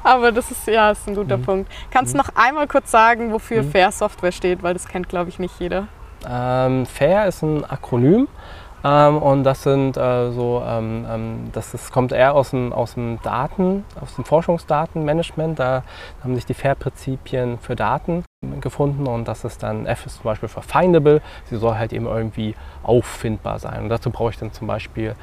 Aber 0.03 0.31
das 0.31 0.51
ist 0.51 0.67
ja 0.67 0.91
ist 0.91 1.07
ein 1.07 1.15
guter 1.15 1.37
mhm. 1.37 1.43
Punkt. 1.43 1.71
Kannst 1.89 2.13
du 2.13 2.17
mhm. 2.17 2.23
noch 2.25 2.35
einmal 2.35 2.67
kurz 2.67 2.91
sagen, 2.91 3.31
wofür 3.31 3.63
mhm. 3.63 3.71
Fair 3.71 3.91
Software 3.91 4.31
steht, 4.31 4.61
weil 4.61 4.73
das 4.73 4.87
kennt, 4.87 5.07
glaube 5.09 5.29
ich, 5.29 5.39
nicht 5.39 5.59
jeder. 5.59 5.87
Ähm, 6.29 6.85
FAIR 6.85 7.27
ist 7.27 7.41
ein 7.41 7.65
Akronym 7.65 8.27
ähm, 8.83 9.17
und 9.17 9.43
das 9.43 9.63
sind 9.63 9.97
äh, 9.97 10.31
so, 10.31 10.63
ähm, 10.65 11.05
ähm, 11.09 11.49
das, 11.53 11.71
das 11.71 11.91
kommt 11.91 12.11
eher 12.11 12.35
aus 12.35 12.51
dem, 12.51 12.73
aus 12.73 12.95
dem 12.95 13.21
Daten, 13.21 13.85
aus 14.01 14.15
dem 14.15 14.25
Forschungsdatenmanagement. 14.25 15.59
Da 15.59 15.83
haben 16.23 16.35
sich 16.35 16.45
die 16.45 16.53
FAIR-Prinzipien 16.53 17.59
für 17.59 17.75
Daten 17.75 18.23
gefunden 18.61 19.07
und 19.07 19.27
das 19.27 19.43
ist 19.43 19.63
dann, 19.63 19.85
F 19.85 20.05
ist 20.05 20.15
zum 20.17 20.23
Beispiel 20.23 20.49
für 20.49 20.61
findable, 20.61 21.21
sie 21.49 21.57
soll 21.57 21.75
halt 21.75 21.93
eben 21.93 22.05
irgendwie 22.05 22.55
auffindbar 22.83 23.59
sein. 23.59 23.83
Und 23.83 23.89
dazu 23.89 24.11
brauche 24.11 24.31
ich 24.31 24.37
dann 24.37 24.51
zum 24.51 24.67
Beispiel 24.67 25.15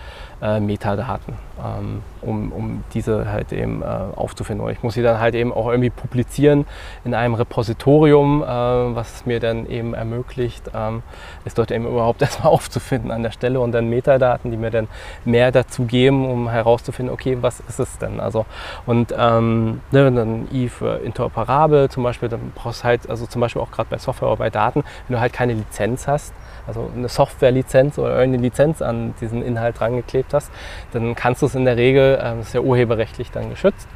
äh, 0.42 0.60
Metadaten, 0.60 1.34
ähm, 1.62 2.02
um, 2.22 2.52
um 2.52 2.84
diese 2.94 3.30
halt 3.30 3.52
eben 3.52 3.82
äh, 3.82 3.86
aufzufinden. 3.86 4.64
Und 4.64 4.72
ich 4.72 4.82
muss 4.82 4.94
sie 4.94 5.02
dann 5.02 5.20
halt 5.20 5.34
eben 5.34 5.52
auch 5.52 5.68
irgendwie 5.68 5.90
publizieren 5.90 6.66
in 7.04 7.14
einem 7.14 7.34
Repositorium, 7.34 8.42
äh, 8.42 8.46
was 8.46 9.26
mir 9.26 9.40
dann 9.40 9.66
eben 9.66 9.94
ermöglicht, 9.94 10.70
ähm, 10.74 11.02
es 11.44 11.54
dort 11.54 11.70
eben 11.70 11.86
überhaupt 11.86 12.22
erstmal 12.22 12.52
aufzufinden 12.52 13.10
an 13.10 13.22
der 13.22 13.30
Stelle 13.30 13.60
und 13.60 13.72
dann 13.72 13.88
Metadaten, 13.88 14.50
die 14.50 14.56
mir 14.56 14.70
dann 14.70 14.88
mehr 15.24 15.52
dazu 15.52 15.84
geben, 15.84 16.30
um 16.30 16.48
herauszufinden, 16.48 17.12
okay, 17.12 17.38
was 17.40 17.60
ist 17.60 17.78
es 17.78 17.98
denn? 17.98 18.20
Also 18.20 18.46
und 18.86 19.14
ähm, 19.16 19.80
ne, 19.90 20.10
dann 20.10 20.48
I 20.52 20.68
für 20.68 20.98
interoperabel 20.98 21.90
zum 21.90 22.02
Beispiel, 22.02 22.28
dann 22.28 22.52
brauchst 22.54 22.82
du 22.82 22.84
halt, 22.84 23.09
also 23.10 23.26
zum 23.26 23.40
Beispiel 23.40 23.60
auch 23.60 23.70
gerade 23.70 23.88
bei 23.90 23.98
Software 23.98 24.28
oder 24.28 24.38
bei 24.38 24.50
Daten, 24.50 24.84
wenn 25.06 25.14
du 25.16 25.20
halt 25.20 25.32
keine 25.32 25.54
Lizenz 25.54 26.06
hast, 26.06 26.32
also 26.66 26.90
eine 26.94 27.08
Software-Lizenz 27.08 27.98
oder 27.98 28.16
eine 28.16 28.36
Lizenz 28.36 28.80
an 28.82 29.14
diesen 29.20 29.42
Inhalt 29.42 29.80
drangeklebt 29.80 30.32
hast, 30.32 30.50
dann 30.92 31.14
kannst 31.14 31.42
du 31.42 31.46
es 31.46 31.54
in 31.54 31.64
der 31.64 31.76
Regel, 31.76 32.18
ähm, 32.22 32.38
das 32.38 32.48
ist 32.48 32.54
ja 32.54 32.60
urheberrechtlich 32.60 33.30
dann 33.30 33.50
geschützt, 33.50 33.88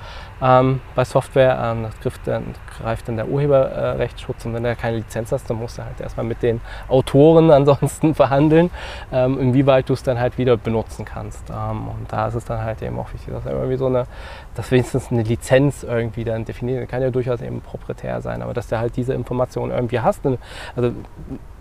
ähm, 0.42 0.80
bei 0.94 1.04
Software, 1.04 1.58
ähm, 1.62 1.84
das 1.84 2.00
greift 2.00 2.26
dann, 2.26 2.54
greift 2.78 3.08
dann 3.08 3.16
der 3.16 3.28
Urheberrechtsschutz 3.28 4.44
und 4.44 4.54
wenn 4.54 4.64
du 4.64 4.74
keine 4.74 4.98
Lizenz 4.98 5.30
hast, 5.32 5.48
dann 5.48 5.58
musst 5.58 5.78
du 5.78 5.84
halt 5.84 6.00
erstmal 6.00 6.26
mit 6.26 6.42
den 6.42 6.60
Autoren 6.88 7.50
ansonsten 7.52 8.14
verhandeln, 8.14 8.70
ähm, 9.12 9.38
inwieweit 9.38 9.88
du 9.88 9.92
es 9.92 10.02
dann 10.02 10.18
halt 10.18 10.36
wieder 10.36 10.56
benutzen 10.56 11.04
kannst. 11.04 11.48
Ähm, 11.50 11.88
und 11.88 12.12
da 12.12 12.28
ist 12.28 12.34
es 12.34 12.44
dann 12.44 12.62
halt 12.62 12.82
eben 12.82 12.98
auch 12.98 13.12
wichtig, 13.12 13.32
dass 13.32 13.46
irgendwie 13.46 13.76
so 13.76 13.86
eine, 13.86 14.06
dass 14.54 14.70
wenigstens 14.70 15.10
eine 15.10 15.22
Lizenz 15.22 15.82
irgendwie 15.82 16.24
dann 16.24 16.44
definiert, 16.44 16.88
kann 16.88 17.02
ja 17.02 17.10
durchaus 17.10 17.40
eben 17.40 17.60
proprietär 17.60 18.20
sein, 18.20 18.42
aber 18.42 18.54
dass 18.54 18.68
du 18.68 18.78
halt 18.78 18.96
diese 18.96 19.14
Information 19.14 19.70
irgendwie 19.70 20.00
hast, 20.00 20.20
also 20.76 20.92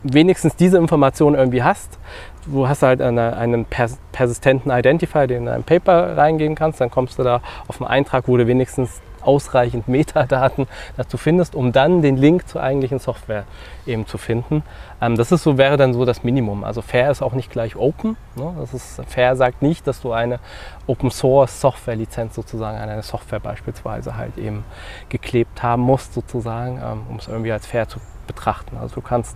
wenigstens 0.04 0.56
diese 0.56 0.78
Information 0.78 1.36
irgendwie 1.36 1.64
hast. 1.64 1.98
Du 2.46 2.68
hast 2.68 2.84
halt 2.84 3.02
eine, 3.02 3.38
einen 3.38 3.66
persistenten 4.12 4.72
Identifier, 4.72 5.28
den 5.28 5.46
du 5.46 5.52
in 5.52 5.58
ein 5.58 5.64
Paper 5.64 6.18
reingehen 6.18 6.56
kannst, 6.56 6.82
dann 6.82 6.92
kommst 6.92 7.18
du 7.18 7.24
da 7.24 7.42
auf 7.68 7.82
einen 7.82 7.90
Eintrag, 7.90 8.28
wo 8.28 8.38
du 8.38 8.48
wenigstens 8.48 9.02
ausreichend 9.22 9.88
Metadaten 9.88 10.68
dazu 10.98 11.18
findest, 11.18 11.56
um 11.56 11.72
dann 11.72 12.02
den 12.02 12.18
Link 12.18 12.48
zur 12.48 12.62
eigentlichen 12.62 13.00
Software 13.00 13.46
eben 13.86 14.06
zu 14.06 14.18
finden. 14.18 14.64
Ähm, 15.04 15.18
das 15.18 15.32
ist 15.32 15.44
so, 15.44 15.58
wäre 15.58 15.76
dann 15.76 15.94
so 15.94 16.06
das 16.06 16.24
Minimum. 16.24 16.64
Also 16.64 16.82
Fair 16.82 17.12
ist 17.12 17.22
auch 17.22 17.34
nicht 17.34 17.52
gleich 17.52 17.76
Open. 17.76 18.16
Ne? 18.36 18.54
Das 18.60 18.74
ist, 18.74 19.02
Fair 19.08 19.36
sagt 19.36 19.62
nicht, 19.62 19.86
dass 19.86 20.02
du 20.02 20.14
eine 20.14 20.40
Open 20.88 21.12
Source 21.12 21.60
Software 21.60 21.96
Lizenz 21.96 22.36
sozusagen 22.36 22.78
an 22.78 22.90
eine 22.90 23.04
Software 23.04 23.40
beispielsweise 23.40 24.16
halt 24.16 24.38
eben 24.38 24.64
geklebt 25.10 25.62
haben 25.62 25.82
musst 25.82 26.14
sozusagen, 26.14 26.78
ähm, 26.78 27.02
um 27.10 27.18
es 27.18 27.28
irgendwie 27.28 27.52
als 27.52 27.66
fair 27.66 27.88
zu 27.88 28.00
betrachten. 28.28 28.78
Also 28.78 28.96
du 28.96 29.02
kannst 29.02 29.36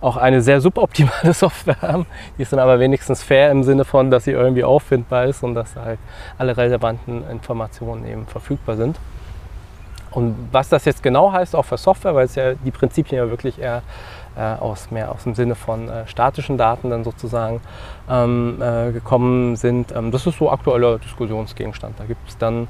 auch 0.00 0.16
eine 0.16 0.42
sehr 0.42 0.60
suboptimale 0.60 1.32
Software 1.32 1.80
haben, 1.80 2.06
die 2.36 2.42
ist 2.42 2.52
dann 2.52 2.58
aber 2.58 2.80
wenigstens 2.80 3.22
fair 3.22 3.52
im 3.52 3.62
Sinne 3.62 3.84
von, 3.84 4.10
dass 4.10 4.24
sie 4.24 4.32
irgendwie 4.32 4.64
auffindbar 4.64 5.26
ist 5.26 5.44
und 5.44 5.54
dass 5.54 5.76
halt 5.76 6.00
alle 6.36 6.56
relevanten 6.56 7.28
Informationen 7.30 8.04
eben 8.06 8.26
verfügbar 8.26 8.76
sind. 8.76 8.98
Und 10.10 10.48
was 10.52 10.68
das 10.68 10.84
jetzt 10.84 11.02
genau 11.02 11.32
heißt, 11.32 11.56
auch 11.56 11.64
für 11.64 11.76
Software, 11.76 12.14
weil 12.14 12.26
es 12.26 12.34
ja 12.34 12.54
die 12.54 12.70
Prinzipien 12.70 13.18
ja 13.18 13.30
wirklich 13.30 13.60
eher 13.60 13.82
aus 14.40 14.90
mehr 14.90 15.12
aus 15.12 15.24
dem 15.24 15.34
Sinne 15.34 15.54
von 15.54 15.88
äh, 15.88 16.06
statischen 16.06 16.58
Daten 16.58 16.90
dann 16.90 17.04
sozusagen 17.04 17.60
ähm, 18.10 18.60
äh, 18.60 18.92
gekommen 18.92 19.56
sind, 19.56 19.92
ähm, 19.92 20.10
das 20.10 20.26
ist 20.26 20.38
so 20.38 20.50
aktueller 20.50 20.98
Diskussionsgegenstand. 20.98 21.98
Da 21.98 22.04
gibt 22.04 22.28
es 22.28 22.36
dann 22.38 22.68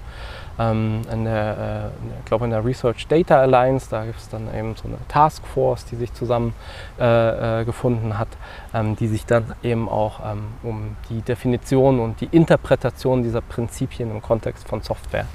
ähm, 0.58 1.02
in 1.12 1.24
der, 1.24 1.90
äh, 1.92 2.18
ich 2.20 2.24
glaube 2.26 2.44
in 2.44 2.50
der 2.50 2.64
Research 2.64 3.06
Data 3.08 3.40
Alliance, 3.40 3.88
da 3.90 4.04
gibt 4.04 4.18
es 4.18 4.28
dann 4.28 4.52
eben 4.54 4.76
so 4.76 4.86
eine 4.86 4.98
Taskforce, 5.08 5.84
die 5.86 5.96
sich 5.96 6.12
zusammen 6.12 6.54
äh, 6.98 7.60
äh, 7.60 7.64
gefunden 7.64 8.18
hat, 8.18 8.28
ähm, 8.72 8.96
die 8.96 9.08
sich 9.08 9.26
dann 9.26 9.54
eben 9.62 9.88
auch 9.88 10.20
ähm, 10.24 10.44
um 10.62 10.96
die 11.08 11.22
Definition 11.22 12.00
und 12.00 12.20
die 12.20 12.28
Interpretation 12.30 13.22
dieser 13.22 13.40
Prinzipien 13.40 14.10
im 14.10 14.22
Kontext 14.22 14.68
von 14.68 14.82
Software 14.82 15.26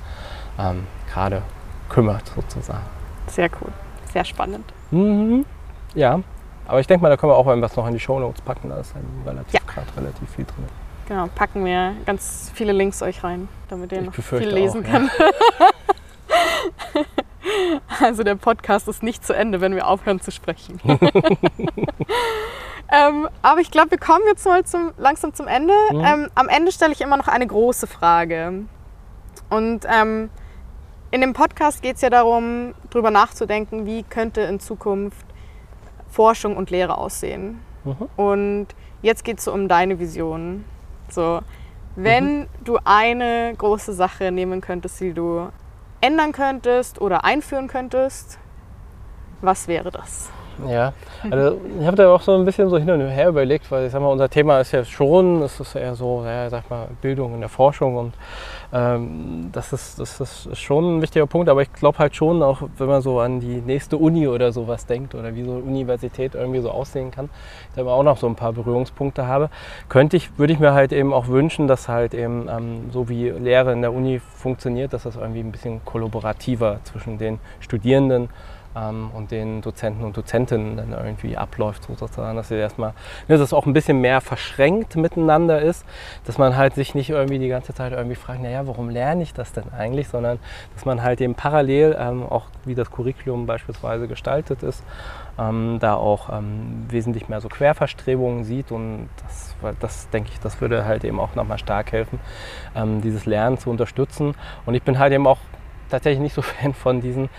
ähm, 0.58 0.88
gerade 1.12 1.42
kümmert 1.90 2.28
sozusagen. 2.36 2.86
Sehr 3.28 3.50
cool, 3.62 3.72
sehr 4.12 4.24
spannend. 4.24 4.66
Mhm. 4.92 5.46
Ja, 5.96 6.22
aber 6.68 6.80
ich 6.80 6.88
denke 6.88 7.02
mal, 7.02 7.10
da 7.10 7.18
können 7.18 7.32
wir 7.32 7.38
auch 7.38 7.46
was 7.46 7.76
noch 7.76 7.88
in 7.88 7.94
die 7.94 8.00
Shownotes 8.00 8.42
packen. 8.42 8.70
Da 8.70 8.78
ist 8.78 8.94
relativ, 9.26 9.54
Ja. 9.54 9.60
gerade 9.66 9.88
relativ 9.98 10.30
viel 10.30 10.46
drin. 10.46 10.66
Genau, 11.08 11.28
packen 11.34 11.66
wir 11.66 11.94
ganz 12.06 12.52
viele 12.54 12.72
Links 12.72 13.02
euch 13.02 13.24
rein, 13.24 13.48
damit 13.68 13.92
ihr 13.92 14.02
Ich 14.02 14.06
noch 14.06 14.14
viel 14.14 14.48
lesen 14.48 14.86
auch, 14.86 14.88
ja. 14.88 15.00
könnt. 15.00 15.12
Also 18.02 18.24
der 18.24 18.36
Podcast 18.36 18.88
ist 18.88 19.04
nicht 19.04 19.26
zu 19.26 19.34
Ende, 19.34 19.60
wenn 19.62 19.76
wir 19.76 19.88
aufhören 19.88 20.22
zu 20.22 20.32
sprechen. 20.32 20.80
ähm, 22.92 23.28
aber 23.42 23.60
ich 23.62 23.72
glaube, 23.72 23.92
wir 23.92 23.98
kommen 23.98 24.24
jetzt 24.28 24.46
mal 24.46 24.64
zum, 24.66 24.92
langsam 24.98 25.34
zum 25.34 25.48
Ende. 25.48 25.74
Mhm. 25.92 26.04
Ähm, 26.06 26.28
am 26.36 26.48
Ende 26.48 26.72
stelle 26.72 26.94
ich 26.94 27.02
immer 27.02 27.18
noch 27.18 27.28
eine 27.28 27.48
große 27.48 27.88
Frage. 27.88 28.66
Und 29.50 29.86
ähm, 29.90 30.30
in 31.12 31.22
dem 31.22 31.34
Podcast 31.34 31.82
geht 31.82 31.96
es 31.96 32.02
ja 32.02 32.10
darum, 32.10 32.76
darüber 32.92 33.10
nachzudenken, 33.12 33.86
wie 33.86 34.04
könnte 34.04 34.42
in 34.42 34.60
Zukunft 34.60 35.26
Forschung 36.10 36.58
und 36.58 36.70
Lehre 36.70 36.98
aussehen. 36.98 37.60
Mhm. 37.84 38.10
Und 38.18 38.68
jetzt 39.02 39.24
geht 39.24 39.38
es 39.40 39.46
so 39.46 39.54
um 39.54 39.68
deine 39.68 40.00
Vision. 40.00 40.66
So, 41.10 41.42
wenn 41.96 42.42
Mhm. 42.42 42.48
du 42.64 42.78
eine 42.84 43.54
große 43.58 43.94
Sache 43.94 44.32
nehmen 44.32 44.62
könntest, 44.62 45.00
die 45.00 45.14
du 45.14 45.50
ändern 46.02 46.32
könntest 46.32 47.02
oder 47.02 47.24
einführen 47.26 47.68
könntest, 47.68 48.40
was 49.42 49.68
wäre 49.68 49.92
das? 49.92 50.30
Ja, 50.68 50.94
also 51.30 51.60
ich 51.80 51.86
habe 51.86 51.96
da 51.96 52.14
auch 52.14 52.22
so 52.22 52.36
ein 52.36 52.46
bisschen 52.46 52.70
so 52.70 52.78
hin 52.78 52.90
und 52.90 53.02
her 53.02 53.30
überlegt, 53.30 53.70
weil 53.72 53.86
ich 53.86 53.92
sag 53.92 54.02
mal, 54.02 54.10
unser 54.10 54.30
Thema 54.30 54.60
ist 54.60 54.72
ja 54.72 54.84
schon, 54.84 55.42
es 55.42 55.60
ist 55.60 55.76
eher 55.76 55.96
so, 55.96 56.24
ja, 56.26 56.50
sag 56.50 56.70
mal, 56.70 56.88
Bildung 57.02 57.34
in 57.34 57.40
der 57.40 57.50
Forschung 57.50 57.96
und 57.96 58.14
ähm, 58.72 59.50
das, 59.52 59.74
ist, 59.74 60.00
das 60.00 60.20
ist 60.20 60.58
schon 60.58 60.98
ein 60.98 61.02
wichtiger 61.02 61.26
Punkt, 61.28 61.50
aber 61.50 61.62
ich 61.62 61.72
glaube 61.74 61.98
halt 61.98 62.16
schon, 62.16 62.44
auch 62.44 62.62
wenn 62.78 62.88
man 62.88 63.02
so 63.02 63.20
an 63.20 63.40
die 63.40 63.62
nächste 63.62 63.98
Uni 63.98 64.28
oder 64.28 64.52
sowas 64.52 64.86
denkt 64.86 65.16
oder 65.16 65.36
wie 65.36 65.44
so 65.44 65.52
eine 65.52 65.62
Universität 65.62 66.36
irgendwie 66.36 66.60
so 66.60 66.70
aussehen 66.70 67.12
kann, 67.12 67.30
da 67.76 67.86
auch 67.86 68.04
noch 68.04 68.18
so 68.18 68.28
ein 68.28 68.36
paar 68.36 68.54
Berührungspunkte 68.54 69.26
habe, 69.26 69.50
könnte 69.88 70.18
ich, 70.18 70.38
würde 70.38 70.54
ich 70.54 70.60
mir 70.60 70.74
halt 70.74 70.92
eben 70.92 71.14
auch 71.14 71.28
wünschen, 71.28 71.68
dass 71.68 71.88
halt 71.88 72.14
eben 72.14 72.48
ähm, 72.50 72.92
so 72.92 73.10
wie 73.10 73.30
Lehre 73.30 73.72
in 73.72 73.82
der 73.82 73.94
Uni 73.94 74.20
funktioniert, 74.20 74.94
dass 74.94 75.04
das 75.04 75.16
irgendwie 75.16 75.40
ein 75.40 75.52
bisschen 75.52 75.84
kollaborativer 75.86 76.80
zwischen 76.84 77.18
den 77.18 77.40
Studierenden 77.60 78.30
und 78.76 79.32
den 79.32 79.62
Dozenten 79.62 80.04
und 80.06 80.16
Dozentinnen 80.16 80.78
dann 80.78 80.92
irgendwie 80.92 81.36
abläuft, 81.36 81.84
sozusagen, 81.84 82.38
dass 82.38 82.50
sie 82.50 82.56
erstmal, 82.56 82.92
ne, 83.28 83.36
dass 83.36 83.42
es 83.42 83.52
auch 83.52 83.66
ein 83.66 83.74
bisschen 83.74 84.00
mehr 84.00 84.22
verschränkt 84.22 84.96
miteinander 84.96 85.62
ist, 85.62 85.86
dass 86.26 86.38
man 86.38 86.56
halt 86.56 86.76
sich 86.76 86.96
nicht 86.96 87.10
irgendwie 87.10 87.40
die 87.40 87.50
ganze 87.50 87.74
Zeit 87.74 87.92
irgendwie 87.92 88.16
fragt, 88.16 88.42
naja, 88.42 88.68
warum 88.68 88.90
lerne 88.90 89.24
ich 89.24 89.34
das 89.34 89.52
denn 89.52 89.74
eigentlich, 89.76 90.08
sondern 90.08 90.40
dass 90.76 90.86
man 90.86 91.02
halt 91.02 91.20
eben 91.20 91.36
parallel, 91.36 91.98
ähm, 92.00 92.24
auch 92.24 92.46
wie 92.64 92.76
das 92.76 92.92
Curriculum 92.92 93.48
beispielsweise 93.48 94.08
gestaltet 94.08 94.64
ist, 94.64 94.84
ähm, 95.40 95.78
da 95.80 95.96
auch 95.96 96.30
ähm, 96.32 96.86
wesentlich 96.90 97.28
mehr 97.28 97.42
so 97.42 97.50
Querverstrebungen 97.50 98.44
sieht 98.44 98.72
und 98.72 99.10
das, 99.24 99.56
das 99.80 100.10
denke 100.10 100.30
ich, 100.32 100.40
das 100.40 100.62
würde 100.62 100.86
halt 100.86 101.04
eben 101.04 101.20
auch 101.20 101.36
nochmal 101.36 101.58
stark 101.58 101.92
helfen, 101.92 102.20
ähm, 102.76 103.02
dieses 103.02 103.26
Lernen 103.26 103.58
zu 103.58 103.70
unterstützen. 103.70 104.36
Und 104.66 104.76
ich 104.76 104.84
bin 104.84 105.00
halt 105.00 105.14
eben 105.14 105.28
auch 105.28 105.40
tatsächlich 105.90 106.22
nicht 106.22 106.34
so 106.34 106.42
Fan 106.44 106.74
von 106.74 107.02
diesen 107.02 107.30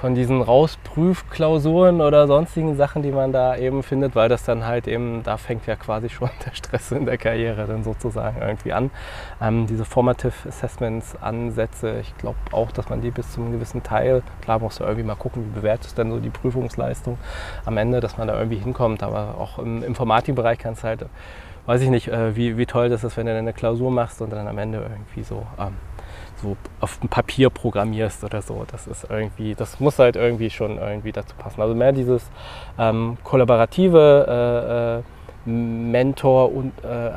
von 0.00 0.14
diesen 0.14 0.42
Rausprüfklausuren 0.42 2.00
oder 2.00 2.28
sonstigen 2.28 2.76
Sachen, 2.76 3.02
die 3.02 3.10
man 3.10 3.32
da 3.32 3.56
eben 3.56 3.82
findet, 3.82 4.14
weil 4.14 4.28
das 4.28 4.44
dann 4.44 4.64
halt 4.64 4.86
eben, 4.86 5.22
da 5.24 5.36
fängt 5.36 5.66
ja 5.66 5.74
quasi 5.74 6.08
schon 6.08 6.30
der 6.46 6.52
Stress 6.52 6.92
in 6.92 7.04
der 7.04 7.18
Karriere 7.18 7.66
dann 7.66 7.82
sozusagen 7.82 8.40
irgendwie 8.40 8.72
an. 8.72 8.90
Ähm, 9.40 9.66
diese 9.66 9.84
Formative 9.84 10.32
Assessments 10.46 11.16
Ansätze, 11.20 11.98
ich 12.00 12.16
glaube 12.16 12.38
auch, 12.52 12.70
dass 12.70 12.88
man 12.88 13.00
die 13.00 13.10
bis 13.10 13.32
zu 13.32 13.40
einem 13.40 13.52
gewissen 13.52 13.82
Teil, 13.82 14.22
klar 14.40 14.60
musst 14.60 14.78
du 14.78 14.84
irgendwie 14.84 15.02
mal 15.04 15.16
gucken, 15.16 15.44
wie 15.46 15.60
bewertet 15.60 15.92
dann 15.96 16.10
so 16.10 16.18
die 16.20 16.30
Prüfungsleistung 16.30 17.18
am 17.64 17.76
Ende, 17.76 17.98
dass 17.98 18.16
man 18.16 18.28
da 18.28 18.38
irgendwie 18.38 18.58
hinkommt, 18.58 19.02
aber 19.02 19.34
auch 19.38 19.58
im 19.58 19.82
Informatikbereich 19.82 20.58
kannst 20.58 20.84
du 20.84 20.88
halt, 20.88 21.06
weiß 21.66 21.80
ich 21.80 21.90
nicht, 21.90 22.08
äh, 22.08 22.36
wie, 22.36 22.56
wie 22.56 22.66
toll 22.66 22.88
das 22.88 23.02
ist, 23.02 23.16
wenn 23.16 23.26
du 23.26 23.32
dann 23.32 23.40
eine 23.40 23.52
Klausur 23.52 23.90
machst 23.90 24.22
und 24.22 24.30
dann 24.30 24.46
am 24.46 24.58
Ende 24.58 24.78
irgendwie 24.78 25.24
so 25.24 25.44
ähm, 25.58 25.74
so 26.42 26.56
auf 26.80 26.98
dem 26.98 27.08
Papier 27.08 27.50
programmierst 27.50 28.24
oder 28.24 28.42
so. 28.42 28.64
Das 28.70 28.86
ist 28.86 29.06
irgendwie, 29.08 29.54
das 29.54 29.80
muss 29.80 29.98
halt 29.98 30.16
irgendwie 30.16 30.50
schon 30.50 30.78
irgendwie 30.78 31.12
dazu 31.12 31.34
passen. 31.36 31.60
Also 31.60 31.74
mehr 31.74 31.92
dieses 31.92 32.22
ähm, 32.78 33.18
kollaborative, 33.24 34.98
äh, 34.98 34.98
äh, 34.98 35.02
Mentor 35.48 36.52
und 36.52 36.72
äh, 36.84 37.10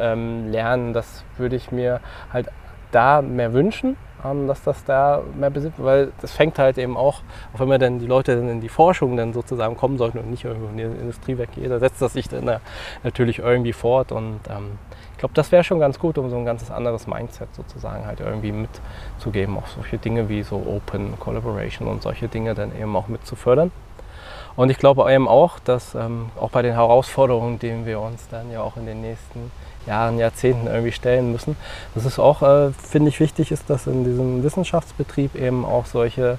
ähm, 0.00 0.50
Lernen, 0.50 0.92
das 0.92 1.24
würde 1.36 1.54
ich 1.56 1.70
mir 1.70 2.00
halt 2.32 2.48
da 2.90 3.22
mehr 3.22 3.52
wünschen, 3.52 3.96
dass 4.46 4.62
das 4.62 4.84
da 4.84 5.22
mehr 5.38 5.50
besitzt, 5.50 5.82
weil 5.82 6.12
das 6.20 6.32
fängt 6.32 6.58
halt 6.58 6.78
eben 6.78 6.96
auch, 6.96 7.20
auch 7.52 7.60
wenn 7.60 7.68
man 7.68 7.80
dann 7.80 7.98
die 7.98 8.06
Leute 8.06 8.32
in 8.32 8.60
die 8.60 8.68
Forschung 8.68 9.16
dann 9.16 9.32
sozusagen 9.32 9.76
kommen 9.76 9.98
sollten 9.98 10.18
und 10.18 10.30
nicht 10.30 10.44
irgendwo 10.44 10.68
in 10.68 10.76
die 10.76 10.82
Industrie 10.82 11.36
weggeht, 11.36 11.70
da 11.70 11.78
setzt 11.78 12.00
das 12.00 12.14
sich 12.14 12.28
dann 12.28 12.46
da 12.46 12.60
natürlich 13.02 13.40
irgendwie 13.40 13.72
fort 13.72 14.12
und 14.12 14.40
ähm, 14.48 14.78
ich 15.12 15.18
glaube, 15.18 15.34
das 15.34 15.52
wäre 15.52 15.62
schon 15.62 15.78
ganz 15.78 15.98
gut, 15.98 16.18
um 16.18 16.28
so 16.28 16.36
ein 16.36 16.44
ganzes 16.44 16.70
anderes 16.70 17.06
Mindset 17.06 17.54
sozusagen 17.54 18.04
halt 18.04 18.18
irgendwie 18.18 18.50
mitzugeben. 18.50 19.56
Auch 19.56 19.68
solche 19.68 19.96
Dinge 19.96 20.28
wie 20.28 20.42
so 20.42 20.56
Open 20.56 21.18
Collaboration 21.20 21.86
und 21.86 22.02
solche 22.02 22.26
Dinge 22.26 22.54
dann 22.54 22.76
eben 22.76 22.94
auch 22.96 23.06
mit 23.06 23.24
zu 23.24 23.36
fördern. 23.36 23.70
Und 24.56 24.70
ich 24.70 24.78
glaube 24.78 25.10
eben 25.12 25.28
auch, 25.28 25.58
dass 25.60 25.94
ähm, 25.94 26.30
auch 26.38 26.50
bei 26.50 26.62
den 26.62 26.74
Herausforderungen, 26.74 27.58
denen 27.58 27.86
wir 27.86 28.00
uns 28.00 28.28
dann 28.28 28.50
ja 28.50 28.60
auch 28.60 28.76
in 28.76 28.86
den 28.86 29.00
nächsten 29.02 29.50
Jahren, 29.86 30.18
Jahrzehnten 30.18 30.66
irgendwie 30.66 30.92
stellen 30.92 31.32
müssen, 31.32 31.56
dass 31.94 32.04
es 32.04 32.18
auch, 32.18 32.42
äh, 32.42 32.72
finde 32.72 33.08
ich, 33.08 33.20
wichtig 33.20 33.50
ist, 33.50 33.68
dass 33.70 33.86
in 33.86 34.04
diesem 34.04 34.42
Wissenschaftsbetrieb 34.42 35.34
eben 35.34 35.64
auch 35.64 35.86
solche 35.86 36.38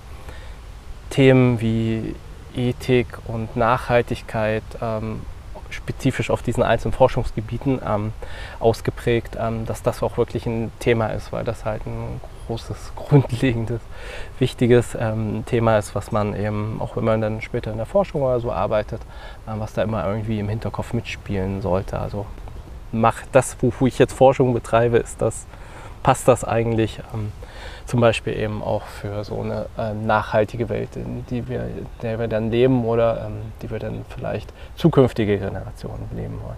Themen 1.09 1.61
wie 1.61 2.15
Ethik 2.55 3.07
und 3.27 3.55
Nachhaltigkeit 3.55 4.63
ähm, 4.81 5.21
spezifisch 5.69 6.29
auf 6.29 6.41
diesen 6.41 6.63
einzelnen 6.63 6.93
Forschungsgebieten 6.93 7.81
ähm, 7.85 8.13
ausgeprägt, 8.59 9.37
ähm, 9.39 9.65
dass 9.65 9.83
das 9.83 10.01
auch 10.01 10.17
wirklich 10.17 10.45
ein 10.45 10.71
Thema 10.79 11.07
ist, 11.07 11.31
weil 11.31 11.43
das 11.43 11.65
halt 11.65 11.85
ein 11.85 12.21
großes, 12.47 12.93
grundlegendes, 12.95 13.81
wichtiges 14.39 14.95
ähm, 14.99 15.43
Thema 15.45 15.77
ist, 15.77 15.95
was 15.95 16.11
man 16.11 16.35
eben, 16.35 16.79
auch 16.79 16.95
wenn 16.95 17.03
man 17.03 17.21
dann 17.21 17.41
später 17.41 17.71
in 17.71 17.77
der 17.77 17.85
Forschung 17.85 18.21
oder 18.21 18.39
so 18.39 18.51
arbeitet, 18.51 19.01
äh, 19.47 19.51
was 19.55 19.73
da 19.73 19.83
immer 19.83 20.07
irgendwie 20.07 20.39
im 20.39 20.49
Hinterkopf 20.49 20.93
mitspielen 20.93 21.61
sollte. 21.61 21.99
Also 21.99 22.25
macht 22.91 23.27
das, 23.31 23.57
wofür 23.61 23.88
ich 23.88 23.99
jetzt 23.99 24.13
Forschung 24.13 24.53
betreibe, 24.53 24.97
ist 24.97 25.21
das, 25.21 25.45
passt 26.03 26.27
das 26.27 26.43
eigentlich 26.43 26.99
ähm, 27.13 27.31
zum 27.86 28.01
Beispiel 28.01 28.38
eben 28.38 28.63
auch 28.63 28.83
für 28.83 29.23
so 29.23 29.41
eine 29.41 29.67
ähm, 29.77 30.05
nachhaltige 30.05 30.69
Welt, 30.69 30.95
in 30.95 31.25
die 31.27 31.47
wir, 31.47 31.63
in 31.65 31.86
der 32.01 32.19
wir 32.19 32.27
dann 32.27 32.51
leben 32.51 32.86
oder 32.86 33.25
ähm, 33.27 33.41
die 33.61 33.69
wir 33.69 33.79
dann 33.79 34.05
vielleicht 34.09 34.51
zukünftige 34.75 35.38
Generationen 35.38 36.09
leben 36.15 36.39
wollen, 36.43 36.57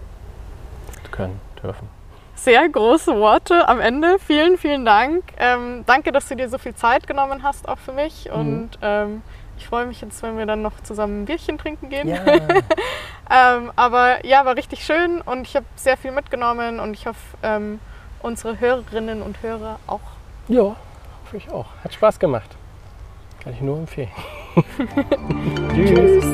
können, 1.10 1.40
dürfen. 1.62 1.88
Sehr 2.34 2.68
große 2.68 3.16
Worte 3.16 3.68
am 3.68 3.80
Ende. 3.80 4.16
Vielen, 4.20 4.58
vielen 4.58 4.84
Dank. 4.84 5.24
Ähm, 5.38 5.82
danke, 5.86 6.12
dass 6.12 6.28
du 6.28 6.36
dir 6.36 6.48
so 6.48 6.56
viel 6.56 6.74
Zeit 6.74 7.06
genommen 7.06 7.42
hast, 7.42 7.68
auch 7.68 7.78
für 7.78 7.92
mich. 7.92 8.30
Und 8.30 8.70
ähm, 8.80 9.22
ich 9.58 9.66
freue 9.66 9.86
mich 9.86 10.00
jetzt, 10.00 10.22
wenn 10.22 10.38
wir 10.38 10.46
dann 10.46 10.62
noch 10.62 10.80
zusammen 10.82 11.22
ein 11.22 11.24
Bierchen 11.26 11.58
trinken 11.58 11.90
gehen. 11.90 12.08
Ja, 12.08 12.20
Ähm, 13.30 13.72
aber 13.76 14.24
ja, 14.24 14.46
war 14.46 14.56
richtig 14.56 14.86
schön 14.86 15.20
und 15.20 15.46
ich 15.46 15.54
habe 15.54 15.66
sehr 15.76 15.98
viel 15.98 16.12
mitgenommen 16.12 16.80
und 16.80 16.94
ich 16.94 17.06
hoffe, 17.06 17.20
ähm, 17.42 17.78
unsere 18.22 18.58
Hörerinnen 18.58 19.20
und 19.20 19.42
Hörer 19.42 19.78
auch. 19.86 20.00
ja 20.48 20.62
hoffe 20.62 21.36
ich 21.36 21.50
auch. 21.50 21.66
Hat 21.84 21.92
Spaß 21.92 22.18
gemacht. 22.18 22.56
Kann 23.40 23.52
ich 23.52 23.60
nur 23.60 23.76
empfehlen. 23.76 24.08
Tschüss. 25.74 26.24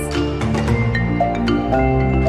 Tschüss. 1.70 2.23